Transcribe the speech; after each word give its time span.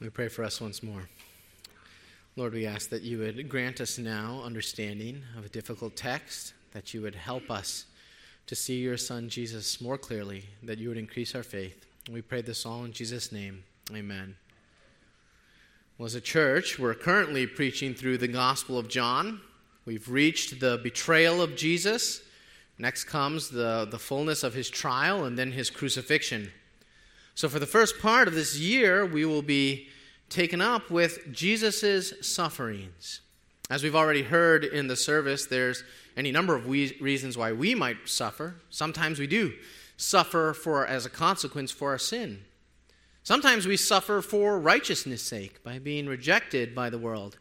We 0.00 0.10
pray 0.10 0.28
for 0.28 0.44
us 0.44 0.60
once 0.60 0.80
more. 0.80 1.08
Lord, 2.36 2.52
we 2.52 2.66
ask 2.66 2.88
that 2.90 3.02
you 3.02 3.18
would 3.18 3.48
grant 3.48 3.80
us 3.80 3.98
now 3.98 4.40
understanding 4.44 5.24
of 5.36 5.44
a 5.44 5.48
difficult 5.48 5.96
text, 5.96 6.54
that 6.70 6.94
you 6.94 7.02
would 7.02 7.16
help 7.16 7.50
us 7.50 7.86
to 8.46 8.54
see 8.54 8.78
your 8.78 8.96
Son 8.96 9.28
Jesus 9.28 9.80
more 9.80 9.98
clearly, 9.98 10.44
that 10.62 10.78
you 10.78 10.88
would 10.88 10.98
increase 10.98 11.34
our 11.34 11.42
faith. 11.42 11.84
We 12.08 12.22
pray 12.22 12.42
this 12.42 12.64
all 12.64 12.84
in 12.84 12.92
Jesus' 12.92 13.32
name. 13.32 13.64
Amen. 13.92 14.36
Well, 15.98 16.06
as 16.06 16.14
a 16.14 16.20
church, 16.20 16.78
we're 16.78 16.94
currently 16.94 17.48
preaching 17.48 17.92
through 17.92 18.18
the 18.18 18.28
Gospel 18.28 18.78
of 18.78 18.88
John. 18.88 19.40
We've 19.84 20.08
reached 20.08 20.60
the 20.60 20.78
betrayal 20.80 21.42
of 21.42 21.56
Jesus. 21.56 22.22
Next 22.78 23.04
comes 23.04 23.48
the, 23.48 23.88
the 23.90 23.98
fullness 23.98 24.44
of 24.44 24.54
his 24.54 24.70
trial 24.70 25.24
and 25.24 25.36
then 25.36 25.50
his 25.50 25.70
crucifixion. 25.70 26.52
So, 27.38 27.48
for 27.48 27.60
the 27.60 27.66
first 27.66 28.00
part 28.00 28.26
of 28.26 28.34
this 28.34 28.58
year, 28.58 29.06
we 29.06 29.24
will 29.24 29.42
be 29.42 29.86
taken 30.28 30.60
up 30.60 30.90
with 30.90 31.30
Jesus' 31.30 32.12
sufferings. 32.20 33.20
As 33.70 33.84
we've 33.84 33.94
already 33.94 34.24
heard 34.24 34.64
in 34.64 34.88
the 34.88 34.96
service, 34.96 35.46
there's 35.46 35.84
any 36.16 36.32
number 36.32 36.56
of 36.56 36.66
we- 36.66 36.96
reasons 37.00 37.38
why 37.38 37.52
we 37.52 37.76
might 37.76 38.08
suffer. 38.08 38.56
Sometimes 38.70 39.20
we 39.20 39.28
do 39.28 39.54
suffer 39.96 40.52
for 40.52 40.84
as 40.84 41.06
a 41.06 41.10
consequence 41.10 41.70
for 41.70 41.90
our 41.90 41.98
sin. 41.98 42.42
Sometimes 43.22 43.68
we 43.68 43.76
suffer 43.76 44.20
for 44.20 44.58
righteousness' 44.58 45.22
sake 45.22 45.62
by 45.62 45.78
being 45.78 46.08
rejected 46.08 46.74
by 46.74 46.90
the 46.90 46.98
world. 46.98 47.38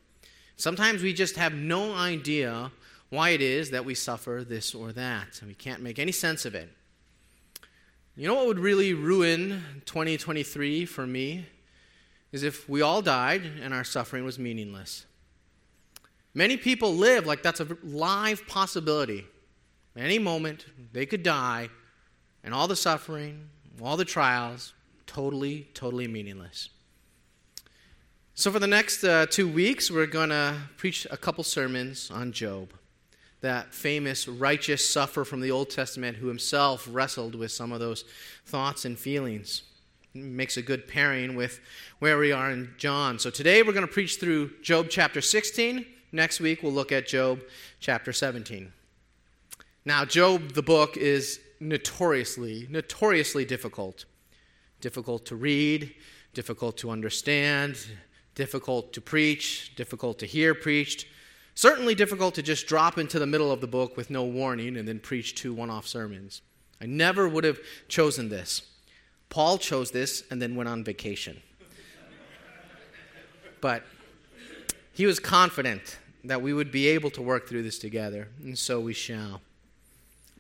Sometimes 0.58 1.02
we 1.02 1.12
just 1.12 1.38
have 1.38 1.55
no 1.55 1.96
idea 1.96 2.72
why 3.10 3.30
it 3.30 3.41
is 3.41 3.72
that 3.72 3.84
we 3.84 3.96
suffer 3.96 4.46
this 4.48 4.76
or 4.76 4.91
that, 4.91 5.40
and 5.40 5.48
we 5.48 5.55
can't 5.55 5.82
make 5.82 5.98
any 5.98 6.12
sense 6.12 6.46
of 6.46 6.54
it. 6.54 6.70
You 8.20 8.27
know 8.27 8.34
what 8.34 8.48
would 8.48 8.59
really 8.59 8.95
ruin 8.95 9.62
2023 9.85 10.85
for 10.85 11.05
me? 11.05 11.45
Is 12.31 12.41
if 12.41 12.67
we 12.67 12.81
all 12.81 13.03
died 13.03 13.43
and 13.62 13.76
our 13.76 13.84
suffering 13.84 14.26
was 14.26 14.40
meaningless. 14.40 15.05
Many 16.34 16.57
people 16.57 16.96
live 16.96 17.27
like 17.27 17.43
that's 17.43 17.59
a 17.59 17.77
live 17.84 18.48
possibility. 18.48 19.27
Any 19.96 20.18
moment, 20.18 20.65
they 20.93 21.05
could 21.05 21.21
die, 21.21 21.70
and 22.43 22.55
all 22.55 22.68
the 22.68 22.76
suffering, 22.76 23.49
all 23.79 23.98
the 23.98 24.05
trials, 24.05 24.74
totally, 25.05 25.68
totally 25.76 26.07
meaningless. 26.07 26.70
So, 28.34 28.52
for 28.52 28.57
the 28.57 28.68
next 28.68 29.04
uh, 29.04 29.27
two 29.27 29.48
weeks, 29.48 29.91
we're 29.91 30.07
going 30.07 30.29
to 30.29 30.55
preach 30.76 31.05
a 31.12 31.18
couple 31.18 31.43
sermons 31.43 32.09
on 32.09 32.31
Job 32.31 32.74
that 33.41 33.74
famous 33.74 34.27
righteous 34.27 34.88
sufferer 34.88 35.24
from 35.24 35.41
the 35.41 35.52
Old 35.52 35.70
Testament 35.70 36.18
who 36.18 36.27
himself 36.27 36.88
wrestled 36.90 37.35
with 37.35 37.52
some 37.52 37.71
of 37.71 37.80
those 37.80 38.04
thoughts 38.46 38.85
and 38.85 38.98
feelings. 38.98 39.63
Makes 40.13 40.57
a 40.57 40.62
good 40.63 40.88
pairing 40.88 41.35
with 41.35 41.60
where 41.99 42.18
we 42.18 42.32
are 42.32 42.49
in 42.49 42.74
John. 42.77 43.20
So 43.20 43.30
today 43.30 43.62
we're 43.62 43.74
going 43.74 43.85
to 43.85 43.91
preach 43.91 44.20
through 44.20 44.52
Job 44.63 44.88
chapter 44.90 45.21
16. 45.21 45.85
Next 46.12 46.40
week 46.40 46.63
we'll 46.63 46.71
look 46.71 46.91
at 46.91 47.08
Job 47.08 47.41
chapter 47.80 48.12
17. 48.12 48.74
Now, 49.85 50.04
Job, 50.04 50.54
the 50.54 50.63
book, 50.63 50.98
is 50.98 51.40
notoriously, 51.60 52.68
notoriously 52.70 53.46
difficult. 53.46 54.05
Difficult 54.82 55.26
to 55.27 55.35
read, 55.35 55.93
difficult 56.34 56.77
to 56.77 56.90
understand, 56.90 57.77
difficult 58.35 58.93
to 58.93 59.02
preach, 59.02 59.76
difficult 59.76 60.20
to 60.20 60.26
hear 60.26 60.54
preached 60.55 61.05
Certainly 61.58 61.96
difficult 61.96 62.36
to 62.36 62.44
just 62.44 62.68
drop 62.68 63.00
into 63.00 63.18
the 63.18 63.26
middle 63.26 63.52
of 63.52 63.62
the 63.62 63.68
book 63.68 63.98
with 63.98 64.12
no 64.12 64.24
warning 64.24 64.78
and 64.78 64.88
then 64.88 65.00
preach 65.00 65.34
two 65.34 65.56
one 65.56 65.72
off 65.72 65.88
sermons. 65.88 66.44
I 66.80 66.86
never 66.86 67.28
would 67.28 67.44
have 67.44 67.58
chosen 67.88 68.30
this. 68.30 68.62
Paul 69.30 69.58
chose 69.58 69.90
this 69.90 70.24
and 70.30 70.40
then 70.40 70.56
went 70.56 70.69
on 70.69 70.84
vacation. 70.84 71.41
but 73.59 73.81
he 74.94 75.08
was 75.08 75.18
confident 75.18 75.97
that 76.24 76.44
we 76.44 76.53
would 76.53 76.72
be 76.72 76.90
able 76.90 77.09
to 77.09 77.24
work 77.24 77.50
through 77.50 77.64
this 77.64 77.80
together, 77.80 78.28
and 78.44 78.56
so 78.56 78.80
we 78.80 78.94
shall. 78.94 79.42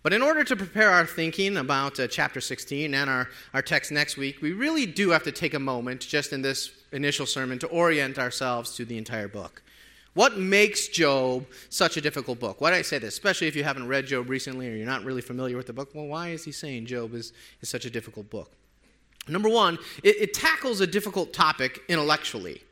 But 0.03 0.13
in 0.13 0.21
order 0.21 0.43
to 0.43 0.55
prepare 0.55 0.91
our 0.91 1.07
thinking 1.07 1.57
about 1.57 1.99
uh, 1.99 2.05
chapter 2.05 2.39
16 2.39 2.93
and 2.93 3.09
our, 3.09 3.27
our 3.55 3.63
text 3.63 3.91
next 3.91 4.17
week, 4.17 4.39
we 4.43 4.51
really 4.51 4.85
do 4.85 5.09
have 5.09 5.23
to 5.23 5.31
take 5.31 5.55
a 5.55 5.59
moment 5.59 6.01
just 6.01 6.31
in 6.31 6.43
this 6.43 6.69
initial 6.91 7.25
sermon 7.25 7.57
to 7.57 7.67
orient 7.69 8.19
ourselves 8.19 8.75
to 8.75 8.85
the 8.85 8.99
entire 8.99 9.27
book. 9.27 9.63
What 10.17 10.39
makes 10.39 10.87
Job 10.87 11.45
such 11.69 11.95
a 11.95 12.01
difficult 12.01 12.39
book? 12.39 12.59
Why 12.59 12.71
do 12.71 12.77
I 12.77 12.81
say 12.81 12.97
this? 12.97 13.13
Especially 13.13 13.45
if 13.45 13.55
you 13.55 13.63
haven't 13.63 13.87
read 13.87 14.07
Job 14.07 14.31
recently 14.31 14.67
or 14.67 14.71
you're 14.75 14.83
not 14.83 15.03
really 15.03 15.21
familiar 15.21 15.55
with 15.55 15.67
the 15.67 15.73
book. 15.73 15.93
Well, 15.93 16.07
why 16.07 16.29
is 16.29 16.43
he 16.43 16.51
saying 16.51 16.87
Job 16.87 17.13
is, 17.13 17.33
is 17.61 17.69
such 17.69 17.85
a 17.85 17.89
difficult 17.91 18.27
book? 18.31 18.51
Number 19.27 19.47
one, 19.47 19.77
it, 20.01 20.15
it 20.19 20.33
tackles 20.33 20.81
a 20.81 20.87
difficult 20.87 21.33
topic 21.33 21.83
intellectually. 21.87 22.63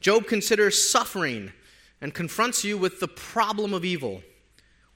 Job 0.00 0.26
considers 0.26 0.82
suffering 0.90 1.52
and 2.00 2.14
confronts 2.14 2.64
you 2.64 2.78
with 2.78 3.00
the 3.00 3.08
problem 3.08 3.74
of 3.74 3.84
evil. 3.84 4.22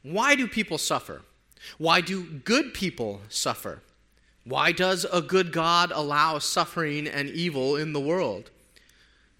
Why 0.03 0.35
do 0.35 0.49
people 0.49 0.79
suffer? 0.79 1.21
Why 1.77 2.01
do 2.01 2.25
good 2.25 2.73
people 2.73 3.21
suffer? 3.29 3.83
Why 4.45 4.73
does 4.73 5.05
a 5.13 5.21
good 5.21 5.53
God 5.53 5.93
allow 5.95 6.39
suffering 6.39 7.07
and 7.07 7.29
evil 7.29 7.77
in 7.77 7.93
the 7.93 8.01
world? 8.01 8.51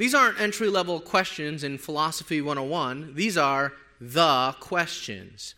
These 0.03 0.17
aren't 0.17 0.41
entry 0.41 0.69
level 0.69 0.99
questions 0.99 1.63
in 1.63 1.79
Philosophy 1.79 2.43
101, 2.43 3.15
these 3.15 3.39
are 3.39 3.73
the 4.01 4.53
questions. 4.59 5.55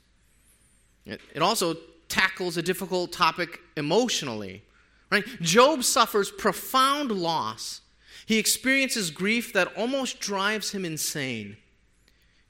It 1.07 1.41
also 1.41 1.79
tackles 2.11 2.59
a 2.59 2.63
difficult 2.63 3.11
topic 3.11 3.61
emotionally. 3.75 4.63
Right? 5.11 5.25
Job 5.41 5.83
suffers 5.83 6.31
profound 6.31 7.11
loss. 7.11 7.81
He 8.27 8.39
experiences 8.39 9.11
grief 9.11 9.55
that 9.55 9.75
almost 9.79 10.21
drives 10.21 10.73
him 10.73 10.85
insane. 10.85 11.57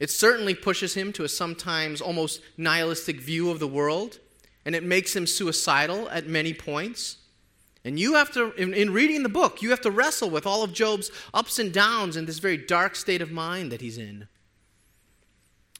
It 0.00 0.10
certainly 0.10 0.56
pushes 0.56 0.94
him 0.94 1.12
to 1.12 1.22
a 1.22 1.28
sometimes 1.28 2.00
almost 2.00 2.40
nihilistic 2.56 3.20
view 3.20 3.52
of 3.52 3.60
the 3.60 3.68
world, 3.68 4.18
and 4.66 4.74
it 4.74 4.82
makes 4.82 5.14
him 5.14 5.28
suicidal 5.28 6.10
at 6.10 6.26
many 6.26 6.54
points. 6.54 7.18
And 7.84 7.98
you 7.98 8.14
have 8.14 8.32
to, 8.32 8.52
in, 8.54 8.72
in, 8.72 8.92
reading 8.92 9.22
the 9.22 9.28
book, 9.28 9.60
you 9.60 9.70
have 9.70 9.82
to 9.82 9.90
wrestle 9.90 10.30
with 10.30 10.46
all 10.46 10.62
of 10.62 10.72
Job's 10.72 11.10
ups 11.34 11.58
and 11.58 11.72
downs 11.72 12.16
in 12.16 12.24
this 12.24 12.38
very 12.38 12.56
dark 12.56 12.96
state 12.96 13.20
of 13.20 13.30
mind 13.30 13.70
that 13.72 13.82
he's 13.82 13.98
in. 13.98 14.26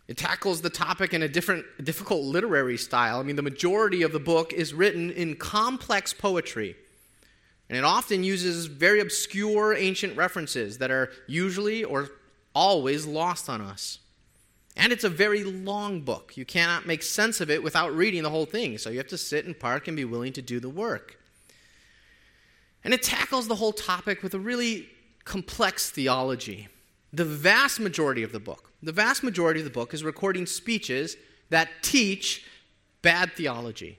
It 0.06 0.18
tackles 0.18 0.60
the 0.60 0.68
topic 0.68 1.14
in 1.14 1.22
a 1.22 1.28
different, 1.28 1.64
difficult 1.82 2.24
literary 2.24 2.76
style. 2.76 3.20
I 3.20 3.22
mean, 3.22 3.36
the 3.36 3.42
majority 3.42 4.02
of 4.02 4.12
the 4.12 4.20
book 4.20 4.52
is 4.52 4.74
written 4.74 5.10
in 5.10 5.36
complex 5.36 6.12
poetry. 6.12 6.76
And 7.70 7.78
it 7.78 7.84
often 7.84 8.22
uses 8.22 8.66
very 8.66 9.00
obscure 9.00 9.74
ancient 9.74 10.14
references 10.14 10.76
that 10.78 10.90
are 10.90 11.10
usually 11.26 11.84
or 11.84 12.10
always 12.54 13.06
lost 13.06 13.48
on 13.48 13.62
us. 13.62 13.98
And 14.76 14.92
it's 14.92 15.04
a 15.04 15.08
very 15.08 15.42
long 15.42 16.00
book. 16.00 16.36
You 16.36 16.44
cannot 16.44 16.86
make 16.86 17.02
sense 17.02 17.40
of 17.40 17.48
it 17.48 17.62
without 17.62 17.94
reading 17.94 18.22
the 18.22 18.30
whole 18.30 18.44
thing. 18.44 18.76
So 18.76 18.90
you 18.90 18.98
have 18.98 19.06
to 19.08 19.18
sit 19.18 19.46
and 19.46 19.58
park 19.58 19.88
and 19.88 19.96
be 19.96 20.04
willing 20.04 20.34
to 20.34 20.42
do 20.42 20.60
the 20.60 20.68
work. 20.68 21.18
And 22.84 22.92
it 22.92 23.02
tackles 23.02 23.48
the 23.48 23.56
whole 23.56 23.72
topic 23.72 24.22
with 24.22 24.34
a 24.34 24.38
really 24.38 24.88
complex 25.24 25.90
theology. 25.90 26.68
The 27.12 27.24
vast 27.24 27.80
majority 27.80 28.22
of 28.22 28.32
the 28.32 28.40
book, 28.40 28.70
the 28.82 28.92
vast 28.92 29.22
majority 29.22 29.60
of 29.60 29.64
the 29.64 29.70
book 29.70 29.94
is 29.94 30.04
recording 30.04 30.46
speeches 30.46 31.16
that 31.50 31.68
teach 31.82 32.44
bad 33.02 33.32
theology 33.32 33.98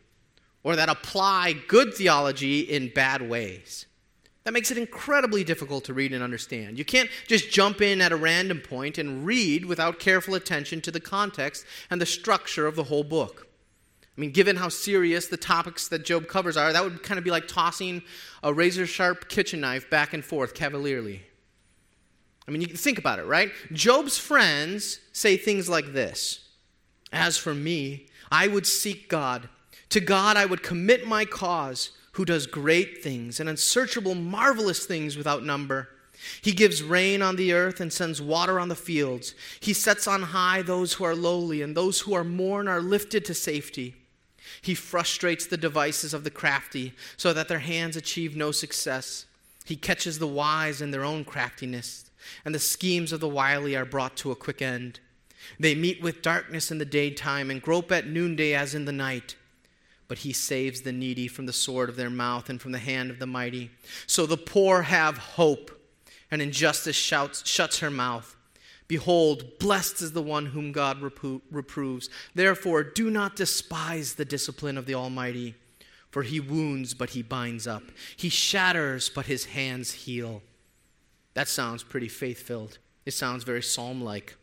or 0.64 0.76
that 0.76 0.90
apply 0.90 1.54
good 1.68 1.94
theology 1.94 2.62
in 2.62 2.92
bad 2.94 3.28
ways. 3.28 3.86
That 4.44 4.54
makes 4.54 4.70
it 4.70 4.78
incredibly 4.78 5.44
difficult 5.44 5.86
to 5.86 5.94
read 5.94 6.14
and 6.14 6.24
understand. 6.24 6.78
You 6.78 6.86
can't 6.86 7.10
just 7.28 7.50
jump 7.50 7.82
in 7.82 8.00
at 8.00 8.12
a 8.12 8.16
random 8.16 8.60
point 8.60 9.00
and 9.00 9.26
read 9.26 9.66
without 9.66 10.00
careful 10.00 10.36
attention 10.36 10.82
to 10.82 10.92
the 10.92 11.00
context 11.00 11.66
and 11.90 12.00
the 12.00 12.06
structure 12.06 12.68
of 12.68 12.76
the 12.76 12.84
whole 12.84 13.04
book. 13.04 13.48
I 14.18 14.22
mean, 14.22 14.32
given 14.32 14.56
how 14.56 14.70
serious 14.70 15.28
the 15.28 15.38
topics 15.38 15.90
that 15.90 16.06
Job 16.06 16.28
covers 16.28 16.56
are, 16.56 16.72
that 16.72 16.84
would 16.84 17.04
kind 17.04 17.18
of 17.18 17.26
be 17.26 17.32
like 17.32 17.48
tossing 17.48 18.02
a 18.44 18.54
razor 18.54 18.88
sharp 18.88 19.28
kitchen 19.28 19.60
knife 19.60 19.90
back 19.90 20.14
and 20.14 20.24
forth 20.24 20.54
cavalierly. 20.54 21.22
I 22.48 22.52
mean, 22.52 22.62
you 22.62 22.68
can 22.68 22.78
think 22.78 22.98
about 22.98 23.20
it, 23.20 23.26
right? 23.26 23.52
Job's 23.74 24.18
friends 24.18 25.00
say 25.12 25.36
things 25.36 25.68
like 25.68 25.94
this 25.94 26.48
As 27.12 27.38
for 27.38 27.54
me, 27.54 28.08
I 28.32 28.48
would 28.48 28.66
seek 28.66 29.10
God. 29.10 29.50
To 29.90 30.00
God 30.00 30.38
I 30.38 30.46
would 30.46 30.64
commit 30.64 31.06
my 31.06 31.26
cause, 31.26 31.92
who 32.14 32.24
does 32.24 32.48
great 32.48 33.04
things 33.04 33.42
and 33.42 33.50
unsearchable, 33.50 34.16
marvelous 34.16 34.86
things 34.86 35.18
without 35.18 35.44
number. 35.44 35.90
He 36.42 36.54
gives 36.54 36.82
rain 36.82 37.22
on 37.22 37.36
the 37.36 37.52
earth 37.52 37.82
and 37.82 37.92
sends 37.92 38.22
water 38.22 38.58
on 38.58 38.70
the 38.70 38.76
fields. 38.76 39.36
He 39.60 39.74
sets 39.74 40.08
on 40.08 40.22
high 40.22 40.62
those 40.62 40.94
who 40.94 41.04
are 41.04 41.16
lowly, 41.16 41.62
and 41.62 41.76
those 41.76 42.00
who 42.00 42.14
are 42.14 42.24
mourn 42.24 42.70
are 42.70 42.82
lifted 42.82 43.26
to 43.26 43.34
safety. 43.34 43.96
He 44.66 44.74
frustrates 44.74 45.46
the 45.46 45.58
devices 45.58 46.12
of 46.12 46.24
the 46.24 46.32
crafty 46.32 46.94
so 47.18 47.34
that 47.34 47.48
their 47.48 47.60
hands 47.60 47.96
achieve 47.96 48.36
no 48.36 48.52
success. 48.52 49.28
He 49.64 49.76
catches 49.76 50.18
the 50.18 50.26
wise 50.26 50.82
in 50.82 50.90
their 50.90 51.04
own 51.04 51.24
craftiness, 51.24 52.10
and 52.44 52.56
the 52.56 52.60
schemes 52.60 53.12
of 53.12 53.20
the 53.20 53.30
wily 53.30 53.76
are 53.76 53.86
brought 53.86 54.18
to 54.18 54.32
a 54.32 54.36
quick 54.36 54.64
end. 54.64 55.00
They 55.60 55.76
meet 55.76 56.02
with 56.02 56.24
darkness 56.24 56.72
in 56.72 56.80
the 56.80 56.84
daytime 56.84 57.52
and 57.52 57.62
grope 57.62 57.92
at 57.92 58.08
noonday 58.08 58.56
as 58.56 58.74
in 58.74 58.86
the 58.86 58.92
night. 58.92 59.36
But 60.08 60.18
he 60.20 60.34
saves 60.34 60.82
the 60.82 60.92
needy 60.92 61.28
from 61.28 61.46
the 61.46 61.54
sword 61.54 61.88
of 61.88 61.96
their 61.96 62.10
mouth 62.10 62.50
and 62.50 62.60
from 62.60 62.72
the 62.72 62.80
hand 62.80 63.12
of 63.12 63.20
the 63.20 63.28
mighty. 63.28 63.70
So 64.08 64.26
the 64.26 64.36
poor 64.36 64.82
have 64.82 65.20
hope, 65.20 65.80
and 66.32 66.42
injustice 66.42 66.96
shouts, 66.96 67.48
shuts 67.48 67.82
her 67.82 67.92
mouth. 67.92 68.35
Behold, 68.88 69.58
blessed 69.60 70.02
is 70.02 70.12
the 70.12 70.22
one 70.22 70.48
whom 70.48 70.72
God 70.72 71.02
repro- 71.02 71.42
reproves. 71.52 72.10
Therefore, 72.36 72.84
do 72.84 73.10
not 73.10 73.36
despise 73.36 74.14
the 74.14 74.26
discipline 74.26 74.78
of 74.78 74.86
the 74.86 74.94
Almighty, 74.94 75.56
for 76.12 76.22
he 76.24 76.40
wounds, 76.40 76.94
but 76.94 77.12
he 77.12 77.24
binds 77.24 77.66
up. 77.66 77.84
He 78.16 78.30
shatters, 78.30 79.10
but 79.10 79.26
his 79.26 79.46
hands 79.46 79.92
heal. 79.92 80.44
That 81.34 81.48
sounds 81.48 81.84
pretty 81.84 82.08
faith 82.08 82.40
filled. 82.40 82.78
It 83.06 83.14
sounds 83.14 83.44
very 83.44 83.64
psalm 83.64 84.02
like. 84.02 84.36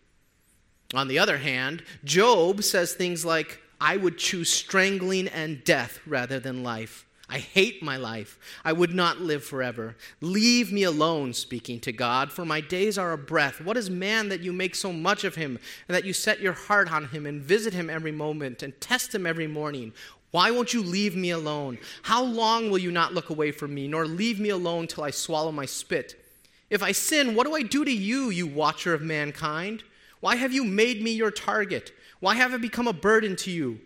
On 0.94 1.08
the 1.08 1.18
other 1.18 1.38
hand, 1.38 1.82
Job 2.04 2.62
says 2.62 2.92
things 2.92 3.24
like, 3.24 3.60
I 3.80 3.96
would 3.96 4.18
choose 4.18 4.50
strangling 4.50 5.28
and 5.28 5.64
death 5.64 6.00
rather 6.06 6.38
than 6.38 6.62
life. 6.62 7.06
I 7.32 7.38
hate 7.38 7.82
my 7.82 7.96
life. 7.96 8.38
I 8.62 8.74
would 8.74 8.94
not 8.94 9.22
live 9.22 9.42
forever. 9.42 9.96
Leave 10.20 10.70
me 10.70 10.82
alone, 10.82 11.32
speaking 11.32 11.80
to 11.80 11.90
God, 11.90 12.30
for 12.30 12.44
my 12.44 12.60
days 12.60 12.98
are 12.98 13.12
a 13.12 13.16
breath. 13.16 13.58
What 13.62 13.78
is 13.78 13.88
man 13.88 14.28
that 14.28 14.42
you 14.42 14.52
make 14.52 14.74
so 14.74 14.92
much 14.92 15.24
of 15.24 15.34
him, 15.34 15.58
and 15.88 15.94
that 15.96 16.04
you 16.04 16.12
set 16.12 16.42
your 16.42 16.52
heart 16.52 16.92
on 16.92 17.08
him 17.08 17.24
and 17.24 17.40
visit 17.40 17.72
him 17.72 17.88
every 17.88 18.12
moment 18.12 18.62
and 18.62 18.78
test 18.82 19.14
him 19.14 19.26
every 19.26 19.46
morning? 19.46 19.94
Why 20.30 20.50
won't 20.50 20.74
you 20.74 20.82
leave 20.82 21.16
me 21.16 21.30
alone? 21.30 21.78
How 22.02 22.22
long 22.22 22.70
will 22.70 22.76
you 22.76 22.90
not 22.90 23.14
look 23.14 23.30
away 23.30 23.50
from 23.50 23.72
me, 23.72 23.88
nor 23.88 24.04
leave 24.06 24.38
me 24.38 24.50
alone 24.50 24.86
till 24.86 25.04
I 25.04 25.10
swallow 25.10 25.52
my 25.52 25.64
spit? 25.64 26.22
If 26.68 26.82
I 26.82 26.92
sin, 26.92 27.34
what 27.34 27.46
do 27.46 27.54
I 27.54 27.62
do 27.62 27.82
to 27.82 27.90
you, 27.90 28.28
you 28.28 28.46
watcher 28.46 28.92
of 28.92 29.00
mankind? 29.00 29.84
Why 30.20 30.36
have 30.36 30.52
you 30.52 30.64
made 30.64 31.02
me 31.02 31.12
your 31.12 31.30
target? 31.30 31.92
Why 32.20 32.34
have 32.34 32.52
I 32.52 32.58
become 32.58 32.88
a 32.88 32.92
burden 32.92 33.36
to 33.36 33.50
you? 33.50 33.80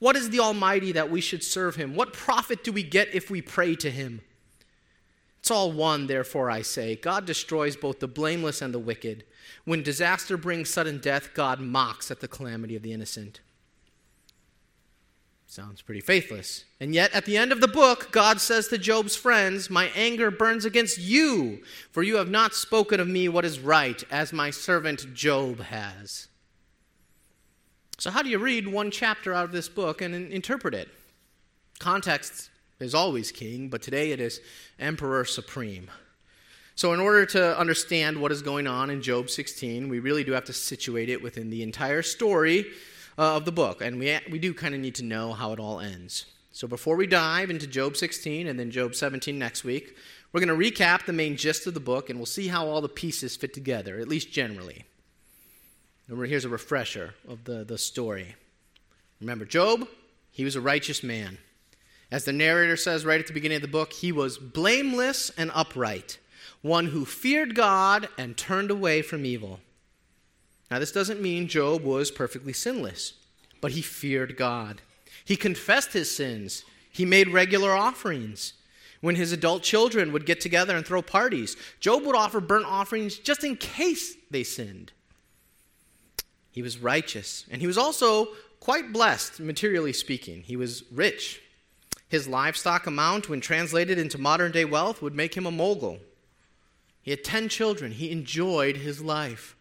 What 0.00 0.16
is 0.16 0.30
the 0.30 0.40
Almighty 0.40 0.92
that 0.92 1.10
we 1.10 1.20
should 1.20 1.44
serve 1.44 1.76
him? 1.76 1.94
What 1.94 2.12
profit 2.12 2.64
do 2.64 2.72
we 2.72 2.82
get 2.82 3.14
if 3.14 3.30
we 3.30 3.40
pray 3.40 3.76
to 3.76 3.90
him? 3.90 4.22
It's 5.38 5.50
all 5.50 5.72
one, 5.72 6.06
therefore, 6.06 6.50
I 6.50 6.62
say. 6.62 6.96
God 6.96 7.26
destroys 7.26 7.76
both 7.76 8.00
the 8.00 8.08
blameless 8.08 8.60
and 8.60 8.74
the 8.74 8.78
wicked. 8.78 9.24
When 9.64 9.82
disaster 9.82 10.36
brings 10.36 10.70
sudden 10.70 10.98
death, 10.98 11.30
God 11.34 11.60
mocks 11.60 12.10
at 12.10 12.20
the 12.20 12.28
calamity 12.28 12.76
of 12.76 12.82
the 12.82 12.92
innocent. 12.92 13.40
Sounds 15.46 15.82
pretty 15.82 16.00
faithless. 16.00 16.64
And 16.78 16.94
yet, 16.94 17.12
at 17.12 17.24
the 17.24 17.36
end 17.36 17.52
of 17.52 17.60
the 17.60 17.68
book, 17.68 18.10
God 18.12 18.40
says 18.40 18.68
to 18.68 18.78
Job's 18.78 19.16
friends, 19.16 19.68
My 19.68 19.90
anger 19.96 20.30
burns 20.30 20.64
against 20.64 20.98
you, 20.98 21.62
for 21.90 22.02
you 22.02 22.16
have 22.16 22.30
not 22.30 22.54
spoken 22.54 23.00
of 23.00 23.08
me 23.08 23.28
what 23.28 23.44
is 23.44 23.58
right, 23.58 24.02
as 24.10 24.32
my 24.32 24.50
servant 24.50 25.12
Job 25.12 25.60
has. 25.60 26.28
So, 28.00 28.10
how 28.10 28.22
do 28.22 28.30
you 28.30 28.38
read 28.38 28.66
one 28.66 28.90
chapter 28.90 29.34
out 29.34 29.44
of 29.44 29.52
this 29.52 29.68
book 29.68 30.00
and 30.00 30.14
interpret 30.32 30.72
it? 30.72 30.88
Context 31.80 32.48
is 32.78 32.94
always 32.94 33.30
king, 33.30 33.68
but 33.68 33.82
today 33.82 34.12
it 34.12 34.20
is 34.20 34.40
emperor 34.78 35.26
supreme. 35.26 35.90
So, 36.76 36.94
in 36.94 37.00
order 37.00 37.26
to 37.26 37.58
understand 37.58 38.18
what 38.18 38.32
is 38.32 38.40
going 38.40 38.66
on 38.66 38.88
in 38.88 39.02
Job 39.02 39.28
16, 39.28 39.90
we 39.90 39.98
really 39.98 40.24
do 40.24 40.32
have 40.32 40.46
to 40.46 40.54
situate 40.54 41.10
it 41.10 41.22
within 41.22 41.50
the 41.50 41.62
entire 41.62 42.00
story 42.00 42.68
uh, 43.18 43.36
of 43.36 43.44
the 43.44 43.52
book, 43.52 43.82
and 43.82 43.98
we, 43.98 44.18
we 44.30 44.38
do 44.38 44.54
kind 44.54 44.74
of 44.74 44.80
need 44.80 44.94
to 44.94 45.04
know 45.04 45.34
how 45.34 45.52
it 45.52 45.60
all 45.60 45.78
ends. 45.78 46.24
So 46.52 46.66
before 46.66 46.96
we 46.96 47.06
dive 47.06 47.50
into 47.50 47.66
Job 47.66 47.98
16 47.98 48.46
and 48.46 48.58
then 48.58 48.70
Job 48.70 48.94
17 48.94 49.38
next 49.38 49.62
week, 49.62 49.94
we're 50.32 50.42
going 50.42 50.58
to 50.58 50.70
recap 50.70 51.04
the 51.04 51.12
main 51.12 51.36
gist 51.36 51.66
of 51.66 51.74
the 51.74 51.80
book, 51.80 52.08
and 52.08 52.18
we'll 52.18 52.24
see 52.24 52.48
how 52.48 52.66
all 52.66 52.80
the 52.80 52.88
pieces 52.88 53.36
fit 53.36 53.52
together, 53.52 54.00
at 54.00 54.08
least 54.08 54.32
generally. 54.32 54.86
And 56.10 56.26
here's 56.26 56.44
a 56.44 56.48
refresher 56.48 57.14
of 57.28 57.44
the, 57.44 57.64
the 57.64 57.78
story. 57.78 58.34
Remember, 59.20 59.44
Job, 59.44 59.86
he 60.32 60.44
was 60.44 60.56
a 60.56 60.60
righteous 60.60 61.04
man. 61.04 61.38
As 62.10 62.24
the 62.24 62.32
narrator 62.32 62.76
says 62.76 63.04
right 63.04 63.20
at 63.20 63.28
the 63.28 63.32
beginning 63.32 63.56
of 63.56 63.62
the 63.62 63.68
book, 63.68 63.92
he 63.92 64.10
was 64.10 64.36
blameless 64.36 65.30
and 65.38 65.52
upright, 65.54 66.18
one 66.62 66.86
who 66.86 67.04
feared 67.04 67.54
God 67.54 68.08
and 68.18 68.36
turned 68.36 68.72
away 68.72 69.02
from 69.02 69.24
evil. 69.24 69.60
Now, 70.68 70.80
this 70.80 70.90
doesn't 70.90 71.22
mean 71.22 71.46
Job 71.46 71.84
was 71.84 72.10
perfectly 72.10 72.52
sinless, 72.52 73.14
but 73.60 73.72
he 73.72 73.82
feared 73.82 74.36
God. 74.36 74.82
He 75.24 75.36
confessed 75.36 75.92
his 75.92 76.10
sins, 76.10 76.64
he 76.90 77.04
made 77.04 77.28
regular 77.28 77.70
offerings. 77.70 78.54
When 79.00 79.14
his 79.14 79.32
adult 79.32 79.62
children 79.62 80.12
would 80.12 80.26
get 80.26 80.40
together 80.40 80.76
and 80.76 80.84
throw 80.84 81.02
parties, 81.02 81.56
Job 81.78 82.04
would 82.04 82.16
offer 82.16 82.40
burnt 82.40 82.66
offerings 82.66 83.16
just 83.16 83.44
in 83.44 83.56
case 83.56 84.16
they 84.30 84.42
sinned. 84.42 84.92
He 86.50 86.62
was 86.62 86.78
righteous, 86.78 87.44
and 87.50 87.60
he 87.60 87.66
was 87.66 87.78
also 87.78 88.28
quite 88.58 88.92
blessed, 88.92 89.40
materially 89.40 89.92
speaking. 89.92 90.42
He 90.42 90.56
was 90.56 90.84
rich. 90.92 91.40
His 92.08 92.26
livestock 92.26 92.86
amount, 92.86 93.28
when 93.28 93.40
translated 93.40 93.98
into 93.98 94.18
modern 94.18 94.52
day 94.52 94.64
wealth, 94.64 95.00
would 95.00 95.14
make 95.14 95.36
him 95.36 95.46
a 95.46 95.50
mogul. 95.50 96.00
He 97.02 97.10
had 97.12 97.24
10 97.24 97.48
children. 97.48 97.92
He 97.92 98.10
enjoyed 98.10 98.78
his 98.78 99.00
life. 99.00 99.56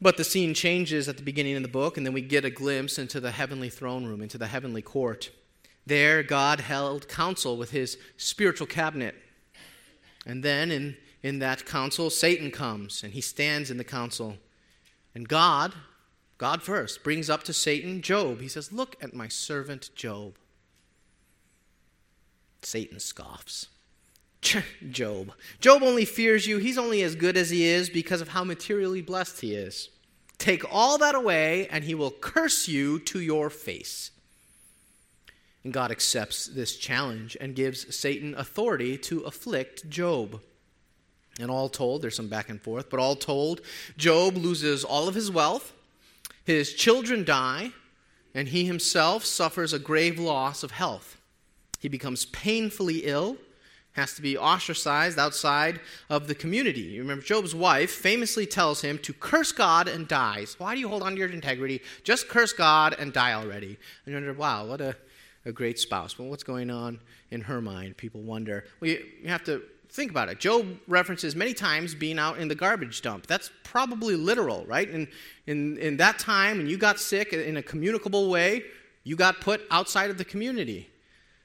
But 0.00 0.18
the 0.18 0.24
scene 0.24 0.52
changes 0.52 1.08
at 1.08 1.16
the 1.16 1.22
beginning 1.22 1.56
of 1.56 1.62
the 1.62 1.68
book, 1.68 1.96
and 1.96 2.04
then 2.04 2.12
we 2.12 2.20
get 2.20 2.44
a 2.44 2.50
glimpse 2.50 2.98
into 2.98 3.20
the 3.20 3.30
heavenly 3.30 3.70
throne 3.70 4.04
room, 4.04 4.20
into 4.20 4.36
the 4.36 4.48
heavenly 4.48 4.82
court. 4.82 5.30
There, 5.86 6.22
God 6.22 6.60
held 6.60 7.08
council 7.08 7.56
with 7.56 7.70
his 7.70 7.98
spiritual 8.16 8.66
cabinet. 8.66 9.14
And 10.26 10.42
then 10.42 10.70
in, 10.70 10.96
in 11.22 11.38
that 11.38 11.64
council, 11.64 12.10
Satan 12.10 12.50
comes, 12.50 13.02
and 13.02 13.12
he 13.14 13.20
stands 13.20 13.70
in 13.70 13.78
the 13.78 13.84
council. 13.84 14.36
And 15.14 15.28
God, 15.28 15.74
God 16.38 16.62
first, 16.62 17.04
brings 17.04 17.30
up 17.30 17.44
to 17.44 17.52
Satan 17.52 18.02
Job. 18.02 18.40
He 18.40 18.48
says, 18.48 18.72
Look 18.72 18.96
at 19.02 19.14
my 19.14 19.28
servant 19.28 19.90
Job. 19.94 20.34
Satan 22.62 22.98
scoffs. 22.98 23.68
Job. 24.90 25.32
Job 25.60 25.82
only 25.82 26.04
fears 26.04 26.46
you. 26.46 26.58
He's 26.58 26.78
only 26.78 27.02
as 27.02 27.14
good 27.14 27.36
as 27.36 27.50
he 27.50 27.64
is 27.64 27.88
because 27.88 28.20
of 28.20 28.28
how 28.28 28.44
materially 28.44 29.02
blessed 29.02 29.40
he 29.40 29.54
is. 29.54 29.90
Take 30.38 30.64
all 30.72 30.98
that 30.98 31.14
away, 31.14 31.68
and 31.68 31.84
he 31.84 31.94
will 31.94 32.10
curse 32.10 32.68
you 32.68 32.98
to 33.00 33.20
your 33.20 33.48
face. 33.50 34.10
And 35.62 35.72
God 35.72 35.90
accepts 35.90 36.46
this 36.46 36.76
challenge 36.76 37.36
and 37.40 37.54
gives 37.54 37.94
Satan 37.96 38.34
authority 38.34 38.98
to 38.98 39.20
afflict 39.20 39.88
Job. 39.88 40.42
And 41.40 41.50
all 41.50 41.68
told, 41.68 42.02
there's 42.02 42.16
some 42.16 42.28
back 42.28 42.48
and 42.48 42.60
forth, 42.60 42.90
but 42.90 43.00
all 43.00 43.16
told, 43.16 43.60
Job 43.96 44.36
loses 44.36 44.84
all 44.84 45.08
of 45.08 45.14
his 45.14 45.30
wealth, 45.30 45.72
his 46.44 46.74
children 46.74 47.24
die, 47.24 47.72
and 48.34 48.48
he 48.48 48.64
himself 48.64 49.24
suffers 49.24 49.72
a 49.72 49.78
grave 49.78 50.18
loss 50.18 50.62
of 50.62 50.70
health. 50.70 51.20
He 51.80 51.88
becomes 51.88 52.24
painfully 52.26 52.98
ill 53.04 53.36
has 53.94 54.14
to 54.14 54.22
be 54.22 54.36
ostracized 54.36 55.18
outside 55.18 55.80
of 56.10 56.26
the 56.26 56.34
community. 56.34 56.80
You 56.80 57.00
remember, 57.00 57.24
Job's 57.24 57.54
wife 57.54 57.90
famously 57.90 58.44
tells 58.44 58.80
him 58.80 58.98
to 58.98 59.12
curse 59.12 59.52
God 59.52 59.88
and 59.88 60.06
dies. 60.08 60.56
Why 60.58 60.74
do 60.74 60.80
you 60.80 60.88
hold 60.88 61.02
on 61.02 61.12
to 61.12 61.18
your 61.18 61.28
integrity? 61.28 61.80
Just 62.02 62.28
curse 62.28 62.52
God 62.52 62.96
and 62.98 63.12
die 63.12 63.34
already. 63.34 63.78
And 64.04 64.12
you 64.12 64.14
wonder, 64.14 64.32
wow, 64.32 64.66
what 64.66 64.80
a, 64.80 64.96
a 65.44 65.52
great 65.52 65.78
spouse. 65.78 66.18
Well, 66.18 66.28
what's 66.28 66.42
going 66.42 66.70
on 66.70 66.98
in 67.30 67.42
her 67.42 67.60
mind? 67.60 67.96
People 67.96 68.20
wonder. 68.22 68.64
Well, 68.80 68.90
you, 68.90 69.04
you 69.22 69.28
have 69.28 69.44
to 69.44 69.62
think 69.94 70.10
about 70.10 70.28
it. 70.28 70.40
Job 70.40 70.66
references 70.88 71.36
many 71.36 71.54
times 71.54 71.94
being 71.94 72.18
out 72.18 72.38
in 72.38 72.48
the 72.48 72.54
garbage 72.54 73.00
dump. 73.00 73.28
That's 73.28 73.50
probably 73.62 74.16
literal, 74.16 74.66
right? 74.66 74.88
And 74.88 75.06
in, 75.46 75.78
in 75.78 75.96
that 75.98 76.18
time, 76.18 76.58
when 76.58 76.66
you 76.66 76.76
got 76.76 76.98
sick 76.98 77.32
in 77.32 77.56
a 77.56 77.62
communicable 77.62 78.28
way, 78.28 78.64
you 79.04 79.14
got 79.14 79.40
put 79.40 79.60
outside 79.70 80.10
of 80.10 80.18
the 80.18 80.24
community. 80.24 80.90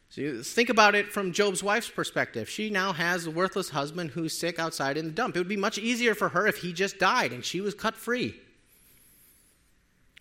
So 0.10 0.41
think 0.41 0.70
about 0.70 0.96
it 0.96 1.13
from 1.13 1.32
Job's 1.32 1.62
wife's 1.62 1.91
perspective. 1.91 2.50
She 2.50 2.72
now 2.72 2.91
has 2.91 3.27
a 3.27 3.32
worthless 3.32 3.70
husband 3.70 4.10
who's 4.12 4.36
sick 4.36 4.58
outside 4.58 4.98
in 4.98 5.06
the 5.06 5.12
dump. 5.12 5.36
It 5.36 5.39
would 5.39 5.48
be 5.48 5.56
much 5.56 5.77
easier 5.77 6.15
for 6.15 6.29
her 6.29 6.48
if 6.48 6.58
he 6.58 6.74
just 6.74 6.98
died 6.98 7.32
and 7.32 7.46
she 7.46 7.62
was 7.62 7.75
cut 7.75 7.96
free. 7.96 8.36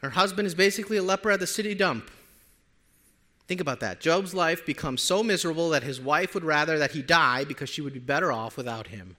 Her 0.03 0.11
husband 0.11 0.47
is 0.47 0.55
basically 0.55 0.99
a 0.99 1.03
leper 1.03 1.31
at 1.31 1.41
the 1.41 1.47
city 1.47 1.75
dump. 1.75 2.11
Think 3.49 3.63
about 3.63 3.81
that. 3.81 3.99
Job's 3.99 4.35
life 4.35 4.67
becomes 4.67 5.03
so 5.03 5.23
miserable 5.23 5.71
that 5.71 5.83
his 5.83 6.01
wife 6.01 6.35
would 6.35 6.45
rather 6.45 6.79
that 6.79 6.91
he 6.91 7.01
die 7.01 7.45
because 7.45 7.71
she 7.71 7.81
would 7.81 7.95
be 7.95 7.99
better 7.99 8.31
off 8.31 8.59
without 8.59 8.89
him. 8.89 9.17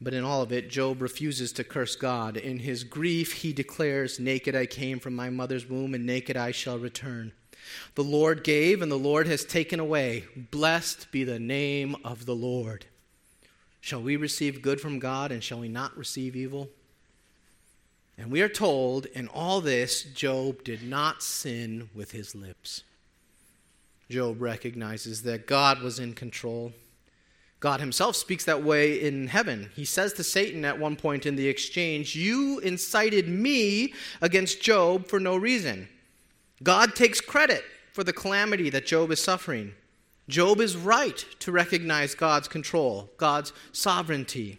But 0.00 0.14
in 0.14 0.24
all 0.24 0.40
of 0.40 0.50
it, 0.50 0.70
Job 0.70 1.02
refuses 1.02 1.52
to 1.52 1.62
curse 1.62 1.94
God. 1.94 2.38
In 2.38 2.60
his 2.60 2.84
grief, 2.84 3.42
he 3.42 3.52
declares, 3.52 4.18
Naked 4.18 4.56
I 4.56 4.64
came 4.64 4.98
from 4.98 5.14
my 5.14 5.28
mother's 5.28 5.68
womb, 5.68 5.92
and 5.94 6.06
naked 6.06 6.38
I 6.38 6.52
shall 6.52 6.78
return. 6.78 7.32
The 7.96 8.02
Lord 8.02 8.42
gave, 8.42 8.80
and 8.80 8.90
the 8.90 8.96
Lord 8.96 9.26
has 9.26 9.44
taken 9.44 9.78
away. 9.78 10.24
Blessed 10.50 11.12
be 11.12 11.22
the 11.22 11.38
name 11.38 11.96
of 12.02 12.24
the 12.24 12.34
Lord. 12.34 12.86
Shall 13.82 14.00
we 14.00 14.16
receive 14.16 14.62
good 14.62 14.80
from 14.80 15.00
God, 15.00 15.30
and 15.30 15.44
shall 15.44 15.60
we 15.60 15.68
not 15.68 15.94
receive 15.98 16.34
evil? 16.34 16.70
And 18.20 18.30
we 18.30 18.42
are 18.42 18.50
told 18.50 19.06
in 19.06 19.28
all 19.28 19.62
this, 19.62 20.02
Job 20.02 20.62
did 20.62 20.82
not 20.82 21.22
sin 21.22 21.88
with 21.94 22.10
his 22.10 22.34
lips. 22.34 22.82
Job 24.10 24.42
recognizes 24.42 25.22
that 25.22 25.46
God 25.46 25.80
was 25.80 25.98
in 25.98 26.12
control. 26.12 26.74
God 27.60 27.80
himself 27.80 28.16
speaks 28.16 28.44
that 28.44 28.62
way 28.62 29.00
in 29.00 29.28
heaven. 29.28 29.70
He 29.74 29.86
says 29.86 30.12
to 30.14 30.22
Satan 30.22 30.66
at 30.66 30.78
one 30.78 30.96
point 30.96 31.24
in 31.24 31.34
the 31.34 31.48
exchange, 31.48 32.14
You 32.14 32.58
incited 32.58 33.26
me 33.26 33.94
against 34.20 34.60
Job 34.60 35.06
for 35.06 35.18
no 35.18 35.38
reason. 35.38 35.88
God 36.62 36.94
takes 36.94 37.22
credit 37.22 37.64
for 37.94 38.04
the 38.04 38.12
calamity 38.12 38.68
that 38.68 38.84
Job 38.84 39.10
is 39.12 39.22
suffering. 39.22 39.72
Job 40.28 40.60
is 40.60 40.76
right 40.76 41.24
to 41.38 41.52
recognize 41.52 42.14
God's 42.14 42.48
control, 42.48 43.08
God's 43.16 43.54
sovereignty. 43.72 44.58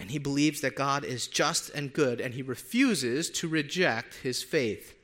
And 0.00 0.10
he 0.10 0.18
believes 0.18 0.62
that 0.62 0.74
God 0.74 1.04
is 1.04 1.28
just 1.28 1.70
and 1.70 1.92
good, 1.92 2.20
and 2.20 2.34
he 2.34 2.42
refuses 2.42 3.30
to 3.30 3.46
reject 3.46 4.14
his 4.16 4.42
faith. 4.42 4.96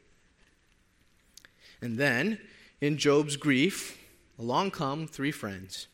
And 1.80 1.98
then, 1.98 2.40
in 2.80 2.96
Job's 2.96 3.36
grief, 3.36 4.02
along 4.38 4.70
come 4.72 5.06
three 5.06 5.30
friends. 5.30 5.86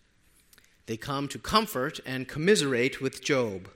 They 0.87 0.97
come 0.97 1.29
to 1.29 1.39
comfort 1.39 2.01
and 2.07 2.29
commiserate 2.29 3.01
with 3.01 3.23
Job. 3.23 3.69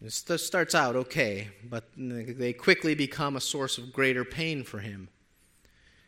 This 0.00 0.24
starts 0.46 0.74
out 0.76 0.94
okay, 0.94 1.48
but 1.68 1.84
they 1.96 2.52
quickly 2.52 2.94
become 2.94 3.34
a 3.34 3.40
source 3.40 3.78
of 3.78 3.92
greater 3.92 4.24
pain 4.24 4.62
for 4.62 4.78
him. 4.78 5.08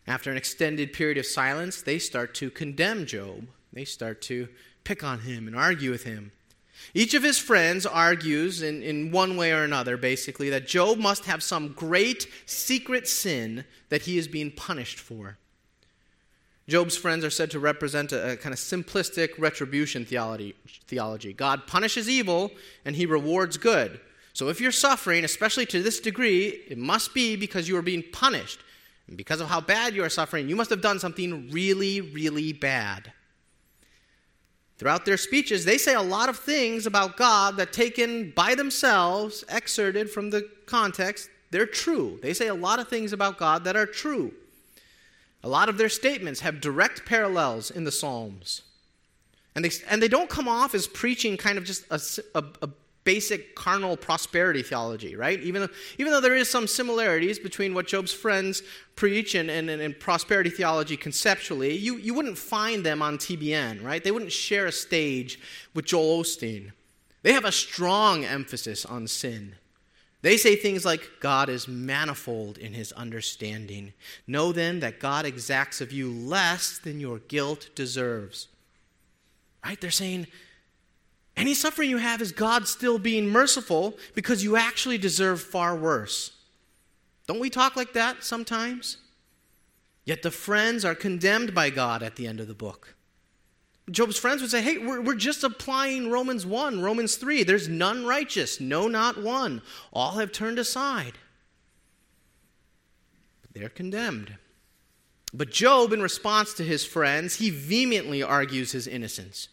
After 0.06 0.30
an 0.30 0.36
extended 0.36 0.92
period 0.92 1.18
of 1.18 1.26
silence, 1.26 1.82
they 1.82 1.98
start 1.98 2.34
to 2.36 2.50
condemn 2.50 3.04
Job. 3.04 3.48
They 3.72 3.84
start 3.84 4.22
to 4.22 4.48
pick 4.84 5.02
on 5.04 5.20
him 5.20 5.46
and 5.46 5.56
argue 5.56 5.90
with 5.90 6.04
him. 6.04 6.32
Each 6.94 7.14
of 7.14 7.22
his 7.22 7.38
friends 7.38 7.86
argues 7.86 8.62
in, 8.62 8.82
in 8.82 9.12
one 9.12 9.36
way 9.36 9.52
or 9.52 9.62
another, 9.62 9.96
basically, 9.96 10.50
that 10.50 10.66
Job 10.66 10.98
must 10.98 11.24
have 11.26 11.42
some 11.42 11.72
great 11.72 12.26
secret 12.46 13.06
sin 13.06 13.64
that 13.88 14.02
he 14.02 14.18
is 14.18 14.28
being 14.28 14.50
punished 14.50 14.98
for. 14.98 15.38
Job's 16.68 16.96
friends 16.96 17.24
are 17.24 17.30
said 17.30 17.50
to 17.50 17.58
represent 17.58 18.12
a, 18.12 18.32
a 18.32 18.36
kind 18.36 18.52
of 18.52 18.58
simplistic 18.58 19.30
retribution 19.38 20.04
theology, 20.04 20.54
theology. 20.86 21.32
God 21.32 21.66
punishes 21.66 22.08
evil 22.08 22.52
and 22.84 22.94
he 22.94 23.06
rewards 23.06 23.56
good. 23.56 24.00
So 24.32 24.48
if 24.48 24.60
you're 24.60 24.70
suffering, 24.70 25.24
especially 25.24 25.66
to 25.66 25.82
this 25.82 26.00
degree, 26.00 26.46
it 26.68 26.78
must 26.78 27.12
be 27.12 27.34
because 27.34 27.68
you 27.68 27.76
are 27.76 27.82
being 27.82 28.04
punished. 28.12 28.60
And 29.08 29.16
because 29.16 29.40
of 29.40 29.48
how 29.48 29.60
bad 29.60 29.94
you 29.94 30.04
are 30.04 30.08
suffering, 30.08 30.48
you 30.48 30.54
must 30.54 30.70
have 30.70 30.80
done 30.80 31.00
something 31.00 31.50
really, 31.50 32.00
really 32.00 32.52
bad. 32.52 33.12
Throughout 34.80 35.04
their 35.04 35.18
speeches, 35.18 35.66
they 35.66 35.76
say 35.76 35.92
a 35.92 36.00
lot 36.00 36.30
of 36.30 36.38
things 36.38 36.86
about 36.86 37.18
God 37.18 37.58
that, 37.58 37.70
taken 37.70 38.30
by 38.30 38.54
themselves, 38.54 39.44
excerpted 39.46 40.08
from 40.08 40.30
the 40.30 40.48
context, 40.64 41.28
they're 41.50 41.66
true. 41.66 42.18
They 42.22 42.32
say 42.32 42.46
a 42.46 42.54
lot 42.54 42.78
of 42.78 42.88
things 42.88 43.12
about 43.12 43.36
God 43.36 43.64
that 43.64 43.76
are 43.76 43.84
true. 43.84 44.32
A 45.44 45.50
lot 45.50 45.68
of 45.68 45.76
their 45.76 45.90
statements 45.90 46.40
have 46.40 46.62
direct 46.62 47.04
parallels 47.04 47.70
in 47.70 47.84
the 47.84 47.92
Psalms. 47.92 48.62
And 49.54 49.66
they, 49.66 49.70
and 49.86 50.02
they 50.02 50.08
don't 50.08 50.30
come 50.30 50.48
off 50.48 50.74
as 50.74 50.86
preaching 50.86 51.36
kind 51.36 51.58
of 51.58 51.64
just 51.64 51.84
a, 51.90 52.00
a, 52.34 52.44
a 52.62 52.70
basic 53.04 53.54
carnal 53.54 53.96
prosperity 53.96 54.62
theology, 54.62 55.16
right? 55.16 55.40
Even 55.40 55.62
though, 55.62 55.68
even 55.98 56.12
though 56.12 56.20
there 56.20 56.36
is 56.36 56.50
some 56.50 56.66
similarities 56.66 57.38
between 57.38 57.74
what 57.74 57.86
Job's 57.86 58.12
friends 58.12 58.62
preach 58.94 59.34
and, 59.34 59.50
and, 59.50 59.70
and 59.70 59.98
prosperity 59.98 60.50
theology 60.50 60.96
conceptually, 60.96 61.76
you, 61.76 61.96
you 61.96 62.12
wouldn't 62.12 62.38
find 62.38 62.84
them 62.84 63.00
on 63.00 63.16
TBN, 63.16 63.82
right? 63.82 64.04
They 64.04 64.10
wouldn't 64.10 64.32
share 64.32 64.66
a 64.66 64.72
stage 64.72 65.40
with 65.74 65.86
Joel 65.86 66.22
Osteen. 66.22 66.72
They 67.22 67.32
have 67.32 67.44
a 67.44 67.52
strong 67.52 68.24
emphasis 68.24 68.84
on 68.84 69.06
sin. 69.06 69.56
They 70.22 70.36
say 70.36 70.54
things 70.56 70.84
like, 70.84 71.08
God 71.20 71.48
is 71.48 71.66
manifold 71.66 72.58
in 72.58 72.74
his 72.74 72.92
understanding. 72.92 73.94
Know 74.26 74.52
then 74.52 74.80
that 74.80 75.00
God 75.00 75.24
exacts 75.24 75.80
of 75.80 75.92
you 75.92 76.10
less 76.10 76.78
than 76.78 77.00
your 77.00 77.20
guilt 77.20 77.70
deserves. 77.74 78.48
Right? 79.64 79.80
They're 79.80 79.90
saying, 79.90 80.26
any 81.36 81.54
suffering 81.54 81.88
you 81.88 81.98
have 81.98 82.20
is 82.20 82.32
God 82.32 82.66
still 82.68 82.98
being 82.98 83.26
merciful 83.28 83.96
because 84.14 84.44
you 84.44 84.56
actually 84.56 84.98
deserve 84.98 85.40
far 85.40 85.74
worse. 85.76 86.32
Don't 87.26 87.40
we 87.40 87.50
talk 87.50 87.76
like 87.76 87.92
that 87.92 88.24
sometimes? 88.24 88.98
Yet 90.04 90.22
the 90.22 90.30
friends 90.30 90.84
are 90.84 90.94
condemned 90.94 91.54
by 91.54 91.70
God 91.70 92.02
at 92.02 92.16
the 92.16 92.26
end 92.26 92.40
of 92.40 92.48
the 92.48 92.54
book. 92.54 92.96
Job's 93.90 94.18
friends 94.18 94.40
would 94.40 94.50
say, 94.50 94.62
hey, 94.62 94.78
we're, 94.78 95.00
we're 95.00 95.14
just 95.14 95.42
applying 95.42 96.10
Romans 96.10 96.46
1, 96.46 96.80
Romans 96.80 97.16
3. 97.16 97.42
There's 97.42 97.68
none 97.68 98.04
righteous, 98.06 98.60
no, 98.60 98.88
not 98.88 99.20
one. 99.22 99.62
All 99.92 100.12
have 100.12 100.32
turned 100.32 100.58
aside. 100.58 101.14
But 103.42 103.52
They're 103.52 103.68
condemned. 103.68 104.36
But 105.32 105.50
Job, 105.50 105.92
in 105.92 106.02
response 106.02 106.54
to 106.54 106.64
his 106.64 106.84
friends, 106.84 107.36
he 107.36 107.50
vehemently 107.50 108.22
argues 108.22 108.72
his 108.72 108.86
innocence. 108.86 109.48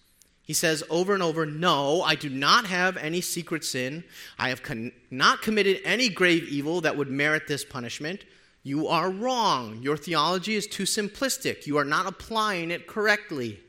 He 0.47 0.53
says 0.53 0.81
over 0.89 1.13
and 1.13 1.21
over, 1.21 1.45
No, 1.45 2.01
I 2.01 2.15
do 2.15 2.29
not 2.29 2.65
have 2.67 2.95
any 2.95 3.19
secret 3.19 3.65
sin. 3.65 4.05
I 4.39 4.47
have 4.47 4.63
con- 4.63 4.93
not 5.11 5.41
committed 5.41 5.81
any 5.83 6.07
grave 6.07 6.47
evil 6.47 6.79
that 6.81 6.95
would 6.95 7.09
merit 7.09 7.47
this 7.47 7.65
punishment. 7.65 8.23
You 8.63 8.87
are 8.87 9.11
wrong. 9.11 9.81
Your 9.81 9.97
theology 9.97 10.55
is 10.55 10.65
too 10.65 10.83
simplistic. 10.83 11.67
You 11.67 11.77
are 11.77 11.85
not 11.85 12.05
applying 12.05 12.71
it 12.71 12.87
correctly. 12.87 13.59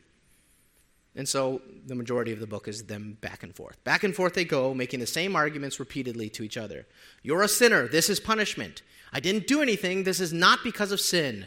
And 1.16 1.28
so 1.28 1.62
the 1.84 1.96
majority 1.96 2.32
of 2.32 2.38
the 2.38 2.46
book 2.46 2.68
is 2.68 2.84
them 2.84 3.18
back 3.20 3.42
and 3.42 3.52
forth. 3.54 3.82
Back 3.82 4.04
and 4.04 4.14
forth 4.14 4.34
they 4.34 4.44
go, 4.44 4.72
making 4.72 5.00
the 5.00 5.06
same 5.06 5.34
arguments 5.34 5.80
repeatedly 5.80 6.28
to 6.30 6.44
each 6.44 6.56
other. 6.56 6.86
You're 7.24 7.42
a 7.42 7.48
sinner. 7.48 7.88
This 7.88 8.08
is 8.08 8.20
punishment. 8.20 8.82
I 9.12 9.18
didn't 9.18 9.48
do 9.48 9.62
anything. 9.62 10.04
This 10.04 10.20
is 10.20 10.32
not 10.32 10.60
because 10.62 10.92
of 10.92 11.00
sin. 11.00 11.46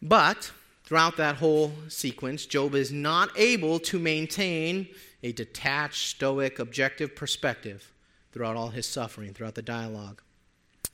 But 0.00 0.50
throughout 0.92 1.16
that 1.16 1.36
whole 1.36 1.72
sequence, 1.88 2.44
Job 2.44 2.74
is 2.74 2.92
not 2.92 3.30
able 3.34 3.78
to 3.78 3.98
maintain 3.98 4.86
a 5.22 5.32
detached, 5.32 6.10
stoic, 6.10 6.58
objective 6.58 7.16
perspective 7.16 7.90
throughout 8.30 8.56
all 8.56 8.68
his 8.68 8.86
suffering, 8.86 9.32
throughout 9.32 9.54
the 9.54 9.62
dialogue. 9.62 10.20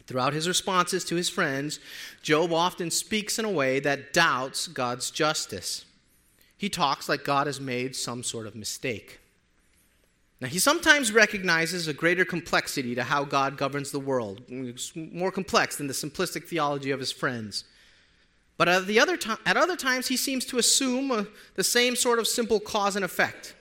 Throughout 0.06 0.34
his 0.34 0.46
responses 0.46 1.04
to 1.06 1.16
his 1.16 1.28
friends, 1.28 1.80
Job 2.22 2.52
often 2.52 2.92
speaks 2.92 3.40
in 3.40 3.44
a 3.44 3.50
way 3.50 3.80
that 3.80 4.12
doubts 4.12 4.68
God's 4.68 5.10
justice 5.10 5.84
he 6.56 6.68
talks 6.68 7.08
like 7.08 7.24
God 7.24 7.48
has 7.48 7.60
made 7.60 7.96
some 7.96 8.22
sort 8.22 8.46
of 8.46 8.54
mistake. 8.54 9.18
Now, 10.40 10.46
he 10.46 10.60
sometimes 10.60 11.10
recognizes 11.10 11.88
a 11.88 11.92
greater 11.92 12.24
complexity 12.24 12.94
to 12.94 13.02
how 13.02 13.24
God 13.24 13.56
governs 13.56 13.90
the 13.90 13.98
world, 13.98 14.42
it's 14.48 14.92
more 14.94 15.32
complex 15.32 15.74
than 15.74 15.88
the 15.88 15.92
simplistic 15.92 16.44
theology 16.44 16.92
of 16.92 17.00
his 17.00 17.10
friends. 17.10 17.64
But 18.58 18.68
at, 18.68 18.86
the 18.86 19.00
other 19.00 19.16
to- 19.16 19.38
at 19.46 19.56
other 19.56 19.76
times, 19.76 20.08
he 20.08 20.16
seems 20.18 20.44
to 20.46 20.58
assume 20.58 21.10
uh, 21.10 21.24
the 21.54 21.64
same 21.64 21.96
sort 21.96 22.18
of 22.18 22.28
simple 22.28 22.60
cause 22.60 22.96
and 22.96 23.04
effect. 23.04 23.54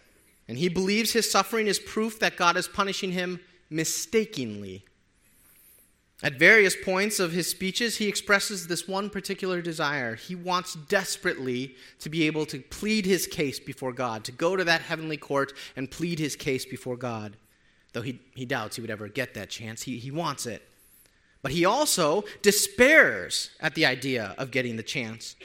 And 0.50 0.58
he 0.58 0.68
believes 0.68 1.14
his 1.14 1.32
suffering 1.32 1.68
is 1.68 1.80
proof 1.80 2.20
that 2.20 2.36
God 2.36 2.58
is 2.58 2.68
punishing 2.68 3.12
him 3.12 3.40
mistakenly 3.70 4.84
at 6.24 6.40
various 6.40 6.76
points 6.76 7.20
of 7.20 7.32
his 7.32 7.48
speeches, 7.48 7.98
he 7.98 8.08
expresses 8.08 8.66
this 8.66 8.88
one 8.88 9.10
particular 9.10 9.62
desire. 9.62 10.16
He 10.16 10.34
wants 10.34 10.74
desperately 10.74 11.76
to 12.00 12.10
be 12.10 12.26
able 12.26 12.48
to 12.48 12.60
plead 12.60 13.06
his 13.06 13.28
case 13.28 13.60
before 13.60 13.94
God, 13.94 14.24
to 14.24 14.32
go 14.32 14.56
to 14.56 14.64
that 14.64 14.82
heavenly 14.82 15.18
court 15.18 15.54
and 15.76 15.92
plead 15.92 16.18
his 16.18 16.36
case 16.36 16.66
before 16.66 16.98
God. 16.98 17.38
Though 17.94 18.02
he, 18.02 18.20
he 18.34 18.46
doubts 18.46 18.78
he 18.78 18.82
would 18.82 18.90
ever 18.90 19.08
get 19.08 19.36
that 19.36 19.52
chance, 19.52 19.84
he, 19.84 20.00
he 20.00 20.10
wants 20.10 20.48
it. 20.48 20.68
But 21.42 21.52
he 21.52 21.66
also 21.66 22.24
despairs 22.42 23.52
at 23.60 23.76
the 23.76 23.86
idea 23.86 24.36
of 24.38 24.52
getting 24.52 24.76
the 24.76 24.84
chance. 24.84 25.36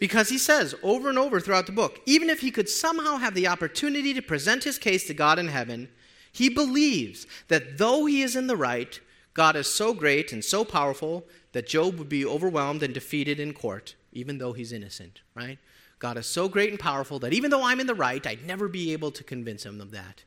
Because 0.00 0.28
he 0.30 0.38
says 0.38 0.74
over 0.82 1.08
and 1.08 1.18
over 1.18 1.38
throughout 1.38 1.66
the 1.66 1.72
book, 1.72 2.00
even 2.06 2.28
if 2.28 2.40
he 2.40 2.50
could 2.50 2.68
somehow 2.68 3.18
have 3.18 3.34
the 3.34 3.46
opportunity 3.46 4.12
to 4.14 4.22
present 4.22 4.64
his 4.64 4.78
case 4.78 5.06
to 5.06 5.14
God 5.14 5.38
in 5.38 5.48
heaven, 5.48 5.88
he 6.32 6.48
believes 6.48 7.26
that 7.48 7.78
though 7.78 8.06
he 8.06 8.22
is 8.22 8.34
in 8.34 8.46
the 8.46 8.56
right, 8.56 8.98
God 9.34 9.54
is 9.54 9.72
so 9.72 9.94
great 9.94 10.32
and 10.32 10.44
so 10.44 10.64
powerful 10.64 11.24
that 11.52 11.68
Job 11.68 11.98
would 11.98 12.08
be 12.08 12.26
overwhelmed 12.26 12.82
and 12.82 12.92
defeated 12.92 13.38
in 13.38 13.52
court, 13.52 13.94
even 14.12 14.38
though 14.38 14.52
he's 14.52 14.72
innocent, 14.72 15.20
right? 15.34 15.58
God 15.98 16.18
is 16.18 16.26
so 16.26 16.48
great 16.48 16.70
and 16.70 16.80
powerful 16.80 17.20
that 17.20 17.32
even 17.32 17.50
though 17.50 17.62
I'm 17.62 17.78
in 17.78 17.86
the 17.86 17.94
right, 17.94 18.26
I'd 18.26 18.44
never 18.44 18.66
be 18.66 18.92
able 18.92 19.12
to 19.12 19.22
convince 19.22 19.64
him 19.64 19.80
of 19.80 19.92
that. 19.92 20.24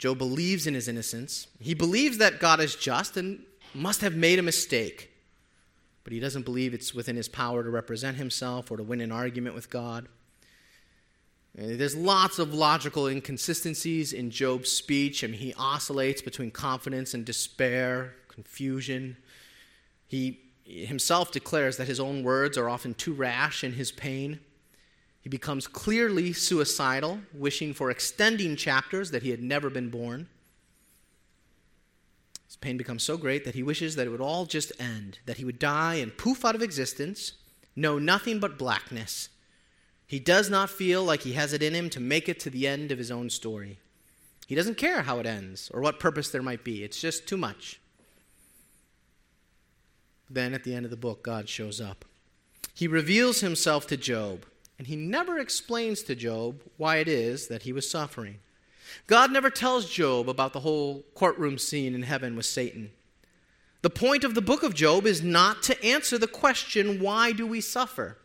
Job 0.00 0.16
believes 0.16 0.66
in 0.66 0.72
his 0.72 0.88
innocence. 0.88 1.46
He 1.60 1.74
believes 1.74 2.16
that 2.16 2.40
God 2.40 2.58
is 2.58 2.74
just 2.74 3.18
and 3.18 3.42
must 3.74 4.00
have 4.00 4.16
made 4.16 4.38
a 4.38 4.42
mistake. 4.42 5.10
But 6.04 6.14
he 6.14 6.20
doesn't 6.20 6.46
believe 6.46 6.72
it's 6.72 6.94
within 6.94 7.16
his 7.16 7.28
power 7.28 7.62
to 7.62 7.68
represent 7.68 8.16
himself 8.16 8.70
or 8.70 8.78
to 8.78 8.82
win 8.82 9.02
an 9.02 9.12
argument 9.12 9.54
with 9.54 9.68
God. 9.68 10.08
There's 11.54 11.94
lots 11.94 12.38
of 12.38 12.54
logical 12.54 13.08
inconsistencies 13.08 14.14
in 14.14 14.30
Job's 14.30 14.72
speech. 14.72 15.22
I 15.22 15.26
mean, 15.26 15.38
he 15.38 15.52
oscillates 15.58 16.22
between 16.22 16.50
confidence 16.50 17.12
and 17.12 17.26
despair, 17.26 18.14
confusion. 18.28 19.18
He 20.06 20.40
himself 20.64 21.30
declares 21.30 21.76
that 21.76 21.88
his 21.88 22.00
own 22.00 22.22
words 22.22 22.56
are 22.56 22.70
often 22.70 22.94
too 22.94 23.12
rash 23.12 23.62
in 23.62 23.74
his 23.74 23.92
pain. 23.92 24.40
He 25.20 25.28
becomes 25.28 25.66
clearly 25.66 26.32
suicidal, 26.32 27.20
wishing 27.32 27.74
for 27.74 27.90
extending 27.90 28.56
chapters 28.56 29.10
that 29.10 29.22
he 29.22 29.30
had 29.30 29.42
never 29.42 29.68
been 29.68 29.90
born. 29.90 30.28
His 32.46 32.56
pain 32.56 32.76
becomes 32.76 33.02
so 33.02 33.16
great 33.16 33.44
that 33.44 33.54
he 33.54 33.62
wishes 33.62 33.96
that 33.96 34.06
it 34.06 34.10
would 34.10 34.20
all 34.20 34.46
just 34.46 34.72
end, 34.80 35.18
that 35.26 35.36
he 35.36 35.44
would 35.44 35.58
die 35.58 35.96
and 35.96 36.16
poof 36.16 36.44
out 36.44 36.54
of 36.54 36.62
existence, 36.62 37.34
know 37.76 37.98
nothing 37.98 38.40
but 38.40 38.58
blackness 38.58 39.28
he 40.10 40.18
does 40.18 40.50
not 40.50 40.70
feel 40.70 41.04
like 41.04 41.22
he 41.22 41.34
has 41.34 41.52
it 41.52 41.62
in 41.62 41.72
him 41.72 41.88
to 41.90 42.00
make 42.00 42.28
it 42.28 42.40
to 42.40 42.50
the 42.50 42.66
end 42.66 42.90
of 42.90 42.98
his 42.98 43.12
own 43.12 43.30
story. 43.30 43.78
He 44.48 44.56
doesn't 44.56 44.76
care 44.76 45.02
how 45.02 45.20
it 45.20 45.26
ends 45.26 45.70
or 45.72 45.80
what 45.80 46.00
purpose 46.00 46.30
there 46.30 46.42
might 46.42 46.64
be, 46.64 46.82
it's 46.82 47.00
just 47.00 47.28
too 47.28 47.36
much. 47.36 47.78
Then 50.28 50.52
at 50.52 50.64
the 50.64 50.74
end 50.74 50.84
of 50.84 50.90
the 50.90 50.96
book, 50.96 51.22
God 51.22 51.48
shows 51.48 51.80
up. 51.80 52.04
He 52.74 52.88
reveals 52.88 53.38
himself 53.38 53.86
to 53.86 53.96
Job, 53.96 54.46
and 54.80 54.86
he 54.86 54.96
never 54.96 55.38
explains 55.38 56.02
to 56.02 56.14
Job 56.14 56.62
why 56.78 56.96
it 56.96 57.06
is 57.06 57.48
that 57.48 57.64
he 57.64 57.72
was 57.74 57.90
suffering. 57.90 58.38
God 59.06 59.30
never 59.30 59.50
tells 59.50 59.90
Job 59.90 60.26
about 60.26 60.54
the 60.54 60.60
whole 60.60 61.04
courtroom 61.14 61.58
scene 61.58 61.94
in 61.94 62.00
heaven 62.00 62.34
with 62.34 62.46
Satan. 62.46 62.90
The 63.82 63.90
point 63.90 64.24
of 64.24 64.34
the 64.34 64.40
book 64.40 64.62
of 64.62 64.72
Job 64.72 65.04
is 65.04 65.20
not 65.20 65.62
to 65.64 65.84
answer 65.84 66.16
the 66.16 66.26
question, 66.26 66.98
why 66.98 67.32
do 67.32 67.46
we 67.46 67.60
suffer? 67.60 68.16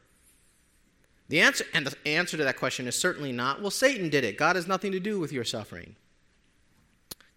The 1.28 1.42
answer, 1.42 1.66
and 1.74 1.88
the 1.88 2.08
answer 2.08 2.38
to 2.38 2.46
that 2.46 2.56
question 2.56 2.88
is 2.88 2.96
certainly 2.96 3.34
not, 3.34 3.60
well, 3.62 3.70
Satan 3.70 4.08
did 4.08 4.24
it. 4.24 4.38
God 4.38 4.56
has 4.56 4.66
nothing 4.66 4.94
to 4.94 5.00
do 5.02 5.20
with 5.20 5.34
your 5.34 5.44
suffering. 5.44 5.98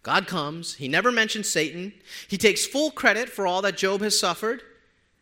God 0.01 0.27
comes, 0.27 0.75
he 0.75 0.87
never 0.87 1.11
mentions 1.11 1.49
Satan, 1.49 1.91
he 2.29 2.37
takes 2.37 2.65
full 2.65 2.89
credit 2.89 3.27
for 3.27 3.45
all 3.45 3.61
that 3.63 3.75
Job 3.75 3.99
has 3.99 4.17
suffered, 4.17 4.63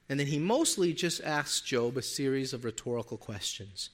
and 0.09 0.19
then 0.19 0.27
he 0.27 0.39
mostly 0.39 0.93
just 0.93 1.21
asks 1.23 1.61
Job 1.61 1.97
a 1.97 2.01
series 2.01 2.53
of 2.53 2.63
rhetorical 2.63 3.17
questions. 3.17 3.89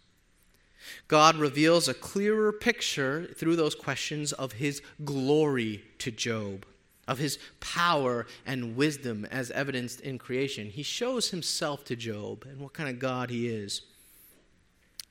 God 1.08 1.38
reveals 1.38 1.88
a 1.88 1.94
clearer 1.94 2.52
picture 2.52 3.28
through 3.36 3.56
those 3.56 3.76
questions 3.76 4.34
of 4.34 4.54
his 4.54 4.82
glory 5.04 5.84
to 6.00 6.12
Job, 6.12 6.66
of 7.08 7.18
his 7.18 7.40
power 7.60 8.28
and 8.46 8.76
wisdom 8.76 9.26
as 9.32 9.50
evidenced 9.52 10.02
in 10.02 10.18
creation. 10.18 10.68
He 10.68 10.84
shows 10.84 11.30
himself 11.30 11.84
to 11.86 11.96
Job 11.96 12.46
and 12.46 12.60
what 12.60 12.74
kind 12.74 12.90
of 12.90 13.00
God 13.00 13.30
he 13.30 13.48
is. 13.48 13.82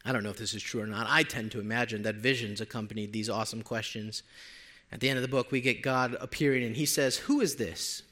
I 0.04 0.12
don't 0.12 0.24
know 0.24 0.30
if 0.30 0.38
this 0.38 0.54
is 0.54 0.62
true 0.62 0.82
or 0.82 0.86
not. 0.86 1.06
I 1.08 1.22
tend 1.22 1.52
to 1.52 1.60
imagine 1.60 2.02
that 2.02 2.16
visions 2.16 2.60
accompanied 2.60 3.12
these 3.12 3.30
awesome 3.30 3.62
questions. 3.62 4.22
At 4.90 5.00
the 5.00 5.08
end 5.08 5.16
of 5.16 5.22
the 5.22 5.28
book, 5.28 5.50
we 5.50 5.60
get 5.60 5.80
God 5.80 6.16
appearing, 6.20 6.64
and 6.64 6.76
he 6.76 6.86
says, 6.86 7.16
Who 7.18 7.40
is 7.40 7.56
this? 7.56 8.02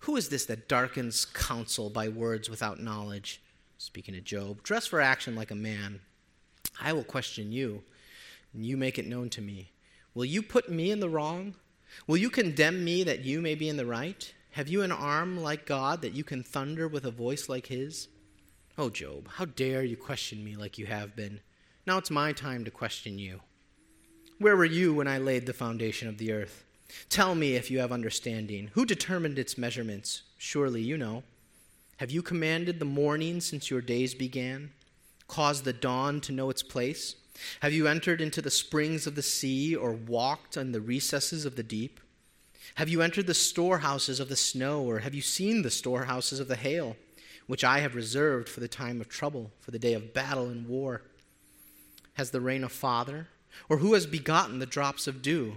Who 0.00 0.16
is 0.16 0.28
this 0.28 0.46
that 0.46 0.68
darkens 0.68 1.24
counsel 1.24 1.90
by 1.90 2.08
words 2.08 2.48
without 2.48 2.80
knowledge? 2.80 3.42
Speaking 3.78 4.16
of 4.16 4.24
Job, 4.24 4.62
dress 4.62 4.86
for 4.86 5.00
action 5.00 5.34
like 5.34 5.50
a 5.50 5.56
man. 5.56 6.00
I 6.80 6.92
will 6.92 7.04
question 7.04 7.52
you, 7.52 7.82
and 8.52 8.64
you 8.64 8.76
make 8.76 8.98
it 8.98 9.06
known 9.06 9.28
to 9.30 9.40
me. 9.40 9.72
Will 10.14 10.24
you 10.24 10.42
put 10.42 10.70
me 10.70 10.90
in 10.90 11.00
the 11.00 11.08
wrong? 11.08 11.54
Will 12.06 12.16
you 12.16 12.30
condemn 12.30 12.84
me 12.84 13.02
that 13.04 13.24
you 13.24 13.40
may 13.40 13.54
be 13.54 13.68
in 13.68 13.76
the 13.76 13.86
right? 13.86 14.32
Have 14.52 14.68
you 14.68 14.82
an 14.82 14.92
arm 14.92 15.40
like 15.42 15.66
God 15.66 16.02
that 16.02 16.14
you 16.14 16.24
can 16.24 16.42
thunder 16.42 16.88
with 16.88 17.04
a 17.04 17.10
voice 17.10 17.48
like 17.48 17.66
his? 17.66 18.08
Oh, 18.76 18.90
Job, 18.90 19.28
how 19.34 19.44
dare 19.44 19.82
you 19.82 19.96
question 19.96 20.44
me 20.44 20.56
like 20.56 20.78
you 20.78 20.86
have 20.86 21.16
been? 21.16 21.40
Now 21.86 21.98
it's 21.98 22.10
my 22.10 22.32
time 22.32 22.64
to 22.64 22.70
question 22.70 23.18
you. 23.18 23.40
Where 24.38 24.56
were 24.56 24.64
you 24.64 24.94
when 24.94 25.08
I 25.08 25.18
laid 25.18 25.46
the 25.46 25.52
foundation 25.52 26.08
of 26.08 26.18
the 26.18 26.32
earth? 26.32 26.64
Tell 27.08 27.34
me 27.34 27.54
if 27.54 27.70
you 27.70 27.78
have 27.80 27.92
understanding. 27.92 28.70
Who 28.74 28.84
determined 28.84 29.38
its 29.38 29.58
measurements? 29.58 30.22
Surely 30.38 30.82
you 30.82 30.96
know. 30.96 31.22
Have 31.98 32.10
you 32.10 32.22
commanded 32.22 32.78
the 32.78 32.84
morning 32.84 33.40
since 33.40 33.70
your 33.70 33.80
days 33.80 34.14
began? 34.14 34.72
Caused 35.26 35.64
the 35.64 35.72
dawn 35.72 36.20
to 36.22 36.32
know 36.32 36.50
its 36.50 36.62
place? 36.62 37.16
Have 37.60 37.72
you 37.72 37.86
entered 37.86 38.20
into 38.20 38.40
the 38.40 38.50
springs 38.50 39.06
of 39.06 39.14
the 39.14 39.22
sea 39.22 39.74
or 39.74 39.92
walked 39.92 40.56
on 40.56 40.72
the 40.72 40.80
recesses 40.80 41.44
of 41.44 41.56
the 41.56 41.62
deep? 41.62 42.00
Have 42.76 42.88
you 42.88 43.02
entered 43.02 43.26
the 43.26 43.34
storehouses 43.34 44.20
of 44.20 44.28
the 44.28 44.36
snow 44.36 44.82
or 44.82 45.00
have 45.00 45.14
you 45.14 45.22
seen 45.22 45.62
the 45.62 45.70
storehouses 45.70 46.40
of 46.40 46.48
the 46.48 46.56
hail? 46.56 46.96
which 47.48 47.64
I 47.64 47.80
have 47.80 47.96
reserved 47.96 48.48
for 48.48 48.60
the 48.60 48.68
time 48.68 49.00
of 49.00 49.08
trouble, 49.08 49.50
for 49.58 49.72
the 49.72 49.78
day 49.78 49.94
of 49.94 50.12
battle 50.14 50.48
and 50.48 50.68
war? 50.68 51.02
Has 52.14 52.30
the 52.30 52.42
rain 52.42 52.62
a 52.62 52.68
father? 52.68 53.26
Or 53.68 53.78
who 53.78 53.94
has 53.94 54.06
begotten 54.06 54.58
the 54.58 54.66
drops 54.66 55.08
of 55.08 55.22
dew? 55.22 55.56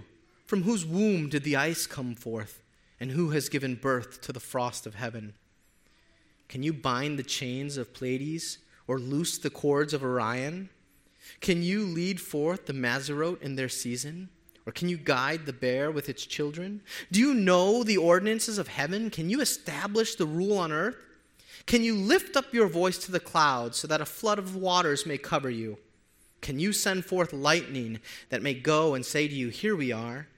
From 0.52 0.64
whose 0.64 0.84
womb 0.84 1.30
did 1.30 1.44
the 1.44 1.56
ice 1.56 1.86
come 1.86 2.14
forth? 2.14 2.62
And 3.00 3.12
who 3.12 3.30
has 3.30 3.48
given 3.48 3.74
birth 3.74 4.20
to 4.20 4.34
the 4.34 4.38
frost 4.38 4.86
of 4.86 4.96
heaven? 4.96 5.32
Can 6.50 6.62
you 6.62 6.74
bind 6.74 7.18
the 7.18 7.22
chains 7.22 7.78
of 7.78 7.94
Pleiades 7.94 8.58
or 8.86 8.98
loose 8.98 9.38
the 9.38 9.48
cords 9.48 9.94
of 9.94 10.04
Orion? 10.04 10.68
Can 11.40 11.62
you 11.62 11.86
lead 11.86 12.20
forth 12.20 12.66
the 12.66 12.74
Mazzaroth 12.74 13.40
in 13.40 13.56
their 13.56 13.70
season? 13.70 14.28
Or 14.66 14.72
can 14.72 14.90
you 14.90 14.98
guide 14.98 15.46
the 15.46 15.54
bear 15.54 15.90
with 15.90 16.10
its 16.10 16.26
children? 16.26 16.82
Do 17.10 17.18
you 17.18 17.32
know 17.32 17.82
the 17.82 17.96
ordinances 17.96 18.58
of 18.58 18.68
heaven? 18.68 19.08
Can 19.08 19.30
you 19.30 19.40
establish 19.40 20.16
the 20.16 20.26
rule 20.26 20.58
on 20.58 20.70
earth? 20.70 20.98
Can 21.64 21.82
you 21.82 21.94
lift 21.96 22.36
up 22.36 22.52
your 22.52 22.68
voice 22.68 22.98
to 22.98 23.10
the 23.10 23.20
clouds 23.20 23.78
so 23.78 23.88
that 23.88 24.02
a 24.02 24.04
flood 24.04 24.38
of 24.38 24.54
waters 24.54 25.06
may 25.06 25.16
cover 25.16 25.48
you? 25.48 25.78
Can 26.42 26.58
you 26.58 26.74
send 26.74 27.06
forth 27.06 27.32
lightning 27.32 28.00
that 28.28 28.42
may 28.42 28.52
go 28.52 28.92
and 28.92 29.06
say 29.06 29.26
to 29.26 29.34
you, 29.34 29.48
Here 29.48 29.74
we 29.74 29.92
are? 29.92 30.28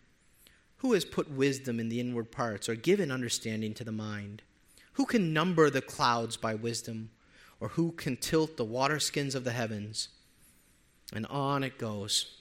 Who 0.85 0.93
has 0.93 1.07
put 1.07 1.31
wisdom 1.31 1.81
in 1.81 1.89
the 1.89 1.99
inward 1.99 2.31
parts 2.31 2.69
or 2.69 2.75
given 2.75 3.11
understanding 3.11 3.73
to 3.73 3.85
the 3.85 3.91
mind? 3.91 4.43
Who 4.93 5.07
can 5.07 5.33
number 5.33 5.71
the 5.71 5.81
clouds 5.81 6.37
by 6.37 6.55
wisdom? 6.55 7.09
Or 7.59 7.69
who 7.69 7.93
can 7.93 8.19
tilt 8.19 8.59
the 8.59 8.67
waterskins 8.67 9.35
of 9.35 9.45
the 9.45 9.53
heavens? 9.53 10.11
And 11.11 11.25
on 11.29 11.65
it 11.65 11.79
goes. 11.79 12.35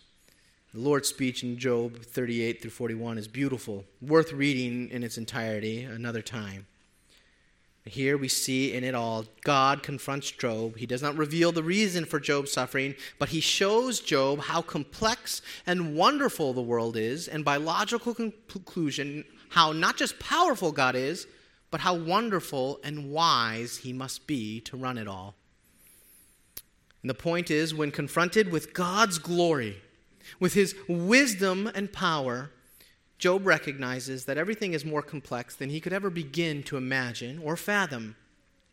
The 0.73 0.81
Lord's 0.81 1.07
speech 1.07 1.41
in 1.41 1.57
Job 1.57 2.01
38 2.01 2.61
through 2.61 2.71
41 2.71 3.17
is 3.17 3.29
beautiful, 3.29 3.85
worth 4.01 4.33
reading 4.33 4.89
in 4.89 5.05
its 5.05 5.17
entirety 5.17 5.85
another 5.85 6.21
time. 6.21 6.67
Here 7.85 8.17
we 8.17 8.29
see 8.29 8.73
in 8.73 8.85
it 8.85 8.95
all 8.95 9.25
God 9.43 9.83
confronts 9.83 10.31
Job. 10.31 10.77
He 10.77 10.85
does 10.85 11.01
not 11.01 11.17
reveal 11.17 11.51
the 11.51 11.63
reason 11.63 12.05
for 12.05 12.19
Job's 12.19 12.53
suffering, 12.53 12.95
but 13.19 13.29
he 13.29 13.41
shows 13.41 13.99
Job 13.99 14.39
how 14.39 14.61
complex 14.61 15.41
and 15.67 15.95
wonderful 15.95 16.53
the 16.53 16.61
world 16.61 16.95
is, 16.95 17.27
and 17.27 17.43
by 17.43 17.57
logical 17.57 18.15
conclusion, 18.15 19.25
how 19.49 19.73
not 19.73 19.97
just 19.97 20.17
powerful 20.17 20.71
God 20.71 20.95
is, 20.95 21.27
but 21.71 21.81
how 21.81 21.93
wonderful 21.93 22.79
and 22.83 23.11
wise 23.11 23.77
he 23.77 23.91
must 23.91 24.27
be 24.27 24.61
to 24.61 24.77
run 24.77 24.97
it 24.97 25.07
all. 25.07 25.35
And 27.01 27.09
the 27.09 27.15
point 27.15 27.51
is, 27.51 27.73
when 27.73 27.91
confronted 27.91 28.49
with 28.49 28.73
God's 28.73 29.17
glory, 29.17 29.81
with 30.39 30.53
his 30.53 30.73
wisdom 30.87 31.69
and 31.75 31.91
power, 31.91 32.51
Job 33.23 33.47
recognizes 33.47 34.25
that 34.25 34.37
everything 34.37 34.73
is 34.73 34.83
more 34.83 35.01
complex 35.01 35.55
than 35.55 35.69
he 35.69 35.79
could 35.79 35.93
ever 35.93 36.09
begin 36.09 36.61
to 36.63 36.75
imagine 36.75 37.39
or 37.41 37.55
fathom. 37.55 38.17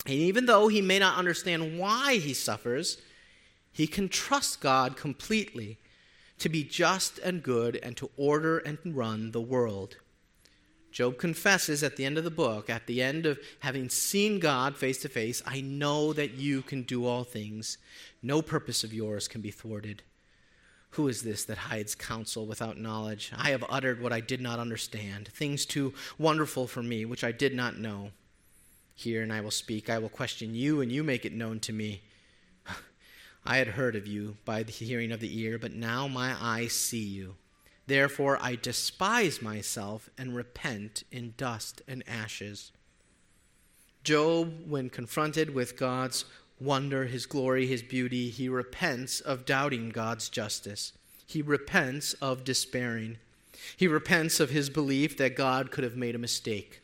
And 0.06 0.16
even 0.16 0.46
though 0.46 0.66
he 0.66 0.82
may 0.82 0.98
not 0.98 1.16
understand 1.16 1.78
why 1.78 2.16
he 2.16 2.34
suffers, 2.34 2.98
he 3.70 3.86
can 3.86 4.08
trust 4.08 4.60
God 4.60 4.96
completely 4.96 5.78
to 6.40 6.48
be 6.48 6.64
just 6.64 7.20
and 7.20 7.44
good 7.44 7.78
and 7.80 7.96
to 7.98 8.10
order 8.16 8.58
and 8.58 8.78
run 8.86 9.30
the 9.30 9.40
world. 9.40 9.98
Job 10.90 11.16
confesses 11.16 11.84
at 11.84 11.94
the 11.94 12.04
end 12.04 12.18
of 12.18 12.24
the 12.24 12.28
book, 12.28 12.68
at 12.68 12.88
the 12.88 13.00
end 13.00 13.26
of 13.26 13.38
having 13.60 13.88
seen 13.88 14.40
God 14.40 14.76
face 14.76 15.00
to 15.02 15.08
face, 15.08 15.44
I 15.46 15.60
know 15.60 16.12
that 16.12 16.32
you 16.32 16.62
can 16.62 16.82
do 16.82 17.06
all 17.06 17.22
things. 17.22 17.78
No 18.20 18.42
purpose 18.42 18.82
of 18.82 18.92
yours 18.92 19.28
can 19.28 19.42
be 19.42 19.52
thwarted. 19.52 20.02
Who 20.94 21.06
is 21.06 21.22
this 21.22 21.44
that 21.44 21.58
hides 21.58 21.94
counsel 21.94 22.46
without 22.46 22.76
knowledge? 22.76 23.30
I 23.36 23.50
have 23.50 23.64
uttered 23.68 24.02
what 24.02 24.12
I 24.12 24.20
did 24.20 24.40
not 24.40 24.58
understand, 24.58 25.28
things 25.28 25.64
too 25.64 25.94
wonderful 26.18 26.66
for 26.66 26.82
me, 26.82 27.04
which 27.04 27.22
I 27.22 27.30
did 27.32 27.54
not 27.54 27.78
know. 27.78 28.10
Hear, 28.94 29.22
and 29.22 29.32
I 29.32 29.40
will 29.40 29.52
speak. 29.52 29.88
I 29.88 29.98
will 29.98 30.08
question 30.08 30.54
you, 30.54 30.80
and 30.80 30.90
you 30.90 31.04
make 31.04 31.24
it 31.24 31.32
known 31.32 31.60
to 31.60 31.72
me. 31.72 32.02
I 33.46 33.58
had 33.58 33.68
heard 33.68 33.94
of 33.94 34.06
you 34.06 34.36
by 34.44 34.64
the 34.64 34.72
hearing 34.72 35.12
of 35.12 35.20
the 35.20 35.40
ear, 35.40 35.58
but 35.58 35.72
now 35.72 36.08
my 36.08 36.34
eyes 36.38 36.72
see 36.72 37.04
you. 37.04 37.36
Therefore 37.86 38.38
I 38.40 38.56
despise 38.56 39.40
myself 39.40 40.10
and 40.18 40.34
repent 40.34 41.04
in 41.10 41.34
dust 41.36 41.82
and 41.88 42.04
ashes. 42.06 42.72
Job, 44.02 44.68
when 44.68 44.90
confronted 44.90 45.54
with 45.54 45.76
God's 45.76 46.24
wonder, 46.60 47.06
his 47.06 47.26
glory, 47.26 47.66
his 47.66 47.82
beauty, 47.82 48.30
he 48.30 48.48
repents 48.48 49.20
of 49.20 49.46
doubting 49.46 49.88
God's 49.88 50.28
justice. 50.28 50.92
He 51.26 51.42
repents 51.42 52.12
of 52.14 52.44
despairing. 52.44 53.18
He 53.76 53.86
repents 53.88 54.40
of 54.40 54.50
his 54.50 54.68
belief 54.70 55.16
that 55.16 55.36
God 55.36 55.70
could 55.70 55.84
have 55.84 55.96
made 55.96 56.14
a 56.14 56.18
mistake. 56.18 56.80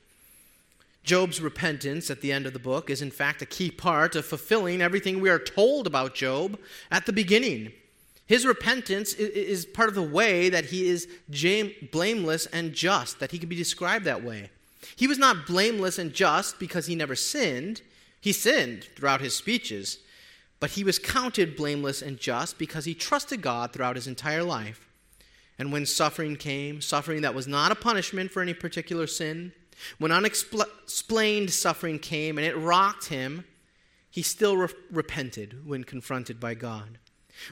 Job's 1.05 1.41
repentance 1.41 2.11
at 2.11 2.21
the 2.21 2.33
end 2.33 2.47
of 2.47 2.53
the 2.53 2.59
book 2.59 2.91
is, 2.91 3.01
in 3.01 3.11
fact, 3.11 3.41
a 3.41 3.47
key 3.47 3.71
part 3.71 4.17
of 4.17 4.27
fulfilling 4.27 4.83
everything 4.83 5.21
we 5.21 5.31
are 5.31 5.39
told 5.39 5.87
about 5.87 6.15
Job 6.15 6.59
at 6.91 7.07
the 7.07 7.13
beginning. 7.13 7.73
His 8.27 8.45
repentance 8.45 9.15
is 9.15 9.67
part 9.67 9.89
of 9.89 9.95
the 9.95 10.03
way 10.03 10.49
that 10.49 10.67
he 10.67 10.89
is 10.89 11.07
blameless 11.93 12.47
and 12.47 12.73
just, 12.73 13.21
that 13.21 13.31
he 13.31 13.39
can 13.39 13.49
be 13.49 13.55
described 13.55 14.05
that 14.05 14.25
way. 14.25 14.51
He 14.97 15.07
was 15.07 15.19
not 15.19 15.47
blameless 15.47 15.99
and 15.99 16.13
just 16.13 16.59
because 16.59 16.87
he 16.87 16.97
never 16.97 17.15
sinned. 17.15 17.83
He 18.27 18.33
sinned 18.33 18.89
throughout 18.97 19.21
his 19.21 19.37
speeches, 19.37 20.01
but 20.59 20.71
he 20.71 20.83
was 20.83 20.99
counted 20.99 21.55
blameless 21.55 22.03
and 22.03 22.19
just 22.19 22.59
because 22.59 22.85
he 22.85 22.93
trusted 22.93 23.41
God 23.41 23.73
throughout 23.73 23.95
his 23.95 24.09
entire 24.09 24.43
life. 24.43 24.89
And 25.61 25.71
when 25.71 25.87
suffering 25.87 26.35
came, 26.35 26.81
suffering 26.81 27.23
that 27.23 27.37
was 27.37 27.47
not 27.47 27.71
a 27.71 27.77
punishment 27.77 28.33
for 28.33 28.43
any 28.43 28.53
particular 28.53 29.07
sin, 29.07 29.53
when 29.99 30.11
unexplained 30.11 31.53
suffering 31.53 32.01
came 32.01 32.37
and 32.37 32.45
it 32.45 32.57
rocked 32.57 33.11
him, 33.11 33.45
he 34.11 34.23
still 34.23 34.57
re- 34.57 34.75
repented 34.91 35.65
when 35.65 35.85
confronted 35.85 36.41
by 36.41 36.55
God. 36.55 36.99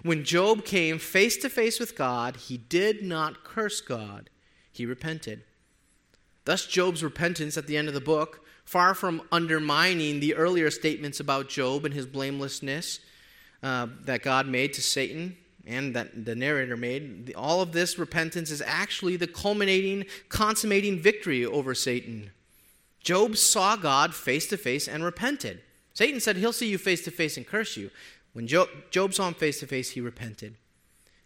When 0.02 0.24
Job 0.24 0.64
came 0.64 0.98
face 0.98 1.36
to 1.36 1.48
face 1.48 1.78
with 1.78 1.96
God, 1.96 2.34
he 2.34 2.56
did 2.56 3.00
not 3.00 3.44
curse 3.44 3.80
God, 3.80 4.28
he 4.72 4.86
repented. 4.86 5.44
Thus, 6.46 6.66
Job's 6.66 7.04
repentance 7.04 7.56
at 7.56 7.68
the 7.68 7.76
end 7.76 7.86
of 7.86 7.94
the 7.94 8.00
book, 8.00 8.43
far 8.64 8.94
from 8.94 9.22
undermining 9.30 10.20
the 10.20 10.34
earlier 10.34 10.70
statements 10.70 11.20
about 11.20 11.48
Job 11.48 11.84
and 11.84 11.94
his 11.94 12.06
blamelessness 12.06 13.00
uh, 13.62 13.88
that 14.02 14.22
God 14.22 14.46
made 14.46 14.72
to 14.74 14.82
Satan 14.82 15.36
and 15.66 15.94
that 15.96 16.24
the 16.24 16.34
narrator 16.34 16.76
made, 16.76 17.32
all 17.36 17.62
of 17.62 17.72
this 17.72 17.98
repentance 17.98 18.50
is 18.50 18.62
actually 18.62 19.16
the 19.16 19.26
culminating, 19.26 20.04
consummating 20.28 20.98
victory 20.98 21.44
over 21.44 21.74
Satan. 21.74 22.30
Job 23.00 23.36
saw 23.36 23.76
God 23.76 24.14
face 24.14 24.46
to 24.48 24.56
face 24.56 24.88
and 24.88 25.04
repented. 25.04 25.60
Satan 25.92 26.20
said 26.20 26.36
he'll 26.36 26.52
see 26.52 26.68
you 26.68 26.78
face 26.78 27.04
to 27.04 27.10
face 27.10 27.36
and 27.36 27.46
curse 27.46 27.76
you. 27.76 27.90
When 28.32 28.46
Job, 28.46 28.68
Job 28.90 29.14
saw 29.14 29.28
him 29.28 29.34
face 29.34 29.60
to 29.60 29.66
face, 29.66 29.90
he 29.90 30.00
repented. 30.00 30.56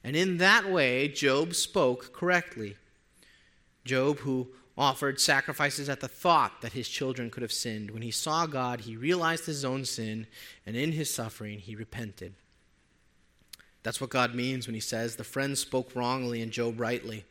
And 0.04 0.14
in 0.14 0.36
that 0.38 0.70
way, 0.70 1.08
Job 1.08 1.54
spoke 1.54 2.12
correctly. 2.12 2.76
Job, 3.84 4.18
who 4.18 4.48
offered 4.78 5.20
sacrifices 5.20 5.88
at 5.88 6.00
the 6.00 6.08
thought 6.08 6.62
that 6.62 6.72
his 6.72 6.88
children 6.88 7.30
could 7.30 7.42
have 7.42 7.52
sinned, 7.52 7.90
when 7.90 8.02
he 8.02 8.12
saw 8.12 8.46
God, 8.46 8.82
he 8.82 8.96
realized 8.96 9.44
his 9.44 9.64
own 9.64 9.84
sin, 9.84 10.28
and 10.64 10.76
in 10.76 10.92
his 10.92 11.12
suffering, 11.12 11.58
he 11.58 11.74
repented. 11.74 12.34
That's 13.82 14.00
what 14.00 14.10
God 14.10 14.34
means 14.34 14.66
when 14.66 14.74
he 14.74 14.80
says, 14.80 15.16
The 15.16 15.24
friends 15.24 15.58
spoke 15.58 15.94
wrongly 15.96 16.40
and 16.40 16.52
Job 16.52 16.80
rightly. 16.80 17.24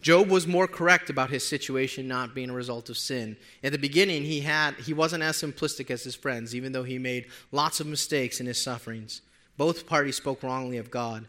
Job 0.00 0.28
was 0.28 0.46
more 0.46 0.66
correct 0.66 1.10
about 1.10 1.30
his 1.30 1.46
situation 1.46 2.08
not 2.08 2.34
being 2.34 2.50
a 2.50 2.54
result 2.54 2.88
of 2.88 2.98
sin. 2.98 3.36
At 3.62 3.72
the 3.72 3.78
beginning, 3.78 4.22
he, 4.22 4.40
had, 4.40 4.74
he 4.74 4.92
wasn't 4.92 5.22
as 5.22 5.36
simplistic 5.36 5.90
as 5.90 6.02
his 6.02 6.16
friends, 6.16 6.54
even 6.54 6.72
though 6.72 6.82
he 6.82 6.98
made 6.98 7.26
lots 7.52 7.78
of 7.78 7.86
mistakes 7.86 8.40
in 8.40 8.46
his 8.46 8.60
sufferings. 8.60 9.22
Both 9.56 9.86
parties 9.86 10.16
spoke 10.16 10.42
wrongly 10.42 10.76
of 10.76 10.90
God. 10.90 11.26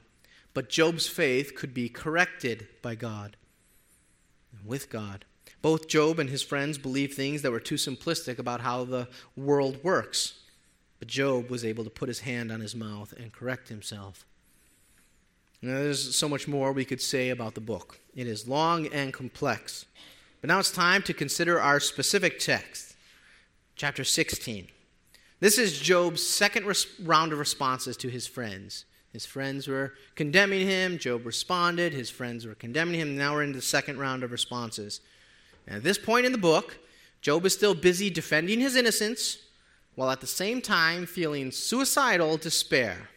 But 0.53 0.69
Job's 0.69 1.07
faith 1.07 1.55
could 1.55 1.73
be 1.73 1.87
corrected 1.87 2.67
by 2.81 2.95
God, 2.95 3.35
with 4.65 4.89
God. 4.89 5.25
Both 5.61 5.87
Job 5.87 6.19
and 6.19 6.29
his 6.29 6.43
friends 6.43 6.77
believed 6.77 7.13
things 7.13 7.41
that 7.41 7.51
were 7.51 7.59
too 7.59 7.75
simplistic 7.75 8.39
about 8.39 8.61
how 8.61 8.83
the 8.83 9.07
world 9.35 9.83
works. 9.83 10.35
But 10.99 11.07
Job 11.07 11.49
was 11.49 11.65
able 11.65 11.83
to 11.83 11.89
put 11.89 12.07
his 12.07 12.21
hand 12.21 12.51
on 12.51 12.59
his 12.59 12.75
mouth 12.75 13.13
and 13.17 13.31
correct 13.31 13.69
himself. 13.69 14.25
Now, 15.61 15.73
there's 15.73 16.15
so 16.15 16.29
much 16.29 16.47
more 16.47 16.71
we 16.71 16.85
could 16.85 17.01
say 17.01 17.29
about 17.29 17.55
the 17.55 17.61
book. 17.61 17.99
It 18.15 18.27
is 18.27 18.47
long 18.47 18.87
and 18.87 19.11
complex. 19.11 19.85
But 20.41 20.49
now 20.49 20.59
it's 20.59 20.71
time 20.71 21.01
to 21.03 21.13
consider 21.13 21.59
our 21.59 21.79
specific 21.79 22.39
text, 22.39 22.95
chapter 23.75 24.03
16. 24.03 24.67
This 25.39 25.57
is 25.57 25.79
Job's 25.79 26.25
second 26.25 26.65
res- 26.65 26.87
round 26.99 27.33
of 27.33 27.39
responses 27.39 27.97
to 27.97 28.09
his 28.09 28.27
friends. 28.27 28.85
His 29.11 29.25
friends 29.25 29.67
were 29.67 29.93
condemning 30.15 30.67
him. 30.67 30.99
Job 30.99 31.25
responded. 31.25 31.93
His 31.93 32.09
friends 32.09 32.45
were 32.45 32.55
condemning 32.55 32.99
him. 32.99 33.17
Now 33.17 33.33
we're 33.33 33.43
in 33.43 33.53
the 33.53 33.61
second 33.61 33.99
round 33.99 34.23
of 34.23 34.31
responses. 34.31 35.01
And 35.67 35.77
at 35.77 35.83
this 35.83 35.97
point 35.97 36.25
in 36.25 36.31
the 36.31 36.37
book, 36.37 36.79
Job 37.21 37.45
is 37.45 37.53
still 37.53 37.75
busy 37.75 38.09
defending 38.09 38.59
his 38.59 38.75
innocence 38.75 39.37
while 39.95 40.09
at 40.11 40.21
the 40.21 40.27
same 40.27 40.61
time 40.61 41.05
feeling 41.05 41.51
suicidal 41.51 42.37
despair. 42.37 43.09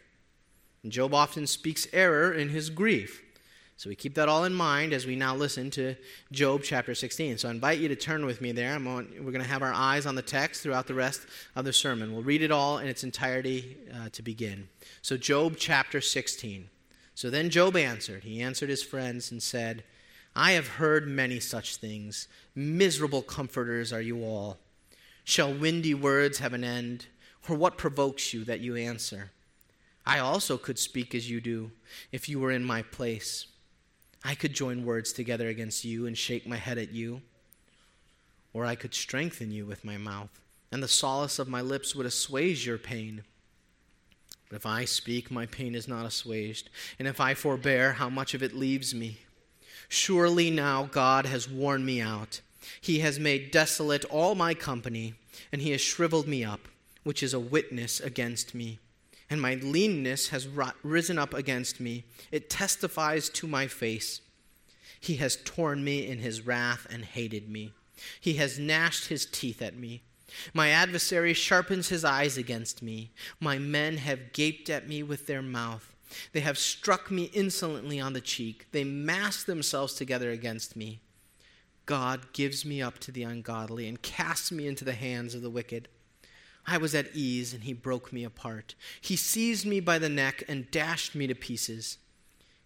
And 0.83 0.91
Job 0.91 1.15
often 1.15 1.47
speaks 1.47 1.87
error 1.93 2.33
in 2.33 2.49
his 2.49 2.71
grief. 2.71 3.23
So 3.77 3.89
we 3.89 3.95
keep 3.95 4.15
that 4.15 4.29
all 4.29 4.45
in 4.45 4.53
mind 4.53 4.93
as 4.93 5.07
we 5.07 5.17
now 5.17 5.35
listen 5.35 5.71
to 5.71 5.95
Job 6.33 6.63
chapter 6.63 6.95
16. 6.95 7.39
So 7.39 7.49
I 7.49 7.51
invite 7.51 7.79
you 7.79 7.89
to 7.89 7.97
turn 7.97 8.27
with 8.27 8.43
me 8.43 8.53
there. 8.53 8.75
On, 8.75 8.85
we're 8.87 9.33
going 9.33 9.43
to 9.43 9.49
have 9.49 9.63
our 9.63 9.73
eyes 9.73 10.05
on 10.05 10.17
the 10.17 10.23
text 10.23 10.63
throughout 10.63 10.87
the 10.87 10.95
rest 10.95 11.23
of 11.57 11.65
the 11.65 11.73
sermon. 11.73 12.13
We'll 12.13 12.23
read 12.23 12.43
it 12.43 12.51
all 12.51 12.79
in 12.79 12.89
its 12.89 13.05
entirety 13.05 13.79
uh, 13.95 14.11
to 14.13 14.23
begin. 14.23 14.69
So, 15.01 15.17
Job 15.17 15.55
chapter 15.57 16.03
16. 16.03 16.69
So 17.21 17.29
then 17.29 17.51
Job 17.51 17.77
answered. 17.77 18.25
He 18.25 18.41
answered 18.41 18.71
his 18.71 18.83
friends 18.83 19.31
and 19.31 19.43
said, 19.43 19.85
I 20.35 20.53
have 20.53 20.69
heard 20.69 21.09
many 21.09 21.41
such 21.41 21.77
things. 21.77 22.29
Miserable 22.55 23.23
comforters 23.23 23.93
are 23.93 24.01
you 24.01 24.23
all. 24.25 24.59
Shall 25.25 25.53
windy 25.53 25.95
words 25.95 26.39
have 26.39 26.53
an 26.53 26.65
end? 26.65 27.07
Or 27.49 27.57
what 27.57 27.79
provokes 27.79 28.33
you 28.33 28.45
that 28.45 28.61
you 28.61 28.77
answer? 28.77 29.33
I 30.07 30.19
also 30.19 30.57
could 30.57 30.79
speak 30.79 31.15
as 31.15 31.29
you 31.29 31.41
do 31.41 31.73
if 32.13 32.29
you 32.29 32.39
were 32.39 32.53
in 32.53 32.65
my 32.65 32.83
place. 32.83 33.47
I 34.25 34.35
could 34.35 34.55
join 34.55 34.85
words 34.85 35.13
together 35.13 35.49
against 35.49 35.85
you 35.85 36.07
and 36.07 36.17
shake 36.17 36.47
my 36.47 36.57
head 36.57 36.79
at 36.79 36.93
you. 36.93 37.23
Or 38.53 38.65
I 38.67 38.75
could 38.75 38.95
strengthen 38.95 39.51
you 39.51 39.67
with 39.67 39.85
my 39.85 39.97
mouth, 39.97 40.41
and 40.71 40.83
the 40.83 40.89
solace 40.89 41.39
of 41.39 41.49
my 41.49 41.61
lips 41.61 41.95
would 41.95 42.07
assuage 42.07 42.67
your 42.67 42.79
pain. 42.79 43.23
But 44.49 44.57
if 44.57 44.67
I 44.67 44.85
speak, 44.85 45.31
my 45.31 45.47
pain 45.47 45.75
is 45.75 45.87
not 45.87 46.07
assuaged, 46.07 46.69
and 46.99 47.07
if 47.07 47.21
I 47.21 47.35
forbear, 47.35 47.95
how 47.95 48.09
much 48.11 48.35
of 48.35 48.43
it 48.43 48.55
leaves 48.55 48.95
me? 48.95 49.19
Surely 49.91 50.51
now 50.51 50.89
God 50.91 51.27
has 51.27 51.51
worn 51.51 51.85
me 51.85 52.01
out. 52.01 52.41
He 52.81 53.01
has 53.01 53.21
made 53.21 53.51
desolate 53.51 54.07
all 54.07 54.35
my 54.35 54.55
company, 54.55 55.13
and 55.53 55.61
he 55.61 55.73
has 55.73 55.83
shriveled 55.83 56.27
me 56.27 56.43
up, 56.43 56.69
which 57.05 57.23
is 57.23 57.35
a 57.35 57.39
witness 57.39 58.01
against 58.01 58.55
me 58.55 58.79
and 59.31 59.41
my 59.41 59.55
leanness 59.55 60.29
has 60.31 60.49
risen 60.83 61.19
up 61.19 61.33
against 61.33 61.79
me. 61.79 62.05
It 62.33 62.51
testifies 62.51 63.29
to 63.31 63.47
my 63.47 63.69
face. 63.69 64.21
He 64.99 65.17
has 65.17 65.39
torn 65.45 65.85
me 65.85 66.07
in 66.07 66.19
his 66.19 66.45
wrath 66.45 66.87
and 66.91 67.05
hated 67.05 67.49
me. 67.49 67.73
He 68.21 68.35
has 68.35 68.59
gnashed 68.59 69.07
his 69.07 69.25
teeth 69.25 69.63
at 69.63 69.77
me. 69.77 70.03
My 70.53 70.69
adversary 70.71 71.33
sharpens 71.33 71.89
his 71.89 72.05
eyes 72.05 72.37
against 72.37 72.83
me. 72.83 73.11
My 73.39 73.59
men 73.59 73.99
have 73.99 74.33
gaped 74.33 74.69
at 74.69 74.89
me 74.89 75.03
with 75.03 75.27
their 75.27 75.43
mouth. 75.43 75.90
They 76.33 76.41
have 76.41 76.59
struck 76.59 77.11
me 77.11 77.25
insolently 77.33 78.01
on 78.01 78.13
the 78.13 78.21
cheek. 78.21 78.67
They 78.73 78.85
mass 78.85 79.45
themselves 79.45 79.95
together 79.95 80.31
against 80.31 80.77
me. 80.77 81.01
God 81.87 82.33
gives 82.33 82.65
me 82.65 82.81
up 82.81 82.99
to 83.01 83.13
the 83.13 83.23
ungodly 83.23 83.89
and 83.89 84.01
casts 84.01 84.53
me 84.53 84.67
into 84.67 84.85
the 84.85 84.93
hands 84.93 85.35
of 85.35 85.43
the 85.43 85.51
wicked. 85.51 85.89
I 86.67 86.77
was 86.77 86.95
at 86.95 87.15
ease, 87.15 87.53
and 87.53 87.65
he 87.65 87.73
broke 87.73 88.13
me 88.13 88.23
apart. 88.23 88.75
He 89.01 89.17
seized 89.17 89.67
me 89.67 89.81
by 89.81 89.99
the 89.99 90.09
neck 90.09 90.45
and 90.47 90.71
dashed 90.71 91.15
me 91.15 91.27
to 91.27 91.35
pieces. 91.35 91.99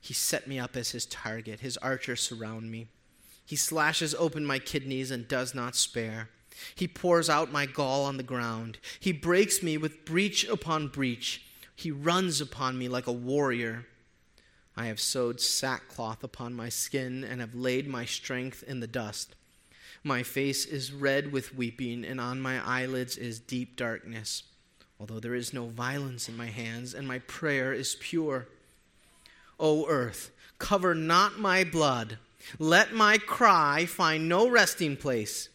He 0.01 0.13
set 0.13 0.47
me 0.47 0.59
up 0.59 0.77
as 0.77 0.91
his 0.91 1.07
target. 1.07 1.61
His 1.61 1.79
archers 1.79 2.21
surround 2.21 2.71
me. 2.71 2.89
He 3.47 3.57
slashes 3.57 4.15
open 4.17 4.45
my 4.45 4.59
kidneys 4.59 5.11
and 5.11 5.29
does 5.29 5.55
not 5.55 5.77
spare. 5.77 6.29
He 6.75 6.87
pours 6.87 7.31
out 7.31 7.53
my 7.53 7.67
gall 7.67 8.05
on 8.05 8.17
the 8.17 8.23
ground. 8.23 8.79
He 9.01 9.13
breaks 9.13 9.63
me 9.63 9.77
with 9.77 10.05
breach 10.05 10.47
upon 10.47 10.89
breach. 10.89 11.44
He 11.75 11.91
runs 11.91 12.41
upon 12.41 12.79
me 12.79 12.89
like 12.89 13.07
a 13.07 13.13
warrior. 13.13 13.87
I 14.77 14.87
have 14.87 15.01
sewed 15.01 15.41
sackcloth 15.41 16.25
upon 16.25 16.55
my 16.55 16.69
skin 16.69 17.25
and 17.25 17.41
have 17.41 17.55
laid 17.55 17.87
my 17.87 18.05
strength 18.05 18.63
in 18.67 18.81
the 18.81 18.87
dust. 18.87 19.35
My 20.03 20.23
face 20.23 20.67
is 20.67 20.93
red 20.93 21.33
with 21.33 21.55
weeping, 21.55 22.05
and 22.05 22.21
on 22.21 22.41
my 22.41 22.63
eyelids 22.67 23.17
is 23.17 23.41
deep 23.41 23.77
darkness, 23.77 24.43
although 25.01 25.21
there 25.21 25.35
is 25.35 25.55
no 25.55 25.67
violence 25.67 26.29
in 26.29 26.37
my 26.37 26.47
hands, 26.47 26.93
and 26.93 27.09
my 27.09 27.21
prayer 27.21 27.73
is 27.73 27.97
pure. 27.99 28.47
O 29.59 29.89
earth, 29.89 30.31
cover 30.59 30.95
not 30.95 31.39
my 31.39 31.65
blood. 31.65 32.19
Let 32.59 32.93
my 32.93 33.17
cry 33.17 33.87
find 33.87 34.29
no 34.29 34.49
resting 34.49 34.97
place. 34.97 35.49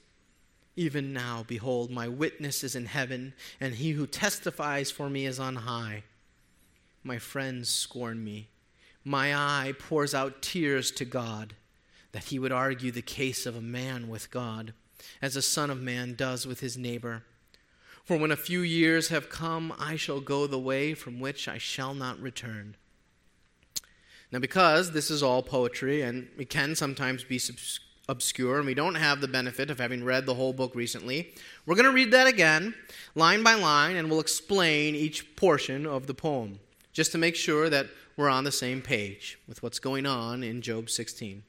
Even 0.75 1.13
now, 1.13 1.43
behold, 1.47 1.91
my 1.91 2.07
witness 2.07 2.63
is 2.63 2.75
in 2.75 2.85
heaven, 2.85 3.33
and 3.59 3.75
he 3.75 3.91
who 3.91 4.07
testifies 4.07 4.89
for 4.89 5.09
me 5.09 5.25
is 5.25 5.39
on 5.39 5.57
high. 5.57 6.03
My 7.03 7.17
friends 7.17 7.69
scorn 7.69 8.23
me. 8.23 8.49
My 9.03 9.33
eye 9.33 9.73
pours 9.77 10.13
out 10.13 10.41
tears 10.41 10.91
to 10.91 11.05
God 11.05 11.55
that 12.11 12.25
he 12.25 12.39
would 12.39 12.51
argue 12.51 12.91
the 12.91 13.01
case 13.01 13.45
of 13.45 13.55
a 13.55 13.61
man 13.61 14.09
with 14.09 14.31
God, 14.31 14.73
as 15.21 15.35
a 15.35 15.41
son 15.41 15.69
of 15.69 15.81
man 15.81 16.15
does 16.15 16.45
with 16.45 16.59
his 16.59 16.77
neighbor. 16.77 17.23
For 18.03 18.17
when 18.17 18.31
a 18.31 18.35
few 18.35 18.61
years 18.61 19.09
have 19.09 19.29
come, 19.29 19.73
I 19.77 19.95
shall 19.95 20.19
go 20.19 20.47
the 20.47 20.59
way 20.59 20.93
from 20.93 21.19
which 21.19 21.47
I 21.47 21.57
shall 21.57 21.93
not 21.93 22.19
return. 22.19 22.75
Now, 24.31 24.39
because 24.39 24.91
this 24.91 25.09
is 25.09 25.23
all 25.23 25.41
poetry 25.41 26.01
and 26.01 26.27
it 26.37 26.49
can 26.49 26.75
sometimes 26.75 27.23
be 27.23 27.39
obscure, 28.07 28.57
and 28.57 28.65
we 28.65 28.73
don't 28.73 28.95
have 28.95 29.21
the 29.21 29.27
benefit 29.27 29.69
of 29.69 29.79
having 29.79 30.03
read 30.03 30.25
the 30.25 30.33
whole 30.33 30.53
book 30.53 30.73
recently, 30.73 31.33
we're 31.65 31.75
going 31.75 31.85
to 31.85 31.91
read 31.91 32.11
that 32.11 32.27
again, 32.27 32.73
line 33.13 33.43
by 33.43 33.53
line, 33.53 33.95
and 33.95 34.09
we'll 34.09 34.19
explain 34.19 34.95
each 34.95 35.35
portion 35.35 35.85
of 35.85 36.07
the 36.07 36.13
poem, 36.13 36.59
just 36.99 37.13
to 37.13 37.17
make 37.17 37.37
sure 37.37 37.69
that 37.69 37.87
we're 38.17 38.27
on 38.27 38.43
the 38.43 38.51
same 38.51 38.81
page 38.81 39.39
with 39.47 39.63
what's 39.63 39.79
going 39.79 40.05
on 40.05 40.43
in 40.43 40.61
Job 40.61 40.89
16. 40.89 41.43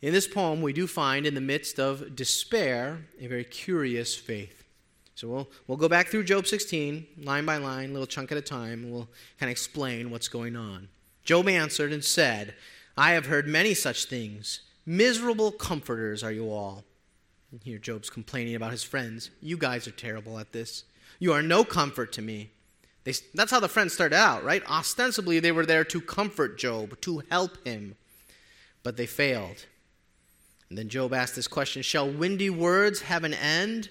In 0.00 0.12
this 0.14 0.26
poem, 0.26 0.62
we 0.62 0.72
do 0.72 0.86
find 0.86 1.26
in 1.26 1.34
the 1.34 1.40
midst 1.42 1.78
of 1.78 2.16
despair 2.16 3.00
a 3.20 3.26
very 3.26 3.44
curious 3.44 4.16
faith. 4.16 4.64
So 5.16 5.28
we'll, 5.28 5.50
we'll 5.66 5.76
go 5.76 5.90
back 5.90 6.08
through 6.08 6.24
Job 6.24 6.46
16, 6.46 7.06
line 7.24 7.44
by 7.44 7.58
line, 7.58 7.92
little 7.92 8.06
chunk 8.06 8.32
at 8.32 8.38
a 8.38 8.40
time, 8.40 8.84
and 8.84 8.90
we'll 8.90 9.10
kind 9.38 9.50
of 9.50 9.52
explain 9.52 10.10
what's 10.10 10.28
going 10.28 10.56
on. 10.56 10.88
Job 11.22 11.46
answered 11.46 11.92
and 11.92 12.02
said, 12.02 12.54
I 12.96 13.10
have 13.10 13.26
heard 13.26 13.46
many 13.46 13.74
such 13.74 14.06
things. 14.06 14.62
Miserable 14.86 15.52
comforters 15.52 16.22
are 16.22 16.32
you 16.32 16.50
all. 16.50 16.84
And 17.52 17.62
here 17.62 17.76
Job's 17.76 18.08
complaining 18.08 18.54
about 18.54 18.72
his 18.72 18.82
friends. 18.82 19.28
You 19.42 19.58
guys 19.58 19.86
are 19.86 19.90
terrible 19.90 20.38
at 20.38 20.52
this. 20.52 20.84
You 21.18 21.34
are 21.34 21.42
no 21.42 21.64
comfort 21.64 22.14
to 22.14 22.22
me. 22.22 22.52
They, 23.06 23.14
that's 23.34 23.52
how 23.52 23.60
the 23.60 23.68
friends 23.68 23.94
started 23.94 24.16
out, 24.16 24.42
right? 24.42 24.68
Ostensibly, 24.68 25.38
they 25.38 25.52
were 25.52 25.64
there 25.64 25.84
to 25.84 26.00
comfort 26.00 26.58
Job, 26.58 27.00
to 27.02 27.22
help 27.30 27.64
him. 27.64 27.94
But 28.82 28.96
they 28.96 29.06
failed. 29.06 29.64
And 30.68 30.76
then 30.76 30.88
Job 30.88 31.14
asked 31.14 31.36
this 31.36 31.46
question 31.46 31.82
Shall 31.82 32.10
windy 32.10 32.50
words 32.50 33.02
have 33.02 33.22
an 33.22 33.32
end? 33.32 33.90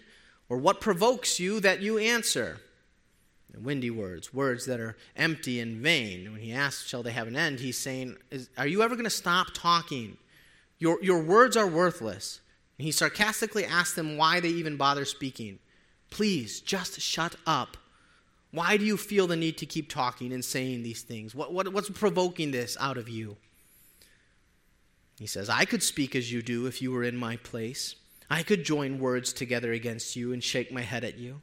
Or 0.49 0.58
what 0.58 0.82
provokes 0.82 1.39
you 1.39 1.62
that 1.62 1.82
you 1.82 1.97
answer? 1.97 2.60
windy 3.58 3.89
words, 3.89 4.34
words 4.34 4.65
that 4.65 4.82
are 4.82 4.97
empty 5.15 5.62
and 5.62 5.78
vain. 5.78 6.34
When 6.34 6.41
he 6.41 6.51
asks, 6.51 6.86
Shall 6.86 7.01
they 7.01 7.13
have 7.13 7.30
an 7.30 7.38
end? 7.38 7.62
he's 7.62 7.78
saying, 7.78 8.17
Are 8.58 8.67
you 8.67 8.84
ever 8.84 8.95
going 8.95 9.06
to 9.06 9.10
stop 9.10 9.47
talking? 9.54 10.17
Your, 10.78 11.01
your 11.01 11.23
words 11.23 11.56
are 11.56 11.67
worthless. 11.67 12.41
And 12.78 12.86
he 12.86 12.91
sarcastically 12.91 13.63
asks 13.63 13.95
them 13.95 14.17
why 14.17 14.41
they 14.41 14.49
even 14.49 14.75
bother 14.75 15.06
speaking. 15.06 15.60
Please, 16.10 16.60
just 16.60 16.99
shut 16.99 17.38
up. 17.47 17.78
Why 18.55 18.77
do 18.77 18.85
you 18.85 18.95
feel 18.95 19.27
the 19.27 19.35
need 19.35 19.57
to 19.57 19.65
keep 19.65 19.89
talking 19.89 20.31
and 20.31 20.43
saying 20.43 20.83
these 20.83 21.01
things? 21.01 21.35
What, 21.35 21.51
what, 21.51 21.71
what's 21.73 21.89
provoking 21.89 22.51
this 22.51 22.77
out 22.79 22.97
of 22.97 23.09
you? 23.09 23.35
He 25.19 25.27
says, 25.27 25.49
I 25.49 25.65
could 25.65 25.83
speak 25.83 26.15
as 26.15 26.31
you 26.31 26.41
do 26.41 26.65
if 26.65 26.81
you 26.81 26.91
were 26.91 27.03
in 27.03 27.17
my 27.17 27.35
place. 27.35 27.95
I 28.29 28.43
could 28.43 28.63
join 28.63 28.99
words 28.99 29.33
together 29.33 29.73
against 29.73 30.15
you 30.15 30.31
and 30.31 30.41
shake 30.41 30.71
my 30.71 30.81
head 30.81 31.03
at 31.03 31.17
you. 31.17 31.41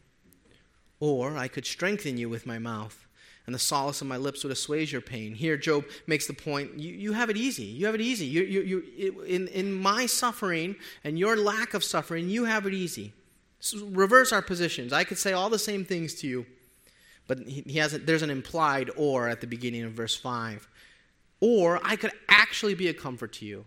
Or 1.01 1.37
I 1.37 1.49
could 1.49 1.67
strengthen 1.67 2.17
you 2.17 2.31
with 2.31 2.47
my 2.47 2.59
mouth, 2.59 3.07
and 3.45 3.55
the 3.55 3.59
solace 3.59 4.01
of 4.01 4.07
my 4.07 4.17
lips 4.17 4.43
would 4.43 4.53
assuage 4.53 4.93
your 4.93 5.01
pain. 5.03 5.35
Here, 5.35 5.59
Job 5.59 5.85
makes 6.07 6.27
the 6.27 6.33
point 6.33 6.79
you, 6.79 6.95
you 6.95 7.13
have 7.13 7.29
it 7.29 7.37
easy. 7.37 7.65
You 7.65 7.87
have 7.87 7.95
it 7.95 8.01
easy. 8.01 8.25
You, 8.25 8.43
you, 8.43 8.63
you, 8.97 9.21
in, 9.23 9.49
in 9.49 9.73
my 9.73 10.07
suffering 10.07 10.77
and 11.05 11.19
your 11.19 11.37
lack 11.37 11.75
of 11.75 11.85
suffering, 11.85 12.31
you 12.31 12.45
have 12.45 12.67
it 12.67 12.73
easy. 12.73 13.13
So 13.61 13.85
reverse 13.87 14.33
our 14.33 14.43
positions. 14.43 14.95
I 14.95 15.05
could 15.05 15.19
say 15.19 15.33
all 15.33 15.51
the 15.51 15.59
same 15.59 15.85
things 15.85 16.15
to 16.17 16.27
you, 16.27 16.47
but 17.27 17.41
he, 17.47 17.79
has 17.79 17.95
a, 17.95 17.99
there's 17.99 18.23
an 18.23 18.31
implied 18.31 18.91
or 18.97 19.29
at 19.29 19.41
the 19.41 19.47
beginning 19.47 19.85
of 19.85 19.93
verse 19.93 20.17
5. 20.17 20.69
Or 21.41 21.81
I 21.83 21.97
could 21.97 22.13
actually 22.29 22.75
be 22.75 22.89
a 22.89 22.95
comfort 22.95 23.33
to 23.35 23.45
you. 23.45 23.65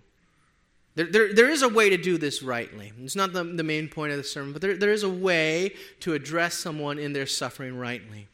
There, 0.95 1.07
there, 1.07 1.33
there 1.33 1.49
is 1.49 1.61
a 1.61 1.69
way 1.69 1.89
to 1.89 1.97
do 1.97 2.17
this 2.17 2.41
rightly. 2.41 2.93
It's 3.03 3.15
not 3.15 3.33
the, 3.33 3.43
the 3.43 3.63
main 3.63 3.89
point 3.89 4.11
of 4.11 4.17
the 4.17 4.23
sermon, 4.23 4.53
but 4.53 4.61
there, 4.61 4.77
there 4.77 4.93
is 4.93 5.03
a 5.03 5.09
way 5.09 5.73
to 6.01 6.13
address 6.13 6.55
someone 6.55 6.97
in 6.97 7.13
their 7.13 7.25
suffering 7.25 7.77
rightly. 7.77 8.27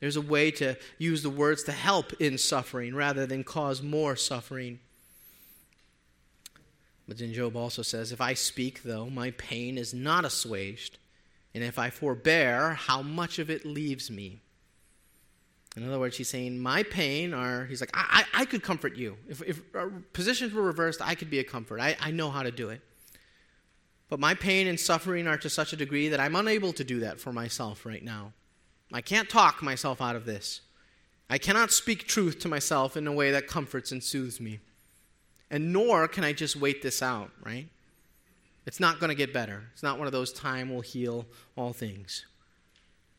There's 0.00 0.16
a 0.16 0.22
way 0.22 0.50
to 0.52 0.76
use 0.98 1.22
the 1.22 1.30
words 1.30 1.62
to 1.64 1.72
help 1.72 2.12
in 2.14 2.38
suffering 2.38 2.94
rather 2.94 3.26
than 3.26 3.44
cause 3.44 3.82
more 3.82 4.16
suffering. 4.16 4.78
But 7.08 7.18
then 7.18 7.32
Job 7.32 7.56
also 7.56 7.82
says, 7.82 8.12
If 8.12 8.20
I 8.20 8.34
speak, 8.34 8.82
though, 8.82 9.08
my 9.08 9.30
pain 9.32 9.78
is 9.78 9.94
not 9.94 10.24
assuaged, 10.24 10.98
and 11.54 11.62
if 11.62 11.78
I 11.78 11.90
forbear, 11.90 12.74
how 12.74 13.02
much 13.02 13.38
of 13.38 13.48
it 13.48 13.64
leaves 13.64 14.10
me? 14.10 14.40
In 15.76 15.86
other 15.86 15.98
words, 15.98 16.16
he's 16.16 16.28
saying, 16.28 16.58
My 16.58 16.82
pain 16.82 17.34
are, 17.34 17.66
he's 17.66 17.80
like, 17.80 17.90
I, 17.94 18.24
I, 18.34 18.42
I 18.42 18.44
could 18.46 18.62
comfort 18.62 18.96
you. 18.96 19.16
If, 19.28 19.42
if 19.42 19.60
uh, 19.74 19.88
positions 20.12 20.52
were 20.52 20.62
reversed, 20.62 21.00
I 21.02 21.14
could 21.14 21.30
be 21.30 21.38
a 21.38 21.44
comfort. 21.44 21.80
I, 21.80 21.96
I 22.00 22.10
know 22.10 22.30
how 22.30 22.42
to 22.42 22.50
do 22.50 22.70
it. 22.70 22.80
But 24.08 24.20
my 24.20 24.34
pain 24.34 24.66
and 24.66 24.78
suffering 24.78 25.26
are 25.26 25.36
to 25.38 25.50
such 25.50 25.72
a 25.72 25.76
degree 25.76 26.08
that 26.08 26.20
I'm 26.20 26.36
unable 26.36 26.72
to 26.72 26.84
do 26.84 27.00
that 27.00 27.20
for 27.20 27.32
myself 27.32 27.84
right 27.84 28.02
now. 28.02 28.32
I 28.92 29.00
can't 29.00 29.28
talk 29.28 29.62
myself 29.62 30.00
out 30.00 30.16
of 30.16 30.24
this. 30.24 30.60
I 31.28 31.38
cannot 31.38 31.72
speak 31.72 32.06
truth 32.06 32.38
to 32.40 32.48
myself 32.48 32.96
in 32.96 33.06
a 33.06 33.12
way 33.12 33.32
that 33.32 33.48
comforts 33.48 33.90
and 33.90 34.02
soothes 34.02 34.40
me. 34.40 34.60
And 35.50 35.72
nor 35.72 36.06
can 36.08 36.24
I 36.24 36.32
just 36.32 36.56
wait 36.56 36.82
this 36.82 37.02
out, 37.02 37.30
right? 37.44 37.68
It's 38.64 38.80
not 38.80 39.00
going 39.00 39.08
to 39.08 39.16
get 39.16 39.32
better. 39.32 39.64
It's 39.72 39.82
not 39.82 39.98
one 39.98 40.06
of 40.06 40.12
those 40.12 40.32
time 40.32 40.72
will 40.72 40.80
heal 40.80 41.26
all 41.56 41.72
things. 41.72 42.26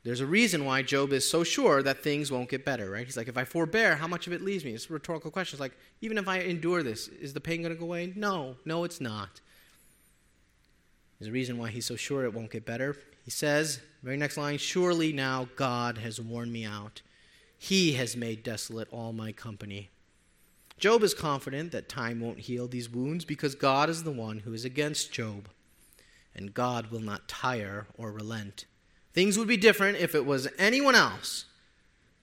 There's 0.07 0.21
a 0.21 0.25
reason 0.25 0.63
why 0.63 0.83
Job 0.83 1.11
is 1.11 1.29
so 1.29 1.43
sure 1.43 1.83
that 1.83 2.01
things 2.01 2.31
won't 2.31 2.47
get 2.47 2.63
better, 2.63 2.89
right? 2.89 3.05
He's 3.05 3.17
like, 3.17 3.27
if 3.27 3.37
I 3.37 3.43
forbear, 3.43 3.97
how 3.97 4.07
much 4.07 4.25
of 4.25 4.31
it 4.31 4.41
leaves 4.41 4.63
me? 4.63 4.71
It's 4.71 4.89
a 4.89 4.93
rhetorical 4.93 5.31
question. 5.31 5.57
It's 5.57 5.59
like, 5.59 5.77
even 5.99 6.17
if 6.17 6.29
I 6.29 6.39
endure 6.39 6.81
this, 6.81 7.09
is 7.09 7.33
the 7.33 7.41
pain 7.41 7.61
going 7.61 7.73
to 7.73 7.77
go 7.77 7.87
away? 7.87 8.13
No, 8.15 8.55
no, 8.63 8.85
it's 8.85 9.01
not. 9.01 9.41
There's 11.19 11.27
a 11.27 11.33
reason 11.33 11.57
why 11.57 11.71
he's 11.71 11.85
so 11.85 11.97
sure 11.97 12.23
it 12.23 12.33
won't 12.33 12.51
get 12.51 12.65
better. 12.65 12.95
He 13.25 13.31
says, 13.31 13.81
very 14.01 14.15
next 14.15 14.37
line, 14.37 14.57
surely 14.59 15.11
now 15.11 15.49
God 15.57 15.97
has 15.97 16.21
worn 16.21 16.53
me 16.53 16.63
out. 16.63 17.01
He 17.57 17.91
has 17.95 18.15
made 18.15 18.43
desolate 18.43 18.87
all 18.93 19.11
my 19.11 19.33
company. 19.33 19.89
Job 20.77 21.03
is 21.03 21.13
confident 21.13 21.73
that 21.73 21.89
time 21.89 22.21
won't 22.21 22.39
heal 22.39 22.69
these 22.69 22.89
wounds 22.89 23.25
because 23.25 23.55
God 23.55 23.89
is 23.89 24.03
the 24.03 24.11
one 24.11 24.39
who 24.39 24.53
is 24.53 24.63
against 24.63 25.11
Job, 25.11 25.49
and 26.33 26.53
God 26.53 26.91
will 26.91 27.01
not 27.01 27.27
tire 27.27 27.87
or 27.97 28.13
relent. 28.13 28.63
Things 29.17 29.35
would 29.39 29.47
be 29.47 29.57
different 29.57 29.97
if 29.97 30.13
it 30.13 30.27
was 30.27 30.47
anyone 30.59 30.93
else. 30.93 31.45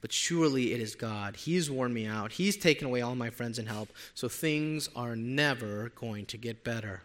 But 0.01 0.13
surely 0.13 0.73
it 0.75 0.81
is 0.81 0.95
God. 0.95 1.35
He's 1.35 1.69
worn 1.69 1.93
me 1.93 2.07
out. 2.07 2.31
He's 2.31 2.57
taken 2.57 2.87
away 2.87 3.01
all 3.01 3.17
my 3.17 3.31
friends 3.31 3.59
and 3.59 3.67
help. 3.67 3.89
So 4.15 4.29
things 4.29 4.89
are 4.95 5.17
never 5.17 5.91
going 5.97 6.25
to 6.27 6.37
get 6.37 6.63
better. 6.63 7.03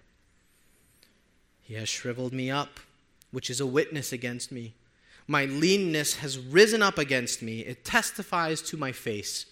He 1.63 1.73
has 1.73 1.89
shriveled 1.89 2.34
me 2.34 2.52
up, 2.52 2.80
which 3.32 3.49
is 3.49 3.60
a 3.60 3.65
witness 3.65 4.13
against 4.13 4.52
me. 4.52 4.75
My 5.25 5.45
leanness 5.45 6.17
has 6.17 6.38
risen 6.38 6.84
up 6.84 6.99
against 6.99 7.41
me. 7.41 7.62
It 7.62 7.84
testifies 7.84 8.62
to 8.62 8.78
my 8.78 8.91
face. 8.91 9.47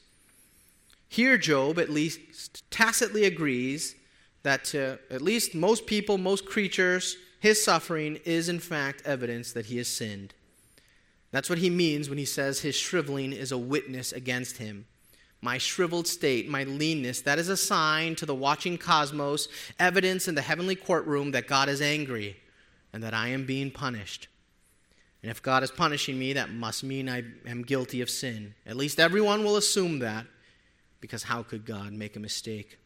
Here, 1.09 1.39
Job 1.39 1.79
at 1.79 1.89
least 1.89 2.69
tacitly 2.69 3.23
agrees 3.23 3.95
that 4.43 4.65
to 4.65 4.99
at 5.09 5.23
least 5.23 5.55
most 5.55 5.87
people, 5.87 6.19
most 6.19 6.45
creatures, 6.45 7.17
his 7.39 7.63
suffering 7.63 8.19
is 8.25 8.49
in 8.49 8.59
fact 8.59 9.03
evidence 9.05 9.51
that 9.53 9.67
he 9.67 9.77
has 9.77 9.87
sinned. 9.87 10.33
That's 11.31 11.49
what 11.49 11.59
he 11.59 11.69
means 11.69 12.09
when 12.09 12.17
he 12.17 12.25
says 12.25 12.61
his 12.61 12.75
shriveling 12.75 13.33
is 13.33 13.51
a 13.51 13.57
witness 13.57 14.11
against 14.11 14.57
him. 14.57 14.85
My 15.41 15.57
shriveled 15.59 16.07
state, 16.07 16.49
my 16.49 16.63
leanness, 16.63 17.21
that 17.21 17.37
is 17.37 17.49
a 17.49 17.57
sign 17.57 18.15
to 18.15 18.25
the 18.25 18.33
watching 18.33 18.77
cosmos, 18.77 19.47
evidence 19.77 20.27
in 20.27 20.35
the 20.35 20.41
heavenly 20.41 20.75
courtroom 20.75 21.31
that 21.31 21.47
God 21.47 21.69
is 21.69 21.81
angry 21.81 22.37
and 22.91 23.03
that 23.03 23.13
I 23.13 23.27
am 23.27 23.45
being 23.45 23.69
punished. 23.69 24.27
And 25.21 25.29
if 25.29 25.41
God 25.41 25.61
is 25.61 25.69
punishing 25.69 26.17
me, 26.17 26.33
that 26.33 26.51
must 26.51 26.83
mean 26.83 27.07
I 27.09 27.23
am 27.45 27.61
guilty 27.61 28.01
of 28.01 28.09
sin. 28.09 28.55
At 28.65 28.77
least 28.77 28.99
everyone 28.99 29.43
will 29.43 29.57
assume 29.57 29.99
that, 29.99 30.25
because 31.01 31.23
how 31.23 31.43
could 31.43 31.65
God 31.65 31.93
make 31.93 32.15
a 32.15 32.19
mistake? 32.19 32.79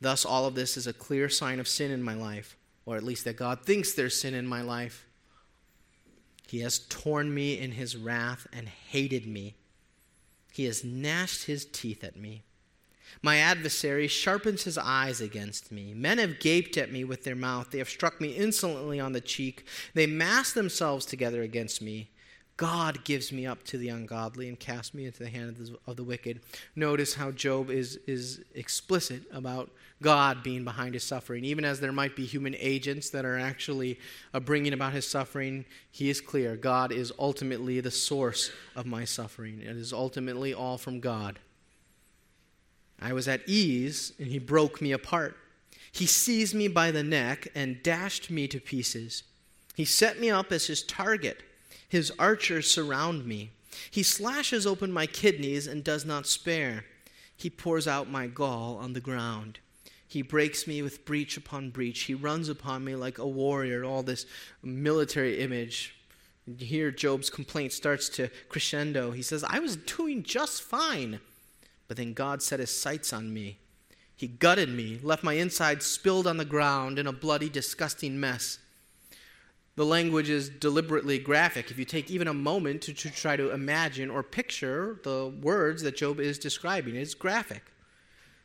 Thus, 0.00 0.24
all 0.24 0.46
of 0.46 0.54
this 0.54 0.76
is 0.76 0.86
a 0.86 0.92
clear 0.92 1.28
sign 1.28 1.60
of 1.60 1.68
sin 1.68 1.90
in 1.90 2.02
my 2.02 2.14
life 2.14 2.56
or 2.86 2.96
at 2.96 3.02
least 3.02 3.24
that 3.24 3.36
God 3.36 3.64
thinks 3.64 3.92
there's 3.92 4.20
sin 4.20 4.34
in 4.34 4.46
my 4.46 4.62
life. 4.62 5.06
He 6.48 6.60
has 6.60 6.80
torn 6.80 7.32
me 7.32 7.58
in 7.58 7.72
his 7.72 7.96
wrath 7.96 8.46
and 8.52 8.68
hated 8.68 9.26
me. 9.26 9.54
He 10.52 10.64
has 10.64 10.82
gnashed 10.82 11.44
his 11.44 11.64
teeth 11.64 12.02
at 12.02 12.16
me. 12.16 12.42
My 13.22 13.36
adversary 13.36 14.08
sharpens 14.08 14.64
his 14.64 14.78
eyes 14.78 15.20
against 15.20 15.70
me. 15.70 15.94
Men 15.94 16.18
have 16.18 16.40
gaped 16.40 16.76
at 16.76 16.92
me 16.92 17.04
with 17.04 17.24
their 17.24 17.36
mouth. 17.36 17.70
They 17.70 17.78
have 17.78 17.88
struck 17.88 18.20
me 18.20 18.30
insolently 18.30 18.98
on 18.98 19.12
the 19.12 19.20
cheek. 19.20 19.64
They 19.94 20.06
mass 20.06 20.52
themselves 20.52 21.06
together 21.06 21.42
against 21.42 21.82
me. 21.82 22.10
God 22.60 23.04
gives 23.04 23.32
me 23.32 23.46
up 23.46 23.64
to 23.64 23.78
the 23.78 23.88
ungodly 23.88 24.46
and 24.46 24.60
casts 24.60 24.92
me 24.92 25.06
into 25.06 25.20
the 25.20 25.30
hand 25.30 25.48
of 25.48 25.56
the, 25.56 25.78
of 25.86 25.96
the 25.96 26.04
wicked. 26.04 26.40
Notice 26.76 27.14
how 27.14 27.30
Job 27.30 27.70
is, 27.70 27.98
is 28.06 28.42
explicit 28.54 29.22
about 29.32 29.70
God 30.02 30.42
being 30.42 30.62
behind 30.62 30.92
his 30.92 31.02
suffering. 31.02 31.42
Even 31.46 31.64
as 31.64 31.80
there 31.80 31.90
might 31.90 32.14
be 32.14 32.26
human 32.26 32.54
agents 32.58 33.08
that 33.10 33.24
are 33.24 33.38
actually 33.38 33.98
uh, 34.34 34.40
bringing 34.40 34.74
about 34.74 34.92
his 34.92 35.08
suffering, 35.08 35.64
he 35.90 36.10
is 36.10 36.20
clear. 36.20 36.54
God 36.54 36.92
is 36.92 37.10
ultimately 37.18 37.80
the 37.80 37.90
source 37.90 38.52
of 38.76 38.84
my 38.84 39.06
suffering. 39.06 39.62
It 39.62 39.78
is 39.78 39.94
ultimately 39.94 40.52
all 40.52 40.76
from 40.76 41.00
God. 41.00 41.38
I 43.00 43.14
was 43.14 43.26
at 43.26 43.40
ease, 43.48 44.12
and 44.18 44.28
he 44.28 44.38
broke 44.38 44.82
me 44.82 44.92
apart. 44.92 45.34
He 45.92 46.04
seized 46.04 46.54
me 46.54 46.68
by 46.68 46.90
the 46.90 47.02
neck 47.02 47.48
and 47.54 47.82
dashed 47.82 48.30
me 48.30 48.46
to 48.48 48.60
pieces. 48.60 49.22
He 49.74 49.86
set 49.86 50.20
me 50.20 50.28
up 50.28 50.52
as 50.52 50.66
his 50.66 50.82
target. 50.82 51.42
His 51.90 52.12
archers 52.20 52.70
surround 52.70 53.26
me. 53.26 53.50
He 53.90 54.04
slashes 54.04 54.64
open 54.64 54.92
my 54.92 55.06
kidneys 55.06 55.66
and 55.66 55.82
does 55.82 56.06
not 56.06 56.26
spare. 56.26 56.84
He 57.36 57.50
pours 57.50 57.88
out 57.88 58.08
my 58.08 58.28
gall 58.28 58.78
on 58.80 58.92
the 58.92 59.00
ground. 59.00 59.58
He 60.06 60.22
breaks 60.22 60.68
me 60.68 60.82
with 60.82 61.04
breach 61.04 61.36
upon 61.36 61.70
breach. 61.70 62.02
He 62.02 62.14
runs 62.14 62.48
upon 62.48 62.84
me 62.84 62.94
like 62.94 63.18
a 63.18 63.26
warrior. 63.26 63.84
All 63.84 64.04
this 64.04 64.24
military 64.62 65.40
image. 65.40 65.96
Here, 66.58 66.92
Job's 66.92 67.28
complaint 67.28 67.72
starts 67.72 68.08
to 68.10 68.30
crescendo. 68.48 69.10
He 69.10 69.22
says, 69.22 69.44
I 69.44 69.58
was 69.58 69.76
doing 69.76 70.22
just 70.22 70.62
fine. 70.62 71.20
But 71.88 71.96
then 71.96 72.12
God 72.12 72.40
set 72.40 72.60
his 72.60 72.70
sights 72.70 73.12
on 73.12 73.34
me. 73.34 73.58
He 74.14 74.28
gutted 74.28 74.68
me, 74.68 75.00
left 75.02 75.24
my 75.24 75.32
insides 75.32 75.86
spilled 75.86 76.28
on 76.28 76.36
the 76.36 76.44
ground 76.44 77.00
in 77.00 77.08
a 77.08 77.12
bloody, 77.12 77.48
disgusting 77.48 78.20
mess. 78.20 78.58
The 79.80 79.86
language 79.86 80.28
is 80.28 80.50
deliberately 80.50 81.18
graphic. 81.18 81.70
If 81.70 81.78
you 81.78 81.86
take 81.86 82.10
even 82.10 82.28
a 82.28 82.34
moment 82.34 82.82
to, 82.82 82.92
to 82.92 83.08
try 83.08 83.36
to 83.36 83.50
imagine 83.50 84.10
or 84.10 84.22
picture 84.22 85.00
the 85.04 85.32
words 85.40 85.82
that 85.84 85.96
Job 85.96 86.20
is 86.20 86.38
describing, 86.38 86.96
it's 86.96 87.14
graphic. 87.14 87.62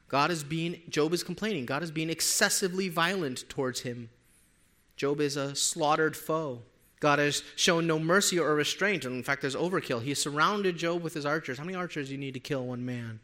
God 0.08 0.32
is 0.32 0.46
being, 0.46 0.82
Job 0.88 1.12
is 1.12 1.24
complaining. 1.24 1.66
God 1.66 1.84
is 1.84 1.92
being 1.92 2.10
excessively 2.10 2.88
violent 2.88 3.50
towards 3.50 3.82
him. 3.82 4.12
Job 4.96 5.20
is 5.20 5.36
a 5.36 5.54
slaughtered 5.56 6.16
foe. 6.16 6.62
God 7.02 7.20
has 7.20 7.44
shown 7.58 7.86
no 7.86 8.00
mercy 8.00 8.40
or 8.40 8.56
restraint. 8.56 9.04
And 9.04 9.18
in 9.18 9.24
fact, 9.24 9.42
there's 9.42 9.58
overkill. 9.58 10.04
He 10.04 10.14
surrounded 10.14 10.78
Job 10.78 11.04
with 11.04 11.16
his 11.16 11.26
archers. 11.26 11.58
How 11.58 11.66
many 11.66 11.76
archers 11.76 12.08
do 12.08 12.14
you 12.14 12.18
need 12.18 12.36
to 12.36 12.40
kill 12.40 12.66
one 12.66 12.86
man? 12.86 13.20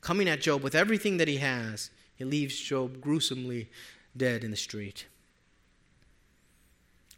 Coming 0.00 0.28
at 0.28 0.42
Job 0.42 0.62
with 0.62 0.76
everything 0.76 1.16
that 1.16 1.26
he 1.26 1.38
has, 1.38 1.90
he 2.14 2.24
leaves 2.24 2.56
Job 2.56 3.00
gruesomely 3.00 3.68
dead 4.16 4.44
in 4.44 4.52
the 4.52 4.56
street. 4.56 5.06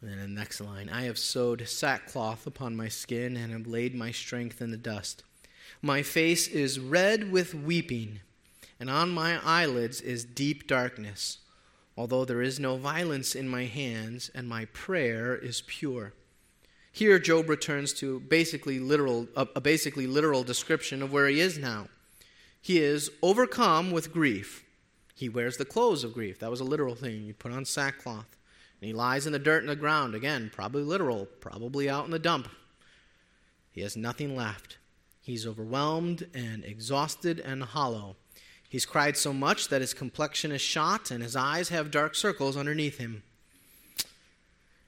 And 0.05 0.13
then 0.13 0.35
the 0.35 0.39
next 0.39 0.61
line 0.61 0.87
I 0.87 1.05
have 1.05 1.17
sewed 1.17 1.67
sackcloth 1.67 2.45
upon 2.45 2.75
my 2.75 2.89
skin 2.89 3.35
and 3.35 3.51
have 3.51 3.65
laid 3.65 3.95
my 3.95 4.11
strength 4.11 4.61
in 4.61 4.69
the 4.69 4.77
dust. 4.77 5.23
My 5.81 6.03
face 6.03 6.47
is 6.47 6.79
red 6.79 7.31
with 7.31 7.55
weeping, 7.55 8.19
and 8.79 8.87
on 8.87 9.09
my 9.09 9.39
eyelids 9.43 10.01
is 10.01 10.23
deep 10.23 10.67
darkness, 10.67 11.39
although 11.97 12.23
there 12.23 12.43
is 12.43 12.59
no 12.59 12.77
violence 12.77 13.33
in 13.33 13.49
my 13.49 13.65
hands, 13.65 14.29
and 14.35 14.47
my 14.47 14.65
prayer 14.65 15.35
is 15.35 15.63
pure. 15.65 16.13
Here, 16.91 17.17
Job 17.17 17.49
returns 17.49 17.91
to 17.93 18.19
basically 18.19 18.77
literal, 18.77 19.27
a, 19.35 19.47
a 19.55 19.61
basically 19.61 20.05
literal 20.05 20.43
description 20.43 21.01
of 21.01 21.11
where 21.11 21.27
he 21.27 21.39
is 21.39 21.57
now. 21.57 21.87
He 22.61 22.79
is 22.79 23.09
overcome 23.23 23.89
with 23.89 24.13
grief. 24.13 24.63
He 25.15 25.29
wears 25.29 25.57
the 25.57 25.65
clothes 25.65 26.03
of 26.03 26.13
grief. 26.13 26.37
That 26.39 26.51
was 26.51 26.59
a 26.59 26.65
literal 26.65 26.93
thing. 26.93 27.23
You 27.23 27.33
put 27.33 27.51
on 27.51 27.65
sackcloth. 27.65 28.37
And 28.85 28.91
he 28.91 28.93
lies 28.93 29.25
in 29.25 29.33
the 29.33 29.39
dirt 29.39 29.63
and 29.63 29.69
the 29.69 29.75
ground. 29.75 30.13
Again, 30.13 30.51
probably 30.53 30.83
literal, 30.83 31.25
probably 31.39 31.89
out 31.89 32.05
in 32.05 32.11
the 32.11 32.19
dump. 32.19 32.47
He 33.71 33.81
has 33.81 33.97
nothing 33.97 34.35
left. 34.35 34.77
He's 35.23 35.47
overwhelmed 35.47 36.27
and 36.35 36.63
exhausted 36.63 37.39
and 37.39 37.63
hollow. 37.63 38.15
He's 38.69 38.85
cried 38.85 39.17
so 39.17 39.33
much 39.33 39.69
that 39.69 39.81
his 39.81 39.95
complexion 39.95 40.51
is 40.51 40.61
shot 40.61 41.09
and 41.09 41.23
his 41.23 41.35
eyes 41.35 41.69
have 41.69 41.89
dark 41.89 42.13
circles 42.13 42.55
underneath 42.55 42.99
him. 42.99 43.23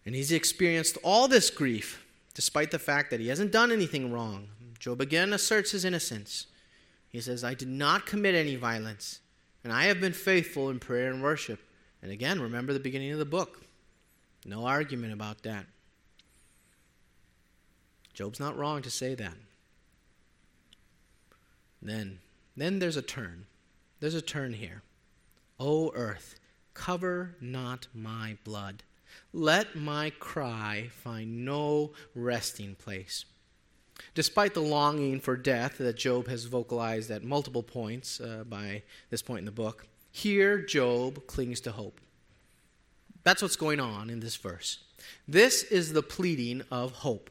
And 0.05 0.13
he's 0.13 0.31
experienced 0.31 0.99
all 1.03 1.27
this 1.27 1.49
grief 1.49 2.05
despite 2.35 2.69
the 2.69 2.77
fact 2.77 3.09
that 3.09 3.19
he 3.19 3.29
hasn't 3.29 3.51
done 3.51 3.71
anything 3.71 4.11
wrong. 4.11 4.49
Job 4.77 5.01
again 5.01 5.33
asserts 5.33 5.71
his 5.71 5.83
innocence. 5.83 6.45
He 7.09 7.19
says, 7.19 7.43
I 7.43 7.55
did 7.55 7.67
not 7.67 8.05
commit 8.05 8.35
any 8.35 8.57
violence, 8.57 9.21
and 9.63 9.73
I 9.73 9.85
have 9.85 9.99
been 9.99 10.13
faithful 10.13 10.69
in 10.69 10.77
prayer 10.77 11.11
and 11.11 11.23
worship. 11.23 11.59
And 12.03 12.11
again, 12.11 12.39
remember 12.39 12.73
the 12.73 12.79
beginning 12.79 13.11
of 13.11 13.17
the 13.17 13.25
book. 13.25 13.63
No 14.47 14.65
argument 14.65 15.11
about 15.11 15.43
that. 15.43 15.65
Job's 18.13 18.39
not 18.39 18.57
wrong 18.57 18.81
to 18.81 18.89
say 18.89 19.13
that. 19.13 19.35
Then, 21.81 22.19
then 22.55 22.79
there's 22.79 22.97
a 22.97 23.01
turn. 23.01 23.45
There's 23.99 24.15
a 24.15 24.21
turn 24.21 24.53
here. 24.53 24.81
O 25.59 25.91
earth, 25.93 26.39
cover 26.73 27.35
not 27.41 27.87
my 27.93 28.37
blood. 28.43 28.83
Let 29.33 29.75
my 29.75 30.11
cry 30.11 30.89
find 30.91 31.43
no 31.45 31.91
resting 32.15 32.75
place. 32.75 33.25
Despite 34.15 34.53
the 34.53 34.61
longing 34.61 35.19
for 35.19 35.35
death 35.35 35.77
that 35.79 35.97
Job 35.97 36.27
has 36.27 36.45
vocalized 36.45 37.11
at 37.11 37.23
multiple 37.23 37.63
points 37.63 38.21
uh, 38.21 38.43
by 38.47 38.83
this 39.09 39.21
point 39.21 39.39
in 39.39 39.45
the 39.45 39.51
book, 39.51 39.87
here 40.11 40.59
Job 40.59 41.27
clings 41.27 41.59
to 41.61 41.71
hope. 41.71 41.99
That's 43.27 43.41
what's 43.41 43.57
going 43.57 43.81
on 43.81 44.09
in 44.09 44.21
this 44.21 44.37
verse. 44.37 44.79
This 45.27 45.63
is 45.63 45.91
the 45.91 46.01
pleading 46.01 46.61
of 46.71 46.93
hope. 46.93 47.29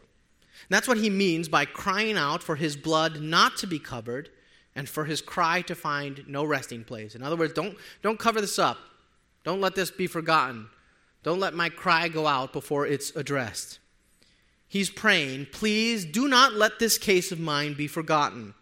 That's 0.68 0.86
what 0.86 0.98
he 0.98 1.08
means 1.08 1.48
by 1.48 1.64
crying 1.64 2.18
out 2.18 2.42
for 2.42 2.56
his 2.56 2.76
blood 2.76 3.22
not 3.22 3.56
to 3.56 3.66
be 3.66 3.78
covered 3.78 4.28
and 4.74 4.90
for 4.90 5.06
his 5.06 5.22
cry 5.22 5.62
to 5.62 5.74
find 5.74 6.22
no 6.28 6.44
resting 6.44 6.84
place. 6.84 7.14
In 7.14 7.22
other 7.22 7.34
words, 7.34 7.54
don't, 7.54 7.78
don't 8.02 8.18
cover 8.18 8.42
this 8.42 8.58
up. 8.58 8.76
Don't 9.42 9.62
let 9.62 9.74
this 9.74 9.90
be 9.90 10.06
forgotten. 10.06 10.68
Don't 11.22 11.40
let 11.40 11.54
my 11.54 11.70
cry 11.70 12.08
go 12.08 12.26
out 12.26 12.52
before 12.52 12.86
it's 12.86 13.16
addressed. 13.16 13.78
He's 14.68 14.90
praying, 14.90 15.46
please 15.50 16.04
do 16.04 16.28
not 16.28 16.52
let 16.52 16.78
this 16.78 16.98
case 16.98 17.32
of 17.32 17.40
mine 17.40 17.72
be 17.72 17.86
forgotten. 17.86 18.52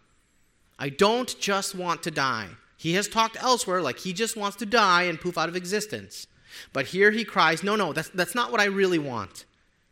I 0.79 0.87
don't 0.87 1.37
just 1.37 1.75
want 1.75 2.01
to 2.03 2.11
die. 2.11 2.47
He 2.77 2.93
has 2.93 3.09
talked 3.09 3.35
elsewhere 3.43 3.81
like 3.81 3.99
he 3.99 4.13
just 4.13 4.37
wants 4.37 4.55
to 4.55 4.65
die 4.65 5.03
and 5.03 5.19
poof 5.19 5.37
out 5.37 5.49
of 5.49 5.57
existence. 5.57 6.27
But 6.73 6.87
here 6.87 7.11
he 7.11 7.23
cries, 7.23 7.63
no, 7.63 7.75
no, 7.75 7.93
that's, 7.93 8.09
that's 8.09 8.35
not 8.35 8.51
what 8.51 8.61
I 8.61 8.65
really 8.65 8.99
want. 8.99 9.45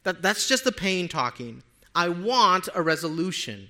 That, 0.03 0.21
that's 0.21 0.47
just 0.47 0.63
the 0.63 0.71
pain 0.71 1.07
talking. 1.07 1.63
I 1.95 2.09
want 2.09 2.69
a 2.73 2.81
resolution. 2.81 3.69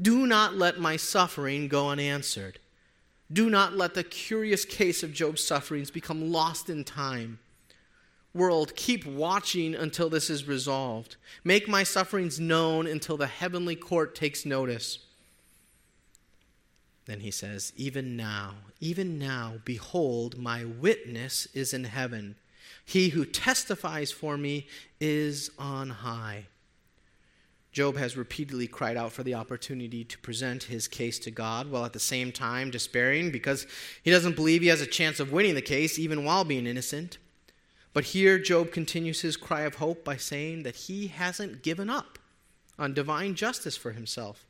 Do 0.00 0.26
not 0.26 0.54
let 0.54 0.80
my 0.80 0.96
suffering 0.96 1.68
go 1.68 1.90
unanswered. 1.90 2.58
Do 3.32 3.48
not 3.48 3.76
let 3.76 3.94
the 3.94 4.04
curious 4.04 4.64
case 4.64 5.02
of 5.02 5.12
Job's 5.12 5.44
sufferings 5.44 5.90
become 5.90 6.32
lost 6.32 6.68
in 6.68 6.84
time. 6.84 7.38
World, 8.34 8.74
keep 8.76 9.06
watching 9.06 9.74
until 9.74 10.08
this 10.08 10.30
is 10.30 10.48
resolved. 10.48 11.16
Make 11.44 11.68
my 11.68 11.82
sufferings 11.82 12.40
known 12.40 12.86
until 12.86 13.16
the 13.16 13.26
heavenly 13.26 13.76
court 13.76 14.14
takes 14.14 14.46
notice. 14.46 15.00
Then 17.12 17.20
he 17.20 17.30
says, 17.30 17.74
Even 17.76 18.16
now, 18.16 18.54
even 18.80 19.18
now, 19.18 19.56
behold, 19.66 20.38
my 20.38 20.64
witness 20.64 21.46
is 21.52 21.74
in 21.74 21.84
heaven. 21.84 22.36
He 22.86 23.10
who 23.10 23.26
testifies 23.26 24.10
for 24.10 24.38
me 24.38 24.66
is 24.98 25.50
on 25.58 25.90
high. 25.90 26.46
Job 27.70 27.98
has 27.98 28.16
repeatedly 28.16 28.66
cried 28.66 28.96
out 28.96 29.12
for 29.12 29.24
the 29.24 29.34
opportunity 29.34 30.04
to 30.04 30.18
present 30.20 30.62
his 30.64 30.88
case 30.88 31.18
to 31.18 31.30
God 31.30 31.70
while 31.70 31.84
at 31.84 31.92
the 31.92 32.00
same 32.00 32.32
time 32.32 32.70
despairing 32.70 33.30
because 33.30 33.66
he 34.02 34.10
doesn't 34.10 34.34
believe 34.34 34.62
he 34.62 34.68
has 34.68 34.80
a 34.80 34.86
chance 34.86 35.20
of 35.20 35.32
winning 35.32 35.54
the 35.54 35.60
case 35.60 35.98
even 35.98 36.24
while 36.24 36.44
being 36.44 36.66
innocent. 36.66 37.18
But 37.92 38.04
here, 38.04 38.38
Job 38.38 38.72
continues 38.72 39.20
his 39.20 39.36
cry 39.36 39.62
of 39.62 39.74
hope 39.74 40.02
by 40.02 40.16
saying 40.16 40.62
that 40.62 40.76
he 40.76 41.08
hasn't 41.08 41.62
given 41.62 41.90
up 41.90 42.18
on 42.78 42.94
divine 42.94 43.34
justice 43.34 43.76
for 43.76 43.92
himself. 43.92 44.46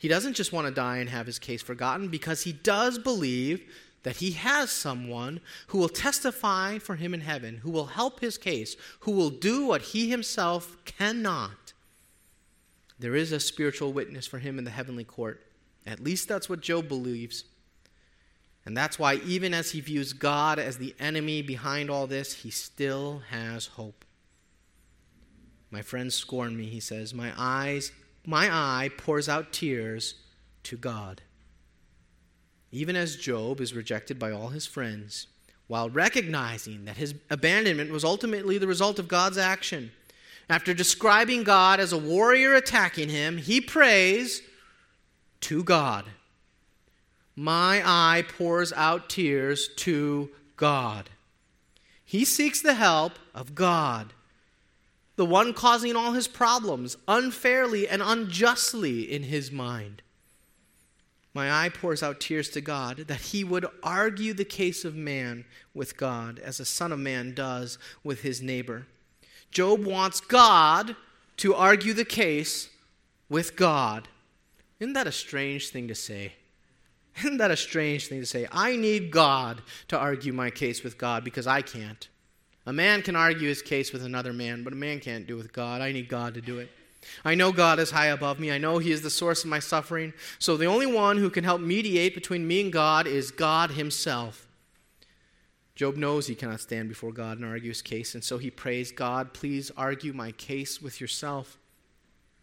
He 0.00 0.08
doesn't 0.08 0.32
just 0.32 0.50
want 0.50 0.66
to 0.66 0.72
die 0.72 0.96
and 0.96 1.10
have 1.10 1.26
his 1.26 1.38
case 1.38 1.60
forgotten 1.60 2.08
because 2.08 2.44
he 2.44 2.54
does 2.54 2.98
believe 2.98 3.70
that 4.02 4.16
he 4.16 4.30
has 4.30 4.70
someone 4.70 5.40
who 5.66 5.76
will 5.76 5.90
testify 5.90 6.78
for 6.78 6.96
him 6.96 7.12
in 7.12 7.20
heaven, 7.20 7.58
who 7.58 7.70
will 7.70 7.84
help 7.84 8.20
his 8.20 8.38
case, 8.38 8.76
who 9.00 9.12
will 9.12 9.28
do 9.28 9.66
what 9.66 9.82
he 9.82 10.08
himself 10.08 10.74
cannot. 10.86 11.74
There 12.98 13.14
is 13.14 13.30
a 13.30 13.38
spiritual 13.38 13.92
witness 13.92 14.26
for 14.26 14.38
him 14.38 14.56
in 14.56 14.64
the 14.64 14.70
heavenly 14.70 15.04
court. 15.04 15.46
At 15.86 16.02
least 16.02 16.28
that's 16.28 16.48
what 16.48 16.62
Job 16.62 16.88
believes. 16.88 17.44
And 18.64 18.74
that's 18.74 18.98
why, 18.98 19.16
even 19.16 19.52
as 19.52 19.72
he 19.72 19.82
views 19.82 20.14
God 20.14 20.58
as 20.58 20.78
the 20.78 20.94
enemy 20.98 21.42
behind 21.42 21.90
all 21.90 22.06
this, 22.06 22.32
he 22.32 22.50
still 22.50 23.22
has 23.28 23.66
hope. 23.66 24.06
My 25.70 25.82
friends 25.82 26.14
scorn 26.14 26.56
me, 26.56 26.64
he 26.64 26.80
says. 26.80 27.12
My 27.12 27.34
eyes, 27.36 27.92
my 28.26 28.48
eye 28.50 28.90
pours 28.96 29.28
out 29.28 29.52
tears 29.52 30.14
to 30.64 30.76
God. 30.76 31.22
Even 32.72 32.94
as 32.96 33.16
Job 33.16 33.60
is 33.60 33.74
rejected 33.74 34.18
by 34.18 34.30
all 34.30 34.48
his 34.48 34.66
friends, 34.66 35.26
while 35.66 35.90
recognizing 35.90 36.84
that 36.84 36.96
his 36.96 37.14
abandonment 37.30 37.90
was 37.90 38.04
ultimately 38.04 38.58
the 38.58 38.66
result 38.66 38.98
of 38.98 39.08
God's 39.08 39.38
action, 39.38 39.92
after 40.48 40.74
describing 40.74 41.44
God 41.44 41.78
as 41.78 41.92
a 41.92 41.98
warrior 41.98 42.54
attacking 42.54 43.08
him, 43.08 43.38
he 43.38 43.60
prays 43.60 44.42
to 45.42 45.62
God. 45.62 46.06
My 47.36 47.82
eye 47.84 48.24
pours 48.26 48.72
out 48.72 49.08
tears 49.08 49.68
to 49.76 50.30
God. 50.56 51.08
He 52.04 52.24
seeks 52.24 52.60
the 52.60 52.74
help 52.74 53.12
of 53.32 53.54
God, 53.54 54.12
the 55.16 55.26
one 55.26 55.52
causing 55.52 55.96
all 55.96 56.12
his 56.12 56.28
problems 56.28 56.96
unfairly 57.06 57.86
and 57.88 58.02
unjustly 58.02 59.02
in 59.02 59.24
his 59.24 59.50
mind. 59.50 60.02
My 61.32 61.64
eye 61.64 61.68
pours 61.68 62.02
out 62.02 62.20
tears 62.20 62.48
to 62.50 62.60
God 62.60 62.98
that 63.08 63.20
he 63.20 63.44
would 63.44 63.66
argue 63.82 64.32
the 64.32 64.44
case 64.44 64.84
of 64.84 64.96
man 64.96 65.44
with 65.74 65.96
God 65.96 66.38
as 66.40 66.58
a 66.58 66.64
son 66.64 66.90
of 66.90 66.98
man 66.98 67.34
does 67.34 67.78
with 68.02 68.22
his 68.22 68.42
neighbor. 68.42 68.86
Job 69.52 69.84
wants 69.84 70.20
God 70.20 70.96
to 71.38 71.54
argue 71.54 71.92
the 71.92 72.04
case 72.04 72.68
with 73.28 73.56
God. 73.56 74.08
Isn't 74.80 74.94
that 74.94 75.06
a 75.06 75.12
strange 75.12 75.68
thing 75.68 75.88
to 75.88 75.94
say? 75.94 76.34
Isn't 77.18 77.38
that 77.38 77.50
a 77.50 77.56
strange 77.56 78.06
thing 78.06 78.20
to 78.20 78.26
say? 78.26 78.46
I 78.50 78.76
need 78.76 79.10
God 79.10 79.62
to 79.88 79.98
argue 79.98 80.32
my 80.32 80.50
case 80.50 80.82
with 80.82 80.98
God 80.98 81.22
because 81.24 81.46
I 81.46 81.62
can't. 81.62 82.08
A 82.66 82.72
man 82.72 83.02
can 83.02 83.16
argue 83.16 83.48
his 83.48 83.62
case 83.62 83.92
with 83.92 84.04
another 84.04 84.32
man, 84.32 84.62
but 84.62 84.72
a 84.72 84.76
man 84.76 85.00
can't 85.00 85.26
do 85.26 85.34
it 85.34 85.38
with 85.38 85.52
God. 85.52 85.80
I 85.80 85.92
need 85.92 86.08
God 86.08 86.34
to 86.34 86.40
do 86.40 86.58
it. 86.58 86.70
I 87.24 87.34
know 87.34 87.50
God 87.50 87.78
is 87.78 87.90
high 87.90 88.06
above 88.08 88.38
me. 88.38 88.52
I 88.52 88.58
know 88.58 88.76
He 88.78 88.92
is 88.92 89.00
the 89.00 89.08
source 89.08 89.42
of 89.42 89.48
my 89.48 89.58
suffering. 89.58 90.12
So 90.38 90.58
the 90.58 90.66
only 90.66 90.84
one 90.84 91.16
who 91.16 91.30
can 91.30 91.44
help 91.44 91.62
mediate 91.62 92.14
between 92.14 92.46
me 92.46 92.60
and 92.60 92.72
God 92.72 93.06
is 93.06 93.30
God 93.30 93.70
Himself. 93.70 94.46
Job 95.80 95.96
knows 95.96 96.26
he 96.26 96.34
cannot 96.34 96.60
stand 96.60 96.90
before 96.90 97.10
God 97.10 97.38
and 97.38 97.46
argue 97.46 97.70
his 97.70 97.80
case, 97.80 98.14
and 98.14 98.22
so 98.22 98.36
he 98.36 98.50
prays, 98.50 98.92
God, 98.92 99.32
please 99.32 99.70
argue 99.78 100.12
my 100.12 100.30
case 100.32 100.82
with 100.82 101.00
yourself. 101.00 101.56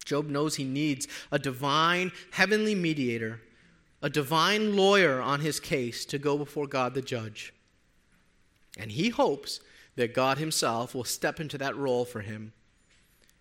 Job 0.03 0.25
knows 0.25 0.55
he 0.55 0.63
needs 0.63 1.07
a 1.31 1.37
divine, 1.37 2.11
heavenly 2.31 2.73
mediator, 2.73 3.41
a 4.01 4.09
divine 4.09 4.75
lawyer 4.75 5.21
on 5.21 5.41
his 5.41 5.59
case 5.59 6.03
to 6.05 6.17
go 6.17 6.35
before 6.35 6.65
God 6.65 6.95
the 6.95 7.01
judge. 7.03 7.53
And 8.75 8.91
he 8.91 9.09
hopes 9.09 9.59
that 9.97 10.13
God 10.13 10.37
himself 10.37 10.95
will 10.95 11.03
step 11.03 11.39
into 11.39 11.57
that 11.57 11.75
role 11.75 12.05
for 12.05 12.21
him. 12.21 12.53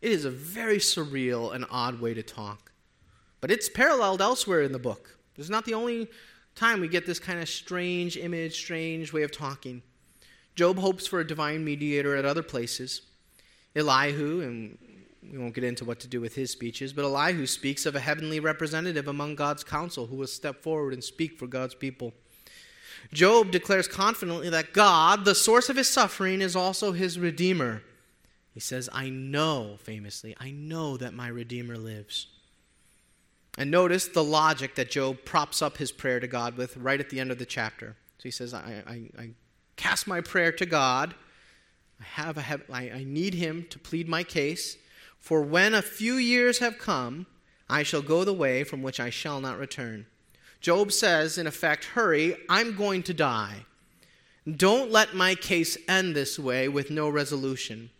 It 0.02 0.10
is 0.10 0.24
a 0.24 0.30
very 0.30 0.78
surreal 0.78 1.54
and 1.54 1.64
odd 1.70 2.00
way 2.00 2.12
to 2.14 2.22
talk, 2.22 2.72
but 3.40 3.50
it's 3.50 3.68
paralleled 3.68 4.20
elsewhere 4.20 4.62
in 4.62 4.72
the 4.72 4.78
book. 4.78 5.18
It's 5.36 5.48
not 5.48 5.64
the 5.64 5.74
only 5.74 6.08
time 6.54 6.80
we 6.80 6.88
get 6.88 7.06
this 7.06 7.18
kind 7.18 7.38
of 7.40 7.48
strange 7.48 8.16
image, 8.16 8.54
strange 8.54 9.12
way 9.12 9.22
of 9.22 9.30
talking. 9.30 9.82
Job 10.54 10.78
hopes 10.78 11.06
for 11.06 11.20
a 11.20 11.26
divine 11.26 11.64
mediator 11.64 12.16
at 12.16 12.24
other 12.24 12.42
places. 12.42 13.02
Elihu, 13.74 14.40
and 14.40 14.78
we 15.30 15.36
won't 15.36 15.54
get 15.54 15.64
into 15.64 15.84
what 15.84 16.00
to 16.00 16.08
do 16.08 16.20
with 16.20 16.34
his 16.34 16.50
speeches, 16.50 16.94
but 16.94 17.04
Elihu 17.04 17.44
speaks 17.46 17.84
of 17.84 17.94
a 17.94 18.00
heavenly 18.00 18.40
representative 18.40 19.06
among 19.06 19.34
God's 19.34 19.62
council 19.62 20.06
who 20.06 20.16
will 20.16 20.26
step 20.26 20.62
forward 20.62 20.94
and 20.94 21.04
speak 21.04 21.38
for 21.38 21.46
God's 21.46 21.74
people. 21.74 22.14
Job 23.12 23.50
declares 23.50 23.88
confidently 23.88 24.50
that 24.50 24.72
God, 24.72 25.24
the 25.24 25.34
source 25.34 25.68
of 25.68 25.76
his 25.76 25.88
suffering, 25.88 26.40
is 26.40 26.56
also 26.56 26.92
his 26.92 27.18
Redeemer. 27.18 27.82
He 28.52 28.60
says, 28.60 28.88
I 28.92 29.10
know, 29.10 29.76
famously, 29.80 30.34
I 30.40 30.50
know 30.50 30.96
that 30.96 31.14
my 31.14 31.28
Redeemer 31.28 31.76
lives. 31.76 32.28
And 33.58 33.70
notice 33.70 34.08
the 34.08 34.24
logic 34.24 34.74
that 34.74 34.90
Job 34.90 35.18
props 35.24 35.62
up 35.62 35.78
his 35.78 35.92
prayer 35.92 36.20
to 36.20 36.26
God 36.26 36.56
with 36.56 36.76
right 36.76 37.00
at 37.00 37.10
the 37.10 37.20
end 37.20 37.30
of 37.30 37.38
the 37.38 37.46
chapter. 37.46 37.96
So 38.18 38.22
he 38.22 38.30
says, 38.30 38.52
I, 38.54 38.82
I, 38.86 39.22
I 39.22 39.30
cast 39.76 40.06
my 40.06 40.20
prayer 40.20 40.52
to 40.52 40.66
God. 40.66 41.14
I, 42.00 42.04
have 42.04 42.38
I 42.38 42.42
have, 42.42 42.62
I 42.70 43.04
need 43.06 43.34
him 43.34 43.66
to 43.70 43.78
plead 43.78 44.08
my 44.08 44.24
case. 44.24 44.76
For 45.18 45.42
when 45.42 45.74
a 45.74 45.82
few 45.82 46.14
years 46.14 46.58
have 46.58 46.78
come, 46.78 47.26
I 47.68 47.82
shall 47.82 48.02
go 48.02 48.24
the 48.24 48.32
way 48.32 48.64
from 48.64 48.82
which 48.82 49.00
I 49.00 49.10
shall 49.10 49.40
not 49.40 49.58
return. 49.58 50.06
Job 50.60 50.92
says, 50.92 51.38
in 51.38 51.46
effect, 51.46 51.84
Hurry, 51.84 52.36
I'm 52.48 52.76
going 52.76 53.02
to 53.04 53.14
die. 53.14 53.66
Don't 54.50 54.92
let 54.92 55.14
my 55.14 55.34
case 55.34 55.76
end 55.88 56.14
this 56.14 56.38
way 56.38 56.68
with 56.68 56.90
no 56.90 57.08
resolution. 57.08 57.90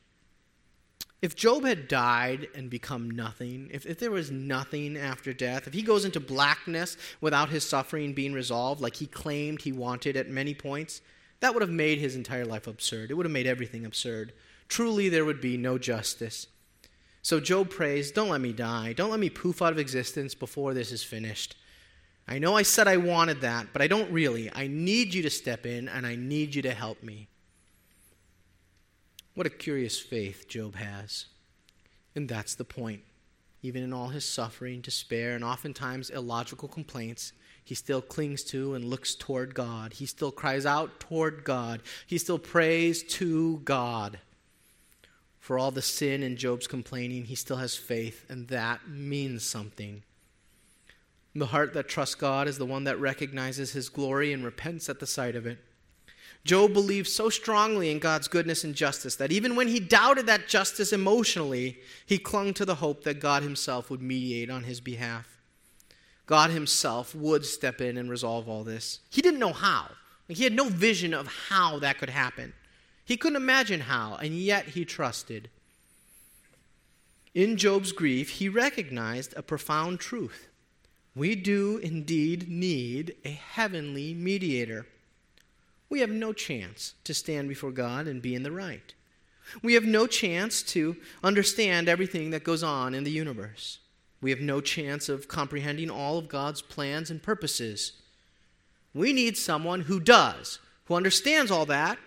If 1.22 1.34
Job 1.34 1.64
had 1.64 1.88
died 1.88 2.48
and 2.54 2.70
become 2.70 3.11
nothing, 3.11 3.68
if, 3.72 3.86
if 3.86 3.98
there 3.98 4.11
was 4.11 4.30
nothing 4.30 4.96
after 4.96 5.32
death, 5.32 5.66
if 5.66 5.72
he 5.74 5.82
goes 5.82 6.04
into 6.04 6.20
blackness 6.20 6.96
without 7.20 7.48
his 7.48 7.68
suffering 7.68 8.12
being 8.12 8.32
resolved, 8.32 8.80
like 8.80 8.96
he 8.96 9.07
claimed 9.07 9.62
he 9.62 9.72
wanted 9.72 10.16
at 10.16 10.28
many 10.28 10.54
points, 10.54 11.00
that 11.40 11.52
would 11.52 11.62
have 11.62 11.70
made 11.70 11.98
his 11.98 12.16
entire 12.16 12.44
life 12.44 12.66
absurd. 12.66 13.11
It 13.11 13.14
would 13.14 13.26
have 13.26 13.32
made 13.32 13.46
everything 13.46 13.84
absurd. 13.84 14.32
Truly, 14.68 15.09
there 15.09 15.24
would 15.24 15.40
be 15.40 15.57
no 15.57 15.78
justice. 15.78 16.46
So 17.22 17.40
Job 17.40 17.70
prays, 17.70 18.12
Don't 18.12 18.28
let 18.28 18.40
me 18.40 18.52
die. 18.52 18.92
Don't 18.92 19.11
let 19.11 19.18
me 19.18 19.30
poof 19.30 19.62
out 19.62 19.72
of 19.72 19.78
existence 19.78 20.34
before 20.34 20.74
this 20.74 20.92
is 20.92 21.02
finished. 21.02 21.57
I 22.29 22.39
know 22.39 22.57
I 22.57 22.62
said 22.62 22.89
I 22.89 22.97
wanted 22.97 23.41
that, 23.43 23.68
but 23.72 23.83
I 23.83 23.87
don't 23.87 24.11
really. 24.11 24.51
I 24.53 24.66
need 24.66 25.14
you 25.14 25.22
to 25.22 25.31
step 25.31 25.64
in, 25.64 25.89
and 25.89 26.07
I 26.07 26.16
need 26.16 26.55
you 26.55 26.62
to 26.62 26.74
help 26.74 27.03
me. 27.03 27.29
What 29.35 29.47
a 29.47 29.51
curious 29.51 29.99
faith 29.99 30.49
Job 30.49 30.74
has. 30.77 31.27
And 32.14 32.29
that's 32.29 32.55
the 32.55 32.64
point. 32.64 33.03
Even 33.62 33.83
in 33.83 33.93
all 33.93 34.09
his 34.09 34.24
suffering, 34.24 34.81
despair, 34.81 35.35
and 35.35 35.45
oftentimes 35.45 36.11
illogical 36.11 36.68
complaints, 36.68 37.33
he 37.62 37.74
still 37.74 38.01
clings 38.01 38.43
to 38.45 38.74
and 38.74 38.85
looks 38.85 39.14
toward 39.14 39.55
God. 39.55 39.93
He 39.93 40.07
still 40.07 40.33
cries 40.33 40.64
out 40.66 41.01
toward 41.01 41.45
God. 41.45 41.83
He 42.07 42.16
still 42.16 42.39
prays 42.39 43.03
to 43.05 43.59
God. 43.64 44.20
For 45.39 45.59
all 45.59 45.70
the 45.70 45.83
sin 45.83 46.22
in 46.22 46.37
Job's 46.37 46.66
complaining, 46.66 47.24
he 47.24 47.35
still 47.35 47.57
has 47.57 47.77
faith, 47.77 48.24
and 48.29 48.49
that 48.49 48.89
means 48.89 49.45
something. 49.45 50.03
The 51.37 51.47
heart 51.47 51.74
that 51.74 51.87
trusts 51.87 52.14
God 52.14 52.49
is 52.49 52.57
the 52.57 52.64
one 52.64 52.84
that 52.84 52.99
recognizes 52.99 53.72
his 53.72 53.91
glory 53.91 54.32
and 54.32 54.43
repents 54.43 54.89
at 54.89 55.01
the 55.01 55.07
sight 55.07 55.37
of 55.37 55.47
it. 55.47 55.59
Job 56.47 56.72
believed 56.72 57.09
so 57.09 57.28
strongly 57.28 57.91
in 57.91 57.99
God's 57.99 58.26
goodness 58.26 58.64
and 58.64 58.74
justice 58.74 59.16
that 59.16 59.30
even 59.30 59.55
when 59.55 59.68
he 59.68 59.78
doubted 59.78 60.24
that 60.26 60.49
justice 60.49 60.95
emotionally, 60.95 61.78
he 62.07 62.16
clung 62.16 62.55
to 62.55 62.64
the 62.64 62.76
hope 62.76 63.05
that 63.05 63.20
God 63.20 63.43
himself 63.43 63.91
would 63.91 64.01
mediate 64.01 64.49
on 64.49 64.62
his 64.64 64.80
behalf. 64.80 65.37
God 66.24 66.49
himself 66.49 67.14
would 67.14 67.45
step 67.45 67.82
in 67.82 67.99
and 67.99 68.09
resolve 68.09 68.49
all 68.49 68.64
this. 68.64 69.01
He 69.11 69.20
didn't 69.20 69.41
know 69.41 69.53
how. 69.53 69.91
He 70.28 70.45
had 70.45 70.55
no 70.55 70.70
vision 70.70 71.12
of 71.12 71.26
how 71.26 71.78
that 71.80 71.99
could 71.99 72.11
happen. 72.11 72.55
He 73.05 73.18
couldn't 73.18 73.37
imagine 73.37 73.80
how, 73.80 74.16
and 74.22 74.32
yet 74.34 74.68
he 74.68 74.87
trusted. 74.87 75.51
In 77.34 77.59
Job's 77.59 77.93
grief, 77.93 78.30
he 78.30 78.49
recognized 78.49 79.34
a 79.37 79.43
profound 79.43 80.01
truth 80.01 80.49
we 81.16 81.34
do 81.34 81.78
indeed 81.78 82.48
need 82.48 83.16
a 83.24 83.30
heavenly 83.30 84.12
mediator. 84.12 84.86
We 85.88 86.00
have 86.00 86.10
no 86.10 86.34
chance 86.34 86.94
to 87.04 87.14
stand 87.14 87.48
before 87.48 87.70
God 87.70 88.06
and 88.06 88.20
be 88.20 88.34
in 88.34 88.42
the 88.42 88.52
right. 88.52 88.92
We 89.62 89.74
have 89.74 89.84
no 89.84 90.06
chance 90.06 90.62
to 90.64 90.96
understand 91.24 91.88
everything 91.88 92.30
that 92.30 92.44
goes 92.44 92.62
on 92.62 92.92
in 92.94 93.04
the 93.04 93.10
universe. 93.10 93.78
We 94.20 94.30
have 94.30 94.40
no 94.40 94.60
chance 94.60 95.08
of 95.08 95.26
comprehending 95.26 95.88
all 95.88 96.18
of 96.18 96.28
God's 96.28 96.60
plans 96.60 97.10
and 97.10 97.22
purposes. 97.22 97.92
We 98.92 99.12
need 99.12 99.38
someone 99.38 99.82
who 99.82 100.00
does, 100.00 100.58
who 100.84 100.94
understands 100.94 101.50
all 101.50 101.66
that, 101.66 101.98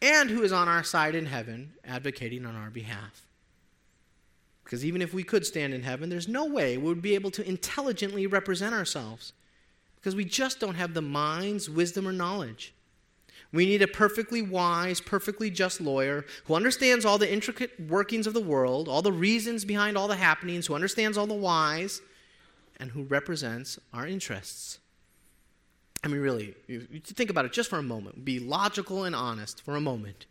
and 0.00 0.30
who 0.30 0.42
is 0.42 0.52
on 0.52 0.68
our 0.68 0.84
side 0.84 1.14
in 1.14 1.26
heaven, 1.26 1.72
advocating 1.84 2.46
on 2.46 2.54
our 2.54 2.70
behalf. 2.70 3.26
Because 4.64 4.84
even 4.84 5.02
if 5.02 5.12
we 5.12 5.22
could 5.22 5.44
stand 5.44 5.74
in 5.74 5.82
heaven, 5.82 6.08
there's 6.08 6.26
no 6.26 6.46
way 6.46 6.76
we 6.76 6.84
would 6.84 7.02
be 7.02 7.14
able 7.14 7.30
to 7.32 7.46
intelligently 7.46 8.26
represent 8.26 8.74
ourselves. 8.74 9.34
Because 9.96 10.16
we 10.16 10.24
just 10.24 10.58
don't 10.58 10.74
have 10.74 10.94
the 10.94 11.02
minds, 11.02 11.68
wisdom, 11.68 12.08
or 12.08 12.12
knowledge. 12.12 12.74
We 13.52 13.66
need 13.66 13.82
a 13.82 13.86
perfectly 13.86 14.42
wise, 14.42 15.00
perfectly 15.00 15.48
just 15.50 15.80
lawyer 15.80 16.24
who 16.46 16.54
understands 16.54 17.04
all 17.04 17.18
the 17.18 17.32
intricate 17.32 17.78
workings 17.88 18.26
of 18.26 18.34
the 18.34 18.40
world, 18.40 18.88
all 18.88 19.02
the 19.02 19.12
reasons 19.12 19.64
behind 19.64 19.96
all 19.96 20.08
the 20.08 20.16
happenings, 20.16 20.66
who 20.66 20.74
understands 20.74 21.16
all 21.16 21.26
the 21.26 21.34
whys, 21.34 22.00
and 22.80 22.90
who 22.90 23.04
represents 23.04 23.78
our 23.92 24.06
interests. 24.06 24.80
I 26.02 26.08
mean, 26.08 26.20
really, 26.20 26.54
you 26.66 26.80
think 27.02 27.30
about 27.30 27.44
it 27.44 27.52
just 27.52 27.70
for 27.70 27.78
a 27.78 27.82
moment. 27.82 28.24
Be 28.24 28.40
logical 28.40 29.04
and 29.04 29.14
honest 29.14 29.62
for 29.62 29.76
a 29.76 29.80
moment. 29.80 30.26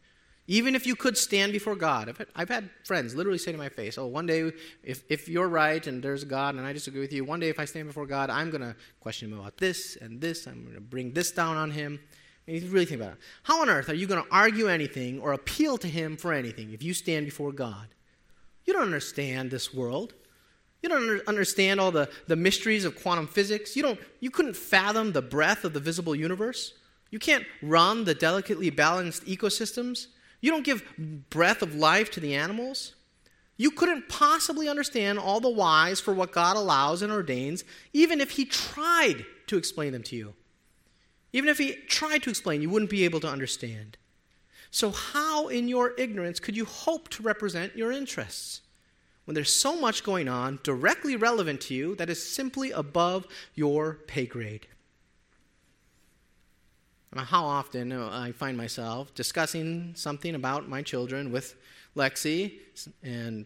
Even 0.48 0.76
if 0.76 0.86
you 0.86 0.96
could 0.96 1.18
stand 1.18 1.54
before 1.54 1.76
God, 1.76 2.10
I've 2.10 2.18
had, 2.18 2.28
I've 2.36 2.50
had, 2.50 2.70
friends 2.84 3.16
literally 3.16 3.38
say 3.38 3.54
to 3.54 3.58
my 3.58 3.70
face, 3.70 3.98
Oh, 3.98 4.08
one 4.08 4.26
day, 4.26 4.52
if, 4.84 5.04
if 5.10 5.30
you're 5.30 5.48
right 5.48 5.86
and 5.88 6.04
there's 6.04 6.26
God 6.26 6.56
and 6.56 6.66
I 6.66 6.74
disagree 6.74 7.00
with 7.00 7.14
you, 7.14 7.24
one 7.24 7.39
day 7.39 7.50
if 7.50 7.60
I 7.60 7.66
stand 7.66 7.88
before 7.88 8.06
God, 8.06 8.30
I'm 8.30 8.50
going 8.50 8.62
to 8.62 8.76
question 9.00 9.32
him 9.32 9.39
about 9.39 9.58
this 9.58 9.96
and 9.96 10.20
this. 10.20 10.46
I'm 10.46 10.64
going 10.64 10.76
to 10.76 10.82
bring 10.82 11.14
this 11.14 11.32
down 11.32 11.56
on 11.56 11.72
him. 11.72 12.00
And 12.46 12.62
you 12.62 12.70
really 12.70 12.86
think 12.86 13.00
about 13.00 13.14
it. 13.14 13.20
How 13.44 13.62
on 13.62 13.70
earth 13.70 13.88
are 13.88 13.94
you 13.94 14.06
going 14.06 14.22
to 14.22 14.30
argue 14.32 14.68
anything 14.68 15.22
or 15.22 15.32
appeal 15.32 15.78
to 15.78 15.88
him 15.88 16.18
for 16.18 16.34
anything 16.34 16.74
if 16.74 16.84
you 16.84 16.94
stand 16.94 17.26
before 17.26 17.54
God? 17.54 17.88
You 18.66 18.74
don't 18.74 18.84
understand 18.84 19.50
this 19.50 19.74
world. 19.74 20.14
You 20.82 20.89
don't 20.89 21.22
understand 21.28 21.80
all 21.80 21.91
the, 21.91 22.10
the 22.28 22.36
mysteries 22.36 22.84
of 22.84 23.02
quantum 23.02 23.28
physics. 23.28 23.78
You, 23.78 23.84
don't, 23.84 24.00
you 24.20 24.30
couldn't 24.30 24.58
fathom 24.58 25.14
the 25.14 25.22
breadth 25.22 25.64
of 25.64 25.72
the 25.72 25.80
visible 25.80 26.14
universe. 26.14 26.74
You 27.12 27.20
can't 27.20 27.46
run 27.62 28.04
the 28.04 28.14
delicately 28.14 28.70
balanced 28.70 29.26
ecosystems 29.26 30.08
you 30.44 30.52
don't 30.52 30.66
give 30.66 30.84
breath 31.30 31.62
of 31.62 31.74
life 31.74 32.12
to 32.12 32.20
the 32.20 32.36
animals. 32.36 32.96
You 33.56 33.72
couldn't 33.72 34.10
possibly 34.10 34.68
understand 34.68 35.18
all 35.18 35.39
the 35.39 35.50
whys 35.50 36.02
for 36.02 36.14
what 36.14 36.34
God 36.34 36.58
allows 36.58 37.02
and 37.02 37.14
ordains, 37.14 37.64
even 37.94 38.20
if 38.20 38.32
He 38.32 38.44
tried 38.44 39.26
to 39.48 39.56
explain 39.56 39.94
them 39.94 40.04
to 40.04 40.18
you. 40.18 40.34
Even 41.32 41.48
if 41.48 41.60
He 41.60 41.76
tried 41.88 42.24
to 42.24 42.30
explain, 42.30 42.62
you 42.62 42.70
wouldn't 42.70 42.91
be 42.91 43.06
able 43.06 43.22
to 43.22 43.28
understand. 43.30 43.96
So, 44.70 44.91
how 44.91 45.48
in 45.48 45.70
your 45.70 45.94
ignorance 45.98 46.41
could 46.41 46.58
you 46.58 46.66
hope 46.66 47.08
to 47.12 47.24
represent 47.24 47.78
your 47.78 47.94
interests 47.94 48.60
when 49.24 49.36
there's 49.36 49.50
so 49.50 49.80
much 49.80 50.04
going 50.04 50.28
on 50.28 50.60
directly 50.62 51.16
relevant 51.16 51.62
to 51.62 51.74
you 51.74 51.96
that 51.96 52.10
is 52.10 52.22
simply 52.22 52.72
above 52.72 53.28
your 53.56 54.00
pay 54.08 54.26
grade? 54.26 54.68
How 57.22 57.43
often 57.43 57.91
uh, 57.91 58.09
I 58.11 58.32
find 58.32 58.57
myself 58.57 59.14
discussing 59.14 59.93
something 59.95 60.36
about 60.36 60.68
my 60.68 60.82
children 60.82 61.32
with 61.32 61.55
Lexi, 61.95 62.59
and 63.03 63.45